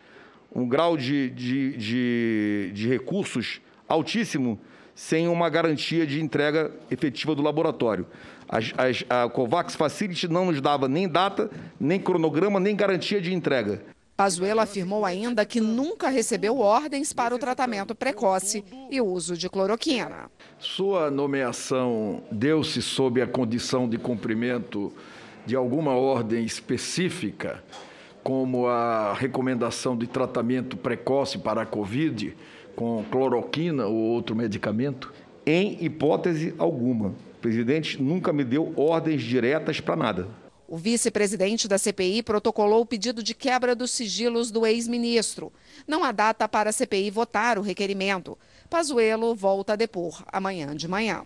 um 0.54 0.68
grau 0.68 0.96
de, 0.96 1.30
de, 1.30 1.76
de, 1.76 2.70
de 2.72 2.88
recursos 2.88 3.60
altíssimo 3.90 4.58
sem 4.94 5.28
uma 5.28 5.48
garantia 5.48 6.06
de 6.06 6.20
entrega 6.20 6.70
efetiva 6.90 7.34
do 7.34 7.42
laboratório. 7.42 8.06
As, 8.48 8.72
as, 8.76 9.04
a 9.08 9.28
COVAX 9.28 9.74
Facility 9.74 10.28
não 10.28 10.46
nos 10.46 10.60
dava 10.60 10.88
nem 10.88 11.08
data, 11.08 11.50
nem 11.78 11.98
cronograma, 11.98 12.60
nem 12.60 12.76
garantia 12.76 13.20
de 13.20 13.34
entrega. 13.34 13.82
Pazuello 14.16 14.60
afirmou 14.60 15.06
ainda 15.06 15.46
que 15.46 15.60
nunca 15.60 16.08
recebeu 16.10 16.58
ordens 16.58 17.12
para 17.12 17.34
o 17.34 17.38
tratamento 17.38 17.94
precoce 17.94 18.62
e 18.90 19.00
uso 19.00 19.36
de 19.36 19.48
cloroquina. 19.48 20.30
Sua 20.58 21.10
nomeação 21.10 22.22
deu-se 22.30 22.82
sob 22.82 23.22
a 23.22 23.26
condição 23.26 23.88
de 23.88 23.96
cumprimento 23.96 24.92
de 25.46 25.56
alguma 25.56 25.94
ordem 25.94 26.44
específica, 26.44 27.64
como 28.22 28.66
a 28.66 29.14
recomendação 29.14 29.96
de 29.96 30.06
tratamento 30.06 30.76
precoce 30.76 31.38
para 31.38 31.62
a 31.62 31.66
Covid 31.66 32.36
com 32.80 33.04
cloroquina 33.10 33.86
ou 33.86 33.94
outro 33.94 34.34
medicamento? 34.34 35.12
Em 35.44 35.76
hipótese 35.84 36.54
alguma. 36.56 37.08
O 37.08 37.38
presidente 37.38 38.00
nunca 38.00 38.32
me 38.32 38.42
deu 38.42 38.72
ordens 38.74 39.20
diretas 39.20 39.80
para 39.80 39.94
nada. 39.94 40.28
O 40.66 40.78
vice-presidente 40.78 41.68
da 41.68 41.76
CPI 41.76 42.22
protocolou 42.22 42.80
o 42.80 42.86
pedido 42.86 43.22
de 43.22 43.34
quebra 43.34 43.74
dos 43.74 43.90
sigilos 43.90 44.50
do 44.50 44.64
ex-ministro. 44.64 45.52
Não 45.86 46.02
há 46.02 46.10
data 46.10 46.48
para 46.48 46.70
a 46.70 46.72
CPI 46.72 47.10
votar 47.10 47.58
o 47.58 47.62
requerimento. 47.62 48.38
Pazuello 48.70 49.34
volta 49.34 49.74
a 49.74 49.76
depor 49.76 50.24
amanhã 50.32 50.74
de 50.74 50.88
manhã. 50.88 51.24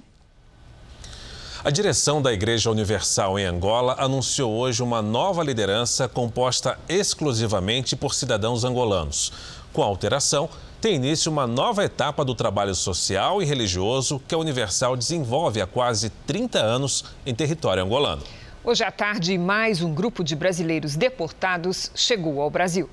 A 1.63 1.71
direção 1.71 2.21
da 2.21 2.33
Igreja 2.33 2.69
Universal 2.69 3.39
em 3.39 3.45
Angola 3.45 3.95
anunciou 4.01 4.53
hoje 4.53 4.83
uma 4.83 5.01
nova 5.01 5.45
liderança 5.45 6.09
composta 6.09 6.77
exclusivamente 6.89 7.95
por 7.95 8.13
cidadãos 8.13 8.65
angolanos. 8.65 9.33
Com 9.73 9.83
a 9.83 9.87
alteração, 9.87 10.49
tem 10.85 10.97
início 10.97 11.33
uma 11.33 11.47
nova 11.47 11.83
etapa 11.83 12.23
do 12.23 12.35
trabalho 12.35 12.75
social 12.75 13.41
e 13.41 13.47
religioso 13.47 14.21
que 14.29 14.35
a 14.35 14.39
Universal 14.39 14.99
desenvolve 14.99 15.59
há 15.59 15.67
quase 15.67 16.11
30 16.27 16.59
anos 16.59 17.07
em 17.25 17.35
território 17.35 17.83
angolano. 17.83 18.23
Hoje 18.63 18.85
à 18.85 18.91
tarde, 18.91 19.39
mais 19.39 19.81
um 19.81 19.95
grupo 19.95 20.23
de 20.23 20.37
brasileiros 20.37 20.95
deportados 20.95 21.91
chegou 21.95 22.39
ao 22.39 22.51
Brasil. 22.51 22.91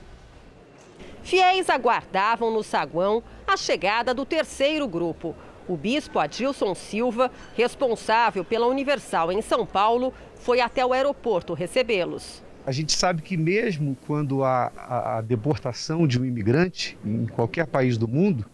Fiéis 1.21 1.69
aguardavam 1.69 2.49
no 2.49 2.63
saguão 2.63 3.21
a 3.45 3.57
chegada 3.57 4.13
do 4.13 4.25
terceiro 4.25 4.87
grupo. 4.87 5.35
O 5.67 5.75
bispo 5.75 6.17
Adilson 6.17 6.73
Silva, 6.73 7.29
responsável 7.57 8.45
pela 8.45 8.67
Universal 8.67 9.33
em 9.33 9.41
São 9.41 9.65
Paulo, 9.65 10.13
foi 10.35 10.61
até 10.61 10.85
o 10.85 10.93
aeroporto 10.93 11.53
recebê-los. 11.53 12.41
A 12.65 12.71
gente 12.71 12.93
sabe 12.93 13.21
que 13.21 13.35
mesmo 13.35 13.97
quando 14.05 14.43
há 14.43 14.71
a, 15.17 15.21
deportação 15.21 16.05
de 16.05 16.19
um 16.19 16.25
imigrante 16.25 16.97
em 17.03 17.25
qualquer 17.25 17.65
país 17.65 17.97
do 17.97 18.07
mundo, 18.07 18.45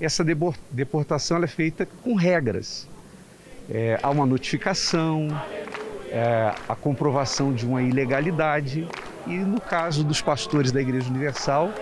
essa 0.00 0.24
deportação 0.70 1.42
é 1.42 1.46
feita 1.46 1.86
com 2.04 2.14
regras. 2.14 2.88
É, 3.68 3.98
há 4.00 4.10
uma 4.10 4.24
notificação, 4.24 5.28
é, 6.10 6.54
a 6.68 6.74
comprovação 6.76 7.52
de 7.52 7.66
uma 7.66 7.82
ilegalidade 7.82 8.86
e 9.26 9.36
no 9.36 9.60
caso 9.60 10.04
dos 10.04 10.22
pastores 10.22 10.70
da 10.70 10.80
Igreja 10.80 11.10
Universal 11.10 11.72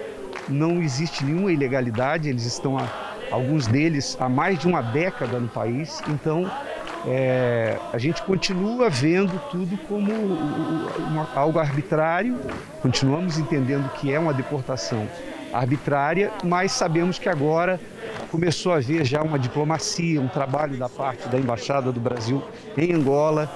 não 0.49 0.83
existe 0.83 1.25
nenhuma 1.25 1.53
ilegalidade, 1.53 2.29
eles 2.29 2.45
estão 2.45 2.77
alguns 3.31 3.67
deles 3.67 4.17
há 4.19 4.29
mais 4.29 4.59
de 4.59 4.67
uma 4.67 4.81
década 4.81 5.39
no 5.39 5.49
país, 5.49 6.01
então 6.09 6.51
é, 7.07 7.79
a 7.93 7.99
gente 7.99 8.21
continua 8.23 8.91
vendo 8.91 9.41
tudo 9.51 9.77
como 9.87 10.13
uma, 10.13 11.29
algo 11.35 11.59
arbitrário, 11.59 12.37
continuamos 12.83 13.39
entendendo 13.39 13.89
que 13.95 14.13
é 14.13 14.19
uma 14.19 14.35
deportação 14.35 15.07
arbitrária, 15.53 16.33
mas 16.43 16.73
sabemos 16.73 17.19
que 17.19 17.29
agora 17.29 17.81
começou 18.31 18.73
a 18.73 18.77
haver 18.77 19.05
já 19.05 19.23
uma 19.23 19.39
diplomacia, 19.39 20.21
um 20.21 20.27
trabalho 20.27 20.77
da 20.77 20.89
parte 20.89 21.29
da 21.29 21.39
Embaixada 21.39 21.93
do 21.93 22.01
Brasil 22.01 22.43
em 22.77 22.93
Angola, 22.93 23.49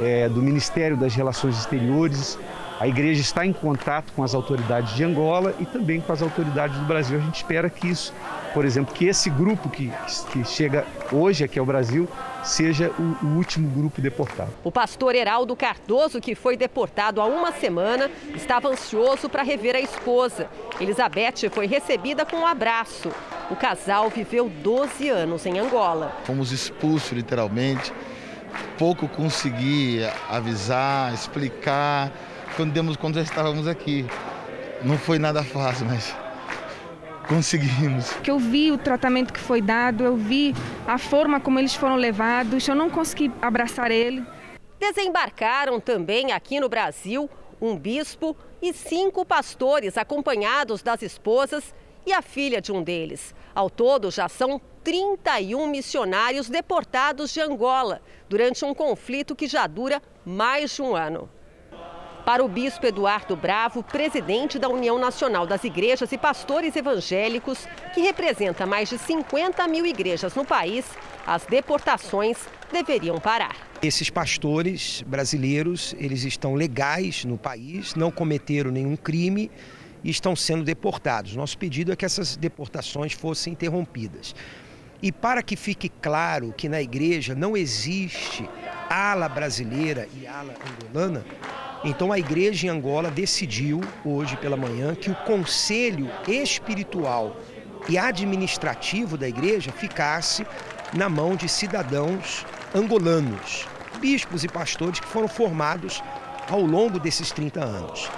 é, 0.00 0.28
do 0.28 0.40
Ministério 0.40 0.96
das 0.96 1.14
Relações 1.14 1.58
Exteriores. 1.58 2.38
A 2.78 2.88
igreja 2.88 3.20
está 3.20 3.44
em 3.44 3.52
contato 3.52 4.12
com 4.12 4.22
as 4.22 4.34
autoridades 4.34 4.94
de 4.94 5.04
Angola 5.04 5.54
e 5.60 5.66
também 5.66 6.00
com 6.00 6.12
as 6.12 6.22
autoridades 6.22 6.78
do 6.78 6.84
Brasil. 6.84 7.18
A 7.18 7.20
gente 7.20 7.36
espera 7.36 7.68
que 7.68 7.88
isso, 7.88 8.14
por 8.52 8.64
exemplo, 8.64 8.94
que 8.94 9.06
esse 9.06 9.30
grupo 9.30 9.68
que, 9.68 9.90
que 10.30 10.44
chega 10.44 10.86
hoje 11.10 11.44
aqui 11.44 11.58
ao 11.58 11.66
Brasil 11.66 12.08
seja 12.44 12.90
o, 12.98 13.24
o, 13.24 13.36
último 13.36 13.68
grupo 13.68 14.00
deportado. 14.00 14.50
O 14.64 14.72
pastor 14.72 15.14
Heraldo 15.14 15.54
Cardoso, 15.54 16.20
que 16.20 16.34
foi 16.34 16.56
deportado 16.56 17.20
há 17.20 17.26
uma 17.26 17.52
semana, 17.52 18.10
estava 18.34 18.68
ansioso 18.68 19.28
para 19.28 19.42
rever 19.42 19.76
a 19.76 19.80
esposa. 19.80 20.48
Elizabeth 20.80 21.48
foi 21.50 21.66
recebida 21.66 22.26
com 22.26 22.38
um 22.38 22.46
abraço. 22.46 23.10
O 23.50 23.56
casal 23.56 24.10
viveu 24.10 24.48
12 24.48 25.08
anos 25.08 25.46
em 25.46 25.58
Angola. 25.58 26.16
Fomos 26.24 26.50
expulsos, 26.52 27.12
literalmente 27.12 27.92
pouco 28.78 29.08
consegui 29.08 30.00
avisar, 30.28 31.12
explicar 31.14 32.10
quando 32.56 32.72
demos 32.72 32.96
quando 32.96 33.14
já 33.14 33.22
estávamos 33.22 33.66
aqui. 33.66 34.06
Não 34.82 34.98
foi 34.98 35.18
nada 35.18 35.44
fácil, 35.44 35.86
mas 35.86 36.14
conseguimos. 37.32 38.12
Que 38.22 38.30
eu 38.30 38.38
vi 38.38 38.70
o 38.70 38.76
tratamento 38.76 39.32
que 39.32 39.40
foi 39.40 39.62
dado, 39.62 40.04
eu 40.04 40.16
vi 40.16 40.54
a 40.86 40.98
forma 40.98 41.40
como 41.40 41.58
eles 41.58 41.74
foram 41.74 41.96
levados, 41.96 42.68
eu 42.68 42.74
não 42.74 42.90
consegui 42.90 43.32
abraçar 43.40 43.90
ele. 43.90 44.24
Desembarcaram 44.78 45.80
também 45.80 46.32
aqui 46.32 46.60
no 46.60 46.68
Brasil 46.68 47.30
um 47.60 47.76
bispo 47.76 48.36
e 48.60 48.72
cinco 48.72 49.24
pastores 49.24 49.96
acompanhados 49.96 50.82
das 50.82 51.00
esposas 51.00 51.74
e 52.04 52.12
a 52.12 52.20
filha 52.20 52.60
de 52.60 52.70
um 52.70 52.82
deles. 52.82 53.34
Ao 53.54 53.70
todo, 53.70 54.10
já 54.10 54.28
são 54.28 54.60
31 54.84 55.66
missionários 55.68 56.50
deportados 56.50 57.32
de 57.32 57.40
Angola 57.40 58.02
durante 58.28 58.64
um 58.64 58.74
conflito 58.74 59.36
que 59.36 59.46
já 59.46 59.66
dura 59.66 60.02
mais 60.24 60.74
de 60.74 60.82
um 60.82 60.94
ano. 60.94 61.30
Para 62.24 62.44
o 62.44 62.48
bispo 62.48 62.86
Eduardo 62.86 63.34
Bravo, 63.34 63.82
presidente 63.82 64.56
da 64.56 64.68
União 64.68 64.96
Nacional 64.96 65.44
das 65.44 65.64
Igrejas 65.64 66.12
e 66.12 66.18
Pastores 66.18 66.76
Evangélicos, 66.76 67.66
que 67.92 68.00
representa 68.00 68.64
mais 68.64 68.88
de 68.88 68.96
50 68.96 69.66
mil 69.66 69.84
igrejas 69.84 70.32
no 70.36 70.44
país, 70.44 70.84
as 71.26 71.44
deportações 71.46 72.38
deveriam 72.72 73.18
parar. 73.18 73.56
Esses 73.82 74.08
pastores 74.08 75.02
brasileiros, 75.04 75.96
eles 75.98 76.22
estão 76.22 76.54
legais 76.54 77.24
no 77.24 77.36
país, 77.36 77.96
não 77.96 78.12
cometeram 78.12 78.70
nenhum 78.70 78.94
crime 78.94 79.50
e 80.04 80.08
estão 80.08 80.36
sendo 80.36 80.62
deportados. 80.62 81.34
Nosso 81.34 81.58
pedido 81.58 81.90
é 81.90 81.96
que 81.96 82.04
essas 82.04 82.36
deportações 82.36 83.12
fossem 83.14 83.52
interrompidas. 83.52 84.32
E 85.02 85.10
para 85.10 85.42
que 85.42 85.56
fique 85.56 85.88
claro 85.88 86.54
que 86.56 86.68
na 86.68 86.80
igreja 86.80 87.34
não 87.34 87.56
existe 87.56 88.48
ala 88.88 89.28
brasileira 89.28 90.08
e 90.14 90.24
ala 90.24 90.54
angolana, 90.70 91.24
então 91.84 92.12
a 92.12 92.18
igreja 92.18 92.66
em 92.66 92.70
Angola 92.70 93.10
decidiu 93.10 93.80
hoje 94.04 94.36
pela 94.36 94.56
manhã 94.56 94.94
que 94.94 95.10
o 95.10 95.14
conselho 95.14 96.10
espiritual 96.28 97.36
e 97.88 97.98
administrativo 97.98 99.16
da 99.16 99.28
igreja 99.28 99.72
ficasse 99.72 100.46
na 100.92 101.08
mão 101.08 101.34
de 101.34 101.48
cidadãos 101.48 102.46
angolanos, 102.74 103.66
bispos 104.00 104.44
e 104.44 104.48
pastores 104.48 105.00
que 105.00 105.06
foram 105.06 105.28
formados 105.28 106.02
ao 106.48 106.60
longo 106.60 106.98
desses 106.98 107.30
30 107.32 107.64
anos. 107.64 108.10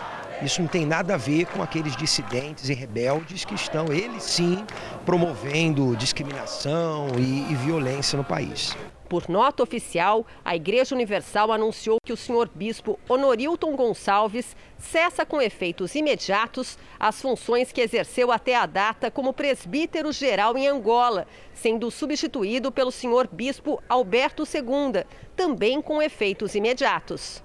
Isso 0.42 0.60
não 0.60 0.68
tem 0.68 0.84
nada 0.84 1.14
a 1.14 1.16
ver 1.16 1.46
com 1.46 1.62
aqueles 1.62 1.96
dissidentes 1.96 2.68
e 2.68 2.74
rebeldes 2.74 3.44
que 3.44 3.54
estão, 3.54 3.86
eles 3.92 4.24
sim, 4.24 4.64
promovendo 5.06 5.96
discriminação 5.96 7.08
e, 7.16 7.50
e 7.50 7.54
violência 7.54 8.16
no 8.16 8.24
país. 8.24 8.76
Por 9.14 9.28
nota 9.28 9.62
oficial, 9.62 10.26
a 10.44 10.56
Igreja 10.56 10.92
Universal 10.92 11.52
anunciou 11.52 11.98
que 12.04 12.12
o 12.12 12.16
senhor 12.16 12.50
bispo 12.52 12.98
Honorilton 13.08 13.76
Gonçalves 13.76 14.56
cessa 14.76 15.24
com 15.24 15.40
efeitos 15.40 15.94
imediatos 15.94 16.76
as 16.98 17.22
funções 17.22 17.70
que 17.70 17.80
exerceu 17.80 18.32
até 18.32 18.56
a 18.56 18.66
data 18.66 19.12
como 19.12 19.32
presbítero 19.32 20.10
geral 20.10 20.58
em 20.58 20.66
Angola, 20.66 21.28
sendo 21.52 21.92
substituído 21.92 22.72
pelo 22.72 22.90
senhor 22.90 23.28
bispo 23.30 23.80
Alberto 23.88 24.42
II, 24.42 25.04
também 25.36 25.80
com 25.80 26.02
efeitos 26.02 26.56
imediatos. 26.56 27.40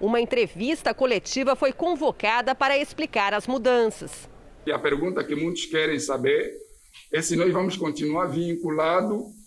Uma 0.00 0.18
entrevista 0.18 0.94
coletiva 0.94 1.54
foi 1.54 1.74
convocada 1.74 2.54
para 2.54 2.78
explicar 2.78 3.34
as 3.34 3.46
mudanças. 3.46 4.30
E 4.64 4.72
a 4.72 4.78
pergunta 4.78 5.22
que 5.22 5.34
muitos 5.34 5.66
querem 5.66 5.98
saber 5.98 6.54
é 7.12 7.20
se 7.20 7.36
nós 7.36 7.52
vamos 7.52 7.76
continuar 7.76 8.28
vinculado 8.28 9.41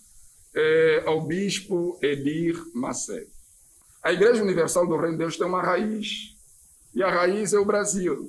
é, 0.56 1.02
ao 1.04 1.20
bispo 1.20 1.98
Edir 2.02 2.56
Macedo. 2.74 3.30
A 4.02 4.12
Igreja 4.12 4.42
Universal 4.42 4.86
do 4.86 4.96
Reino 4.96 5.12
de 5.12 5.18
Deus 5.18 5.36
tem 5.36 5.46
uma 5.46 5.62
raiz, 5.62 6.34
e 6.94 7.02
a 7.02 7.10
raiz 7.10 7.52
é 7.52 7.58
o 7.58 7.64
Brasil. 7.64 8.26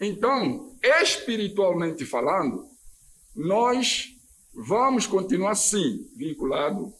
Então, 0.00 0.72
espiritualmente 1.02 2.06
falando, 2.06 2.64
nós 3.34 4.14
vamos 4.54 5.06
continuar 5.06 5.56
sim 5.56 6.08
vinculado 6.16 6.92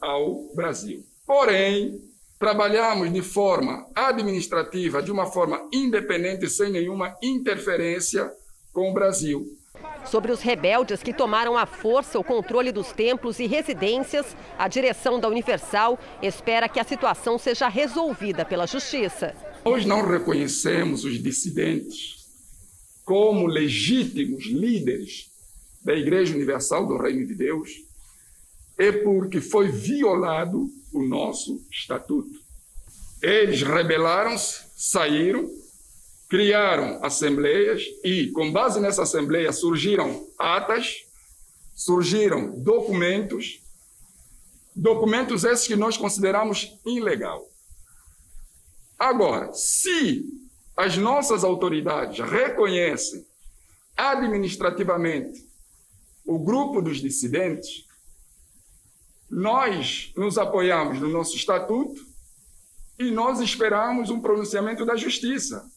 ao 0.00 0.52
Brasil. 0.54 1.04
Porém, 1.24 2.02
trabalhamos 2.38 3.12
de 3.12 3.22
forma 3.22 3.86
administrativa, 3.94 5.02
de 5.02 5.12
uma 5.12 5.26
forma 5.26 5.66
independente, 5.72 6.48
sem 6.50 6.70
nenhuma 6.72 7.16
interferência 7.22 8.30
com 8.72 8.90
o 8.90 8.94
Brasil. 8.94 9.56
Sobre 10.06 10.30
os 10.30 10.40
rebeldes 10.40 11.02
que 11.02 11.12
tomaram 11.12 11.56
à 11.56 11.66
força 11.66 12.18
o 12.18 12.24
controle 12.24 12.70
dos 12.70 12.92
templos 12.92 13.38
e 13.38 13.46
residências, 13.46 14.36
a 14.58 14.68
direção 14.68 15.18
da 15.18 15.28
Universal 15.28 15.98
espera 16.22 16.68
que 16.68 16.78
a 16.78 16.84
situação 16.84 17.38
seja 17.38 17.68
resolvida 17.68 18.44
pela 18.44 18.66
justiça. 18.66 19.34
Nós 19.64 19.84
não 19.84 20.06
reconhecemos 20.06 21.04
os 21.04 21.20
dissidentes 21.22 22.24
como 23.04 23.46
legítimos 23.46 24.46
líderes 24.46 25.30
da 25.82 25.94
Igreja 25.94 26.34
Universal 26.34 26.86
do 26.86 26.96
Reino 26.96 27.26
de 27.26 27.34
Deus, 27.34 27.70
é 28.78 28.90
porque 28.90 29.40
foi 29.40 29.70
violado 29.70 30.70
o 30.92 31.02
nosso 31.02 31.62
estatuto. 31.70 32.40
Eles 33.22 33.62
rebelaram-se, 33.62 34.64
saíram, 34.76 35.50
criaram 36.28 37.04
assembleias 37.04 37.82
e, 38.02 38.30
com 38.30 38.50
base 38.52 38.80
nessa 38.80 39.02
assembleia, 39.02 39.52
surgiram 39.52 40.26
atas, 40.38 41.04
surgiram 41.74 42.60
documentos, 42.60 43.60
documentos 44.74 45.44
esses 45.44 45.66
que 45.66 45.76
nós 45.76 45.96
consideramos 45.96 46.78
ilegal. 46.84 47.46
Agora, 48.98 49.52
se 49.52 50.24
as 50.76 50.96
nossas 50.96 51.44
autoridades 51.44 52.18
reconhecem 52.28 53.24
administrativamente 53.96 55.44
o 56.24 56.38
grupo 56.38 56.80
dos 56.80 57.00
dissidentes, 57.00 57.84
nós 59.30 60.12
nos 60.16 60.38
apoiamos 60.38 61.00
no 61.00 61.08
nosso 61.08 61.36
estatuto 61.36 62.00
e 62.98 63.10
nós 63.10 63.40
esperamos 63.40 64.10
um 64.10 64.20
pronunciamento 64.20 64.86
da 64.86 64.96
justiça. 64.96 65.68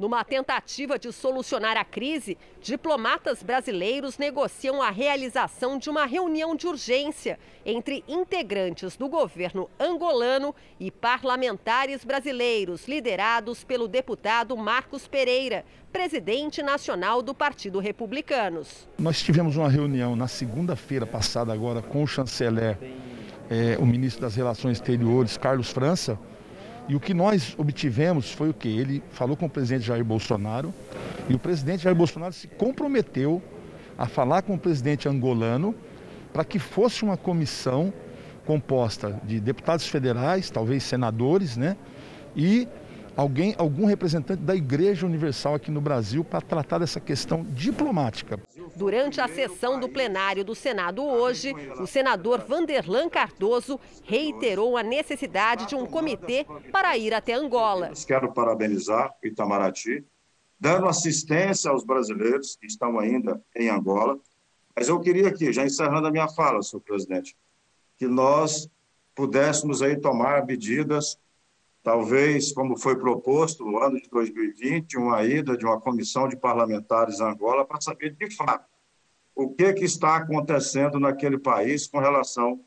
Numa 0.00 0.24
tentativa 0.24 0.98
de 0.98 1.12
solucionar 1.12 1.76
a 1.76 1.84
crise, 1.84 2.38
diplomatas 2.62 3.42
brasileiros 3.42 4.16
negociam 4.16 4.80
a 4.80 4.88
realização 4.88 5.78
de 5.78 5.90
uma 5.90 6.06
reunião 6.06 6.56
de 6.56 6.66
urgência 6.66 7.38
entre 7.66 8.02
integrantes 8.08 8.96
do 8.96 9.10
governo 9.10 9.68
angolano 9.78 10.54
e 10.80 10.90
parlamentares 10.90 12.02
brasileiros, 12.02 12.88
liderados 12.88 13.62
pelo 13.62 13.86
deputado 13.86 14.56
Marcos 14.56 15.06
Pereira, 15.06 15.66
presidente 15.92 16.62
nacional 16.62 17.20
do 17.20 17.34
Partido 17.34 17.78
Republicanos. 17.78 18.88
Nós 18.98 19.22
tivemos 19.22 19.58
uma 19.58 19.68
reunião 19.68 20.16
na 20.16 20.28
segunda-feira 20.28 21.04
passada 21.04 21.52
agora 21.52 21.82
com 21.82 22.02
o 22.02 22.06
chanceler, 22.06 22.78
eh, 23.50 23.76
o 23.78 23.84
ministro 23.84 24.22
das 24.22 24.34
Relações 24.34 24.78
Exteriores, 24.78 25.36
Carlos 25.36 25.70
França, 25.70 26.18
e 26.88 26.94
o 26.94 27.00
que 27.00 27.14
nós 27.14 27.54
obtivemos 27.56 28.32
foi 28.32 28.50
o 28.50 28.54
que? 28.54 28.68
Ele 28.68 29.02
falou 29.12 29.36
com 29.36 29.46
o 29.46 29.50
presidente 29.50 29.86
Jair 29.86 30.04
Bolsonaro 30.04 30.74
e 31.28 31.34
o 31.34 31.38
presidente 31.38 31.84
Jair 31.84 31.94
Bolsonaro 31.94 32.32
se 32.32 32.48
comprometeu 32.48 33.42
a 33.96 34.06
falar 34.06 34.42
com 34.42 34.54
o 34.54 34.58
presidente 34.58 35.08
angolano 35.08 35.74
para 36.32 36.44
que 36.44 36.58
fosse 36.58 37.02
uma 37.02 37.16
comissão 37.16 37.92
composta 38.46 39.20
de 39.24 39.38
deputados 39.38 39.86
federais, 39.86 40.50
talvez 40.50 40.82
senadores, 40.82 41.56
né? 41.56 41.76
E 42.34 42.66
alguém, 43.16 43.54
algum 43.58 43.84
representante 43.84 44.42
da 44.42 44.56
Igreja 44.56 45.06
Universal 45.06 45.54
aqui 45.54 45.70
no 45.70 45.80
Brasil 45.80 46.24
para 46.24 46.40
tratar 46.40 46.78
dessa 46.78 46.98
questão 46.98 47.44
diplomática. 47.44 48.40
Durante 48.80 49.20
a 49.20 49.28
sessão 49.28 49.78
do 49.78 49.90
plenário 49.90 50.42
do 50.42 50.54
Senado 50.54 51.04
hoje, 51.04 51.52
o 51.78 51.86
senador 51.86 52.40
Vanderlan 52.40 53.10
Cardoso 53.10 53.78
reiterou 54.04 54.74
a 54.74 54.82
necessidade 54.82 55.66
de 55.66 55.74
um 55.74 55.84
comitê 55.84 56.46
para 56.72 56.96
ir 56.96 57.12
até 57.12 57.34
Angola. 57.34 57.92
Quero 58.06 58.32
parabenizar 58.32 59.14
o 59.22 59.26
Itamaraty, 59.26 60.02
dando 60.58 60.86
assistência 60.86 61.70
aos 61.70 61.84
brasileiros 61.84 62.56
que 62.56 62.66
estão 62.66 62.98
ainda 62.98 63.38
em 63.54 63.68
Angola. 63.68 64.18
Mas 64.74 64.88
eu 64.88 64.98
queria 64.98 65.28
aqui, 65.28 65.52
já 65.52 65.62
encerrando 65.62 66.06
a 66.06 66.10
minha 66.10 66.28
fala, 66.28 66.62
senhor 66.62 66.80
presidente, 66.80 67.36
que 67.98 68.06
nós 68.06 68.66
pudéssemos 69.14 69.82
aí 69.82 70.00
tomar 70.00 70.46
medidas 70.46 71.18
talvez, 71.82 72.50
como 72.52 72.78
foi 72.78 72.96
proposto 72.96 73.62
no 73.62 73.78
ano 73.78 74.00
de 74.00 74.08
2020, 74.08 74.96
uma 74.96 75.22
ida 75.22 75.54
de 75.54 75.66
uma 75.66 75.78
comissão 75.78 76.28
de 76.28 76.36
parlamentares 76.36 77.20
a 77.20 77.30
Angola 77.30 77.64
para 77.64 77.80
saber 77.80 78.14
de 78.14 78.34
fato 78.34 78.69
o 79.42 79.48
que, 79.48 79.72
que 79.72 79.84
está 79.86 80.16
acontecendo 80.16 81.00
naquele 81.00 81.38
país 81.38 81.86
com 81.86 81.98
relação 81.98 82.60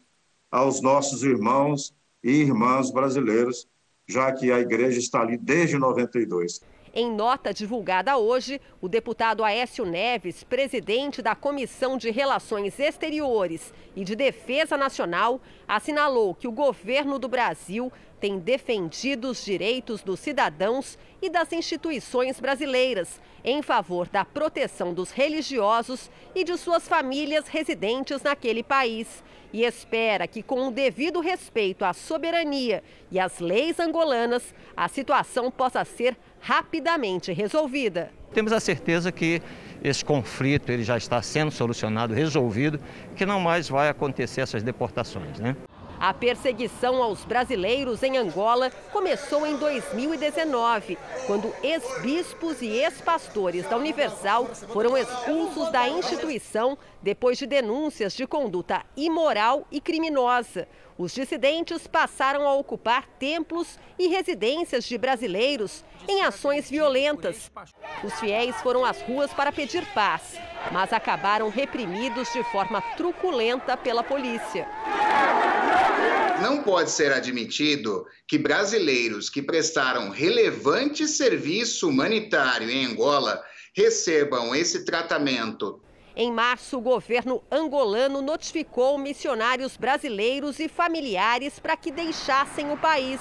aos 0.49 0.81
nossos 0.81 1.21
irmãos 1.21 1.93
e 2.23 2.31
irmãs 2.31 2.89
brasileiros, 2.89 3.67
já 4.07 4.31
que 4.31 4.51
a 4.51 4.59
igreja 4.59 4.97
está 4.97 5.21
ali 5.21 5.37
desde 5.37 5.77
92. 5.77 6.61
Em 6.91 7.11
nota 7.11 7.53
divulgada 7.53 8.17
hoje, 8.17 8.59
o 8.81 8.89
deputado 8.89 9.43
Aécio 9.43 9.85
Neves, 9.85 10.43
presidente 10.43 11.21
da 11.21 11.35
Comissão 11.35 11.95
de 11.95 12.09
Relações 12.09 12.79
Exteriores 12.79 13.71
e 13.95 14.03
de 14.03 14.15
Defesa 14.15 14.75
Nacional, 14.75 15.41
assinalou 15.67 16.33
que 16.33 16.47
o 16.47 16.51
governo 16.51 17.19
do 17.19 17.27
Brasil 17.27 17.91
tem 18.23 18.39
defendido 18.39 19.29
os 19.29 19.43
direitos 19.43 20.01
dos 20.01 20.17
cidadãos 20.17 20.97
e 21.21 21.29
das 21.29 21.51
instituições 21.51 22.39
brasileiras 22.39 23.19
em 23.43 23.61
favor 23.61 24.07
da 24.07 24.23
proteção 24.23 24.93
dos 24.93 25.11
religiosos 25.11 26.09
e 26.33 26.45
de 26.45 26.57
suas 26.57 26.87
famílias 26.87 27.49
residentes 27.49 28.21
naquele 28.21 28.63
país. 28.63 29.21
E 29.51 29.65
espera 29.65 30.25
que, 30.25 30.41
com 30.41 30.69
o 30.69 30.71
devido 30.71 31.19
respeito 31.19 31.83
à 31.83 31.91
soberania 31.91 32.81
e 33.11 33.19
às 33.19 33.39
leis 33.39 33.77
angolanas, 33.77 34.55
a 34.73 34.87
situação 34.87 35.51
possa 35.51 35.83
ser 35.83 36.15
rapidamente 36.39 37.33
resolvida. 37.33 38.09
Temos 38.33 38.53
a 38.53 38.61
certeza 38.61 39.11
que 39.11 39.41
esse 39.83 40.03
conflito 40.05 40.71
ele 40.71 40.83
já 40.83 40.95
está 40.95 41.21
sendo 41.21 41.51
solucionado, 41.51 42.13
resolvido, 42.13 42.79
que 43.17 43.25
não 43.25 43.41
mais 43.41 43.67
vai 43.67 43.89
acontecer 43.89 44.39
essas 44.39 44.63
deportações, 44.63 45.41
né? 45.41 45.57
A 46.03 46.13
perseguição 46.13 47.01
aos 47.01 47.23
brasileiros 47.23 48.03
em 48.03 48.17
Angola 48.17 48.69
começou 48.91 49.47
em 49.47 49.55
2019, 49.55 50.97
quando 51.25 51.55
ex-bispos 51.63 52.61
e 52.61 52.67
ex-pastores 52.67 53.65
da 53.69 53.77
Universal 53.77 54.47
foram 54.73 54.97
expulsos 54.97 55.71
da 55.71 55.87
instituição 55.87 56.77
depois 57.01 57.37
de 57.37 57.47
denúncias 57.47 58.11
de 58.11 58.27
conduta 58.27 58.85
imoral 58.97 59.65
e 59.71 59.79
criminosa. 59.79 60.67
Os 60.97 61.13
dissidentes 61.13 61.87
passaram 61.87 62.45
a 62.45 62.53
ocupar 62.53 63.07
templos 63.17 63.79
e 63.97 64.07
residências 64.07 64.83
de 64.83 64.97
brasileiros 64.97 65.85
em 66.05 66.21
ações 66.21 66.69
violentas. 66.69 67.49
Os 68.03 68.13
fiéis 68.19 68.57
foram 68.57 68.83
às 68.83 69.01
ruas 69.03 69.33
para 69.33 69.53
pedir 69.53 69.85
paz, 69.93 70.37
mas 70.69 70.91
acabaram 70.91 71.47
reprimidos 71.47 72.29
de 72.33 72.43
forma 72.51 72.81
truculenta 72.97 73.77
pela 73.77 74.03
polícia. 74.03 74.67
Não 76.41 76.63
pode 76.63 76.91
ser 76.91 77.11
admitido 77.11 78.05
que 78.27 78.37
brasileiros 78.37 79.29
que 79.29 79.41
prestaram 79.41 80.09
relevante 80.09 81.07
serviço 81.07 81.87
humanitário 81.87 82.69
em 82.69 82.85
Angola 82.85 83.41
recebam 83.75 84.53
esse 84.53 84.83
tratamento 84.83 85.81
em 86.15 86.31
março, 86.31 86.77
o 86.77 86.81
governo 86.81 87.43
angolano 87.51 88.21
notificou 88.21 88.99
missionários 88.99 89.75
brasileiros 89.75 90.59
e 90.59 90.67
familiares 90.69 91.57
para 91.57 91.75
que 91.75 91.91
deixassem 91.91 92.71
o 92.71 92.77
país. 92.77 93.19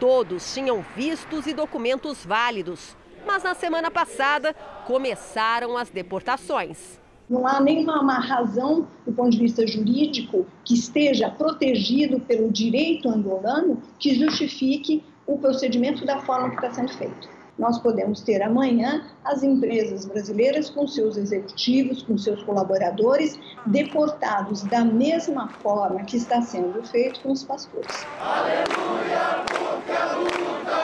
Todos 0.00 0.54
tinham 0.54 0.84
vistos 0.96 1.46
e 1.46 1.52
documentos 1.52 2.24
válidos, 2.24 2.96
mas 3.26 3.42
na 3.42 3.54
semana 3.54 3.90
passada 3.90 4.54
começaram 4.86 5.76
as 5.76 5.90
deportações. 5.90 6.98
Não 7.28 7.46
há 7.46 7.60
nenhuma 7.60 8.18
razão, 8.18 8.86
do 9.06 9.12
ponto 9.12 9.30
de 9.30 9.38
vista 9.38 9.66
jurídico, 9.66 10.46
que 10.64 10.74
esteja 10.74 11.30
protegido 11.30 12.20
pelo 12.20 12.50
direito 12.50 13.08
angolano 13.08 13.82
que 13.98 14.14
justifique 14.14 15.02
o 15.26 15.38
procedimento 15.38 16.04
da 16.04 16.20
forma 16.20 16.50
que 16.50 16.56
está 16.56 16.72
sendo 16.72 16.92
feito 16.92 17.34
nós 17.58 17.78
podemos 17.78 18.20
ter 18.20 18.42
amanhã 18.42 19.04
as 19.24 19.42
empresas 19.42 20.04
brasileiras 20.04 20.70
com 20.70 20.86
seus 20.86 21.16
executivos, 21.16 22.02
com 22.02 22.18
seus 22.18 22.42
colaboradores, 22.42 23.38
deportados 23.66 24.62
da 24.64 24.84
mesma 24.84 25.48
forma 25.48 26.02
que 26.04 26.16
está 26.16 26.42
sendo 26.42 26.82
feito 26.82 27.20
com 27.20 27.32
os 27.32 27.44
pastores. 27.44 28.06
Aleluia, 28.20 29.44
porque 29.46 29.92
a 29.92 30.16
luta 30.16 30.34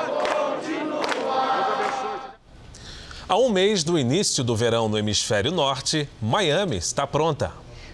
continua. 0.08 0.39
Há 3.30 3.38
um 3.38 3.48
mês 3.48 3.84
do 3.84 3.96
início 3.96 4.42
do 4.42 4.56
verão 4.56 4.88
no 4.88 4.98
hemisfério 4.98 5.52
norte, 5.52 6.08
Miami 6.20 6.78
está 6.78 7.06
pronta. 7.06 7.52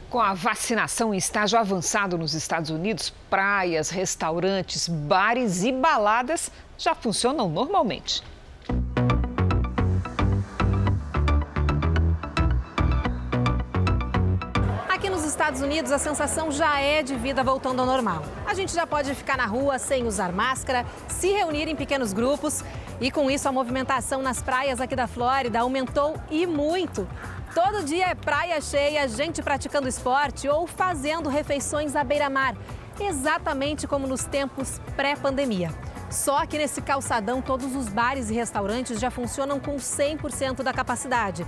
Com 0.09 0.19
a 0.19 0.33
vacinação 0.33 1.13
em 1.13 1.19
estágio 1.19 1.59
avançado 1.59 2.17
nos 2.17 2.33
Estados 2.33 2.71
Unidos, 2.71 3.13
praias, 3.29 3.91
restaurantes, 3.91 4.89
bares 4.89 5.63
e 5.63 5.73
baladas 5.73 6.51
já 6.79 6.95
funcionam 6.95 7.51
normalmente. 7.51 8.23
Aqui 14.89 15.11
nos 15.11 15.23
Estados 15.23 15.61
Unidos, 15.61 15.93
a 15.93 15.99
sensação 15.99 16.51
já 16.51 16.81
é 16.81 17.03
de 17.03 17.15
vida 17.15 17.45
voltando 17.45 17.81
ao 17.81 17.87
normal. 17.87 18.25
A 18.47 18.55
gente 18.55 18.73
já 18.73 18.87
pode 18.87 19.15
ficar 19.15 19.37
na 19.37 19.45
rua 19.45 19.79
sem 19.79 20.07
usar 20.07 20.33
máscara, 20.33 20.87
se 21.09 21.31
reunir 21.31 21.69
em 21.69 21.77
pequenos 21.77 22.15
grupos 22.15 22.65
e 23.01 23.11
com 23.11 23.31
isso 23.31 23.49
a 23.49 23.53
movimentação 23.53 24.23
nas 24.23 24.43
praias 24.43 24.81
aqui 24.81 24.97
da 24.97 25.07
Flórida 25.07 25.61
aumentou 25.61 26.15
e 26.31 26.47
muito. 26.47 27.07
Todo 27.55 27.85
dia 27.85 28.09
é 28.09 28.15
praia 28.15 28.61
cheia, 28.61 29.09
gente 29.09 29.43
praticando 29.43 29.89
esporte 29.89 30.49
ou 30.49 30.67
fazendo 30.67 31.29
refeições 31.29 31.97
à 31.97 32.05
beira-mar, 32.05 32.55
exatamente 33.01 33.87
como 33.87 34.07
nos 34.07 34.25
tempos 34.25 34.81
pré-pandemia. 34.97 35.71
Só 36.11 36.47
que 36.47 36.59
nesse 36.59 36.81
calçadão, 36.81 37.43
todos 37.43 37.75
os 37.75 37.89
bares 37.89 38.31
e 38.31 38.35
restaurantes 38.35 39.01
já 39.01 39.11
funcionam 39.11 39.59
com 39.59 39.77
100% 39.77 40.63
da 40.63 40.73
capacidade. 40.73 41.47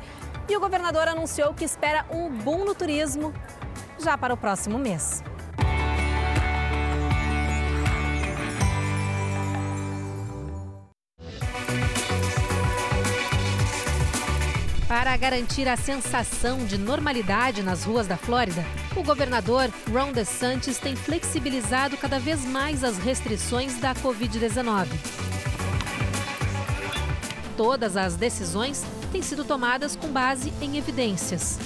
E 0.48 0.56
o 0.56 0.60
governador 0.60 1.06
anunciou 1.08 1.54
que 1.54 1.64
espera 1.64 2.04
um 2.10 2.30
boom 2.30 2.64
no 2.64 2.74
turismo 2.74 3.32
já 3.98 4.16
para 4.16 4.34
o 4.34 4.36
próximo 4.36 4.78
mês. 4.78 5.22
Para 14.88 15.14
garantir 15.18 15.68
a 15.68 15.76
sensação 15.76 16.64
de 16.64 16.78
normalidade 16.78 17.62
nas 17.62 17.84
ruas 17.84 18.06
da 18.06 18.16
Flórida, 18.16 18.64
o 18.96 19.02
governador 19.02 19.70
Ron 19.92 20.12
DeSantis 20.12 20.78
tem 20.78 20.96
flexibilizado 20.96 21.98
cada 21.98 22.18
vez 22.18 22.42
mais 22.46 22.82
as 22.82 22.96
restrições 22.96 23.78
da 23.78 23.94
Covid-19. 23.94 24.86
Todas 27.54 27.98
as 27.98 28.16
decisões 28.16 28.82
têm 29.12 29.20
sido 29.20 29.44
tomadas 29.44 29.94
com 29.94 30.08
base 30.08 30.50
em 30.58 30.78
evidências. 30.78 31.58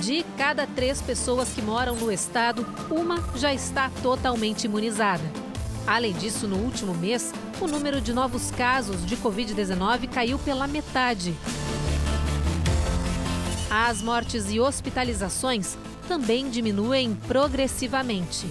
De 0.00 0.24
cada 0.38 0.66
três 0.66 1.02
pessoas 1.02 1.50
que 1.50 1.60
moram 1.60 1.94
no 1.94 2.10
estado, 2.10 2.66
uma 2.90 3.22
já 3.36 3.52
está 3.52 3.90
totalmente 4.02 4.64
imunizada. 4.64 5.47
Além 5.88 6.12
disso, 6.12 6.46
no 6.46 6.56
último 6.56 6.92
mês, 6.92 7.32
o 7.58 7.66
número 7.66 7.98
de 7.98 8.12
novos 8.12 8.50
casos 8.50 9.06
de 9.06 9.16
Covid-19 9.16 10.06
caiu 10.10 10.38
pela 10.38 10.66
metade. 10.66 11.34
As 13.70 14.02
mortes 14.02 14.52
e 14.52 14.60
hospitalizações 14.60 15.78
também 16.06 16.50
diminuem 16.50 17.14
progressivamente. 17.26 18.46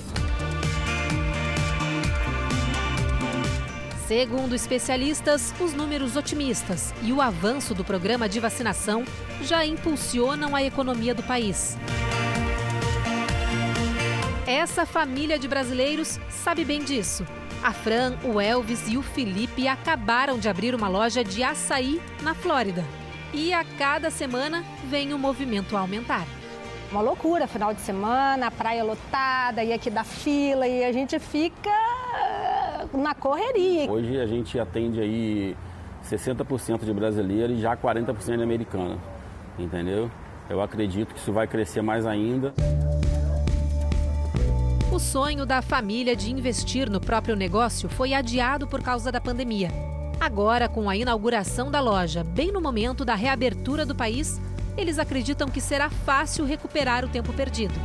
Segundo 4.08 4.56
especialistas, 4.56 5.54
os 5.60 5.74
números 5.74 6.16
otimistas 6.16 6.92
e 7.04 7.14
o 7.14 7.22
avanço 7.22 7.76
do 7.76 7.84
programa 7.84 8.28
de 8.28 8.40
vacinação 8.40 9.06
já 9.44 9.64
impulsionam 9.64 10.56
a 10.56 10.64
economia 10.64 11.14
do 11.14 11.22
país. 11.22 11.78
Essa 14.48 14.86
família 14.86 15.38
de 15.38 15.46
brasileiros 15.46 16.18
sabe 16.30 16.64
bem 16.64 16.82
disso. 16.82 17.26
A 17.62 17.74
Fran, 17.74 18.16
o 18.24 18.40
Elvis 18.40 18.88
e 18.88 18.98
o 18.98 19.02
Felipe 19.02 19.68
acabaram 19.68 20.40
de 20.40 20.48
abrir 20.48 20.74
uma 20.74 20.88
loja 20.88 21.22
de 21.22 21.44
açaí 21.44 22.02
na 22.24 22.34
Flórida. 22.34 22.82
E 23.34 23.52
a 23.52 23.66
cada 23.78 24.10
semana 24.10 24.64
vem 24.90 25.14
o 25.14 25.20
movimento 25.20 25.76
a 25.76 25.82
aumentar. 25.82 26.26
Uma 26.90 27.02
loucura, 27.02 27.46
final 27.46 27.74
de 27.74 27.82
semana, 27.82 28.50
praia 28.50 28.86
lotada, 28.86 29.66
e 29.66 29.74
aqui 29.74 29.90
da 29.90 30.06
fila, 30.06 30.66
e 30.66 30.86
a 30.86 30.94
gente 30.94 31.20
fica 31.20 31.70
na 32.94 33.14
correria. 33.14 33.92
Hoje 33.92 34.18
a 34.18 34.26
gente 34.26 34.58
atende 34.58 35.02
aí 35.02 35.58
60% 36.06 36.86
de 36.86 36.94
brasileiro 36.94 37.52
e 37.52 37.60
já 37.60 37.76
40% 37.76 38.38
de 38.38 38.44
americano, 38.44 38.98
entendeu? 39.60 40.10
Eu 40.50 40.62
acredito 40.62 41.14
que 41.14 41.20
isso 41.20 41.34
vai 41.34 41.48
crescer 41.48 41.82
mais 41.82 42.06
ainda. 42.06 42.54
O 44.98 45.00
sonho 45.00 45.46
da 45.46 45.62
família 45.62 46.16
de 46.16 46.32
investir 46.32 46.90
no 46.90 47.00
próprio 47.00 47.36
negócio 47.36 47.88
foi 47.88 48.16
adiado 48.16 48.66
por 48.66 48.82
causa 48.82 49.12
da 49.12 49.22
pandemia. 49.22 49.70
Agora, 50.20 50.68
com 50.68 50.90
a 50.90 50.98
inauguração 50.98 51.70
da 51.70 51.80
loja, 51.80 52.24
bem 52.24 52.52
no 52.52 52.60
momento 52.60 53.06
da 53.06 53.14
reabertura 53.14 53.86
do 53.86 53.94
país, 53.94 54.42
eles 54.76 54.98
acreditam 54.98 55.50
que 55.50 55.62
será 55.62 55.88
fácil 55.88 56.46
recuperar 56.46 57.06
o 57.06 57.08
tempo 57.08 57.32
perdido. 57.32 57.76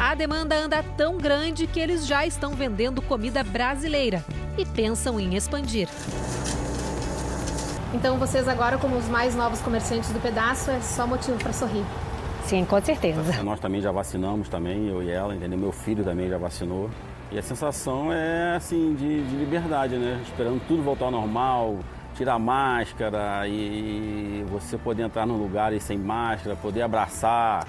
A 0.00 0.14
demanda 0.14 0.56
anda 0.56 0.82
tão 0.82 1.18
grande 1.18 1.66
que 1.66 1.80
eles 1.80 2.06
já 2.06 2.24
estão 2.24 2.54
vendendo 2.54 3.02
comida 3.02 3.44
brasileira 3.44 4.24
e 4.56 4.64
pensam 4.64 5.20
em 5.20 5.34
expandir. 5.34 5.86
Então, 7.92 8.18
vocês 8.18 8.48
agora, 8.48 8.78
como 8.78 8.96
os 8.96 9.06
mais 9.06 9.34
novos 9.34 9.60
comerciantes 9.60 10.08
do 10.08 10.18
pedaço, 10.18 10.70
é 10.70 10.80
só 10.80 11.06
motivo 11.06 11.36
para 11.36 11.52
sorrir. 11.52 11.84
Sim, 12.46 12.64
com 12.64 12.80
certeza. 12.80 13.42
Nós 13.42 13.58
também 13.58 13.80
já 13.80 13.90
vacinamos 13.90 14.48
também, 14.48 14.88
eu 14.88 15.02
e 15.02 15.10
ela, 15.10 15.34
entendeu? 15.34 15.58
Meu 15.58 15.72
filho 15.72 16.04
também 16.04 16.28
já 16.28 16.38
vacinou. 16.38 16.88
E 17.32 17.36
a 17.36 17.42
sensação 17.42 18.12
é 18.12 18.54
assim 18.54 18.94
de, 18.94 19.24
de 19.24 19.34
liberdade, 19.34 19.96
né? 19.96 20.22
Esperando 20.22 20.62
tudo 20.68 20.80
voltar 20.80 21.06
ao 21.06 21.10
normal, 21.10 21.80
tirar 22.14 22.34
a 22.34 22.38
máscara 22.38 23.48
e 23.48 24.46
você 24.48 24.78
poder 24.78 25.02
entrar 25.02 25.26
num 25.26 25.36
lugar 25.36 25.72
e 25.72 25.80
sem 25.80 25.98
máscara, 25.98 26.54
poder 26.54 26.82
abraçar. 26.82 27.66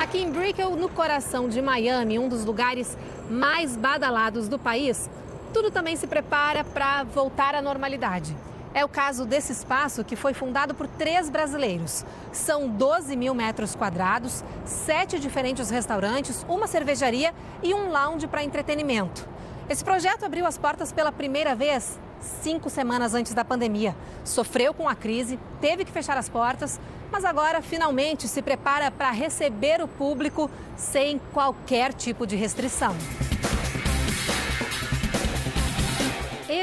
Aqui 0.00 0.18
em 0.18 0.32
Brickell, 0.32 0.74
no 0.74 0.88
coração 0.88 1.48
de 1.48 1.62
Miami, 1.62 2.18
um 2.18 2.28
dos 2.28 2.44
lugares 2.44 2.98
mais 3.30 3.76
badalados 3.76 4.48
do 4.48 4.58
país, 4.58 5.08
tudo 5.54 5.70
também 5.70 5.94
se 5.94 6.08
prepara 6.08 6.64
para 6.64 7.04
voltar 7.04 7.54
à 7.54 7.62
normalidade. 7.62 8.34
É 8.74 8.84
o 8.84 8.88
caso 8.88 9.24
desse 9.24 9.52
espaço 9.52 10.04
que 10.04 10.16
foi 10.16 10.34
fundado 10.34 10.74
por 10.74 10.86
três 10.86 11.30
brasileiros. 11.30 12.04
São 12.32 12.68
12 12.68 13.16
mil 13.16 13.34
metros 13.34 13.74
quadrados, 13.74 14.44
sete 14.64 15.18
diferentes 15.18 15.70
restaurantes, 15.70 16.44
uma 16.48 16.66
cervejaria 16.66 17.34
e 17.62 17.72
um 17.72 17.90
lounge 17.90 18.26
para 18.26 18.44
entretenimento. 18.44 19.26
Esse 19.68 19.84
projeto 19.84 20.24
abriu 20.24 20.46
as 20.46 20.58
portas 20.58 20.92
pela 20.92 21.10
primeira 21.10 21.54
vez 21.54 21.98
cinco 22.20 22.70
semanas 22.70 23.14
antes 23.14 23.34
da 23.34 23.44
pandemia. 23.44 23.96
Sofreu 24.24 24.72
com 24.74 24.88
a 24.88 24.94
crise, 24.94 25.38
teve 25.60 25.84
que 25.84 25.92
fechar 25.92 26.16
as 26.16 26.28
portas, 26.28 26.80
mas 27.10 27.24
agora 27.24 27.62
finalmente 27.62 28.28
se 28.28 28.42
prepara 28.42 28.90
para 28.90 29.10
receber 29.10 29.80
o 29.80 29.88
público 29.88 30.50
sem 30.76 31.20
qualquer 31.32 31.92
tipo 31.92 32.26
de 32.26 32.36
restrição. 32.36 32.94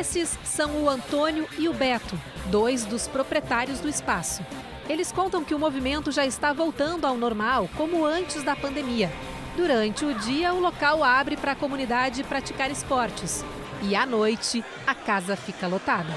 Esses 0.03 0.37
são 0.43 0.83
o 0.83 0.89
Antônio 0.89 1.47
e 1.57 1.69
o 1.69 1.73
Beto, 1.73 2.19
dois 2.47 2.83
dos 2.83 3.07
proprietários 3.07 3.79
do 3.79 3.87
espaço. 3.87 4.45
Eles 4.89 5.13
contam 5.13 5.45
que 5.45 5.55
o 5.55 5.59
movimento 5.59 6.11
já 6.11 6.25
está 6.25 6.51
voltando 6.51 7.07
ao 7.07 7.15
normal, 7.15 7.69
como 7.77 8.05
antes 8.05 8.43
da 8.43 8.53
pandemia. 8.53 9.09
Durante 9.55 10.03
o 10.03 10.13
dia, 10.13 10.53
o 10.53 10.59
local 10.59 11.01
abre 11.05 11.37
para 11.37 11.53
a 11.53 11.55
comunidade 11.55 12.21
praticar 12.25 12.69
esportes. 12.69 13.45
E 13.81 13.95
à 13.95 14.05
noite, 14.05 14.61
a 14.85 14.93
casa 14.93 15.37
fica 15.37 15.67
lotada. 15.67 16.09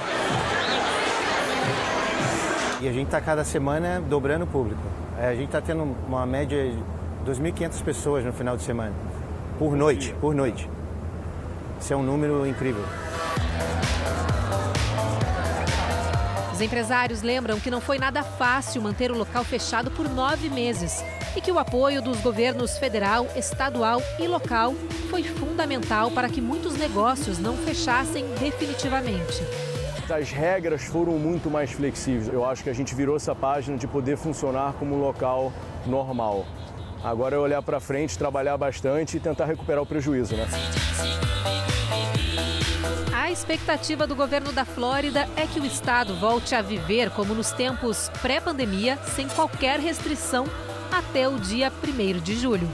E 2.81 2.89
a 2.89 2.93
gente 2.93 3.07
está 3.07 3.21
cada 3.21 3.45
semana 3.45 4.01
dobrando 4.01 4.47
o 4.47 4.49
público. 4.49 4.83
É, 5.17 5.29
a 5.29 5.35
gente 5.37 5.47
está 5.47 5.61
tendo 5.61 5.85
uma 6.09 6.27
média 6.27 6.73
de 7.25 7.31
2.500 7.31 7.85
pessoas 7.85 8.25
no 8.25 8.33
final 8.33 8.57
de 8.57 8.65
semana. 8.65 8.97
Por 9.61 9.77
noite, 9.77 10.13
por 10.21 10.35
noite. 10.35 10.69
Isso 11.81 11.93
é 11.93 11.97
um 11.97 12.03
número 12.03 12.45
incrível. 12.45 12.85
Os 16.57 16.63
empresários 16.63 17.21
lembram 17.21 17.61
que 17.61 17.71
não 17.71 17.83
foi 17.83 17.99
nada 17.99 18.23
fácil 18.23 18.81
manter 18.81 19.13
o 19.13 19.19
local 19.19 19.45
fechado 19.45 19.91
por 19.91 20.09
nove 20.09 20.49
meses 20.49 21.05
e 21.37 21.41
que 21.43 21.53
o 21.53 21.59
apoio 21.59 22.01
dos 22.01 22.19
governos 22.23 22.79
federal, 22.79 23.27
estadual 23.37 24.01
e 24.19 24.27
local 24.27 24.73
foi 25.11 25.23
fundamental 25.23 26.11
para 26.11 26.31
que 26.31 26.41
muitos 26.41 26.75
negócios 26.79 27.39
não 27.39 27.59
fechassem 27.59 28.25
definitivamente. 28.41 29.43
As 30.09 30.31
regras 30.31 30.85
foram 30.85 31.19
muito 31.19 31.51
mais 31.51 31.73
flexíveis. 31.73 32.27
Eu 32.27 32.43
acho 32.43 32.65
que 32.65 32.71
a 32.71 32.75
gente 32.75 32.95
virou 32.95 33.17
essa 33.17 33.35
página 33.35 33.77
de 33.77 33.87
poder 33.87 34.17
funcionar 34.17 34.73
como 34.79 34.97
um 34.97 34.99
local 34.99 35.53
normal. 35.85 36.47
Agora 37.05 37.37
é 37.37 37.39
olhar 37.39 37.61
para 37.61 37.79
frente, 37.81 38.17
trabalhar 38.17 38.57
bastante 38.57 39.19
e 39.19 39.21
tentar 39.21 39.45
recuperar 39.45 39.83
o 39.83 39.87
prejuízo, 39.87 40.35
né? 40.35 40.47
A 43.27 43.31
expectativa 43.33 44.07
do 44.07 44.15
governo 44.15 44.53
da 44.53 44.65
Flórida 44.65 45.29
é 45.35 45.49
que 45.49 45.59
o 45.59 45.67
estado 45.67 46.15
volte 46.15 46.55
a 46.55 46.63
viver 46.63 47.11
como 47.11 47.35
nos 47.35 47.51
tempos 47.51 48.09
pré-pandemia, 48.23 48.97
sem 49.17 49.27
qualquer 49.27 49.81
restrição, 49.81 50.47
até 50.93 51.29
o 51.29 51.37
dia 51.37 51.73
1 51.83 52.21
de 52.21 52.37
julho. 52.37 52.71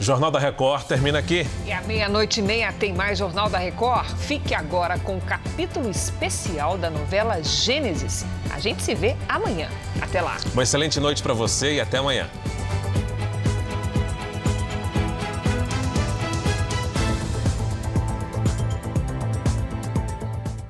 O 0.00 0.02
Jornal 0.02 0.30
da 0.30 0.38
Record 0.38 0.84
termina 0.84 1.18
aqui. 1.18 1.46
E 1.66 1.72
à 1.72 1.82
meia-noite 1.82 2.40
e 2.40 2.42
meia 2.42 2.72
tem 2.72 2.94
mais 2.94 3.18
Jornal 3.18 3.50
da 3.50 3.58
Record. 3.58 4.16
Fique 4.16 4.54
agora 4.54 4.98
com 4.98 5.18
o 5.18 5.20
capítulo 5.20 5.90
especial 5.90 6.78
da 6.78 6.88
novela 6.88 7.42
Gênesis. 7.42 8.24
A 8.50 8.58
gente 8.58 8.82
se 8.82 8.94
vê 8.94 9.14
amanhã. 9.28 9.68
Até 10.00 10.22
lá. 10.22 10.38
Uma 10.54 10.62
excelente 10.62 10.98
noite 10.98 11.22
para 11.22 11.34
você 11.34 11.74
e 11.74 11.80
até 11.82 11.98
amanhã. 11.98 12.30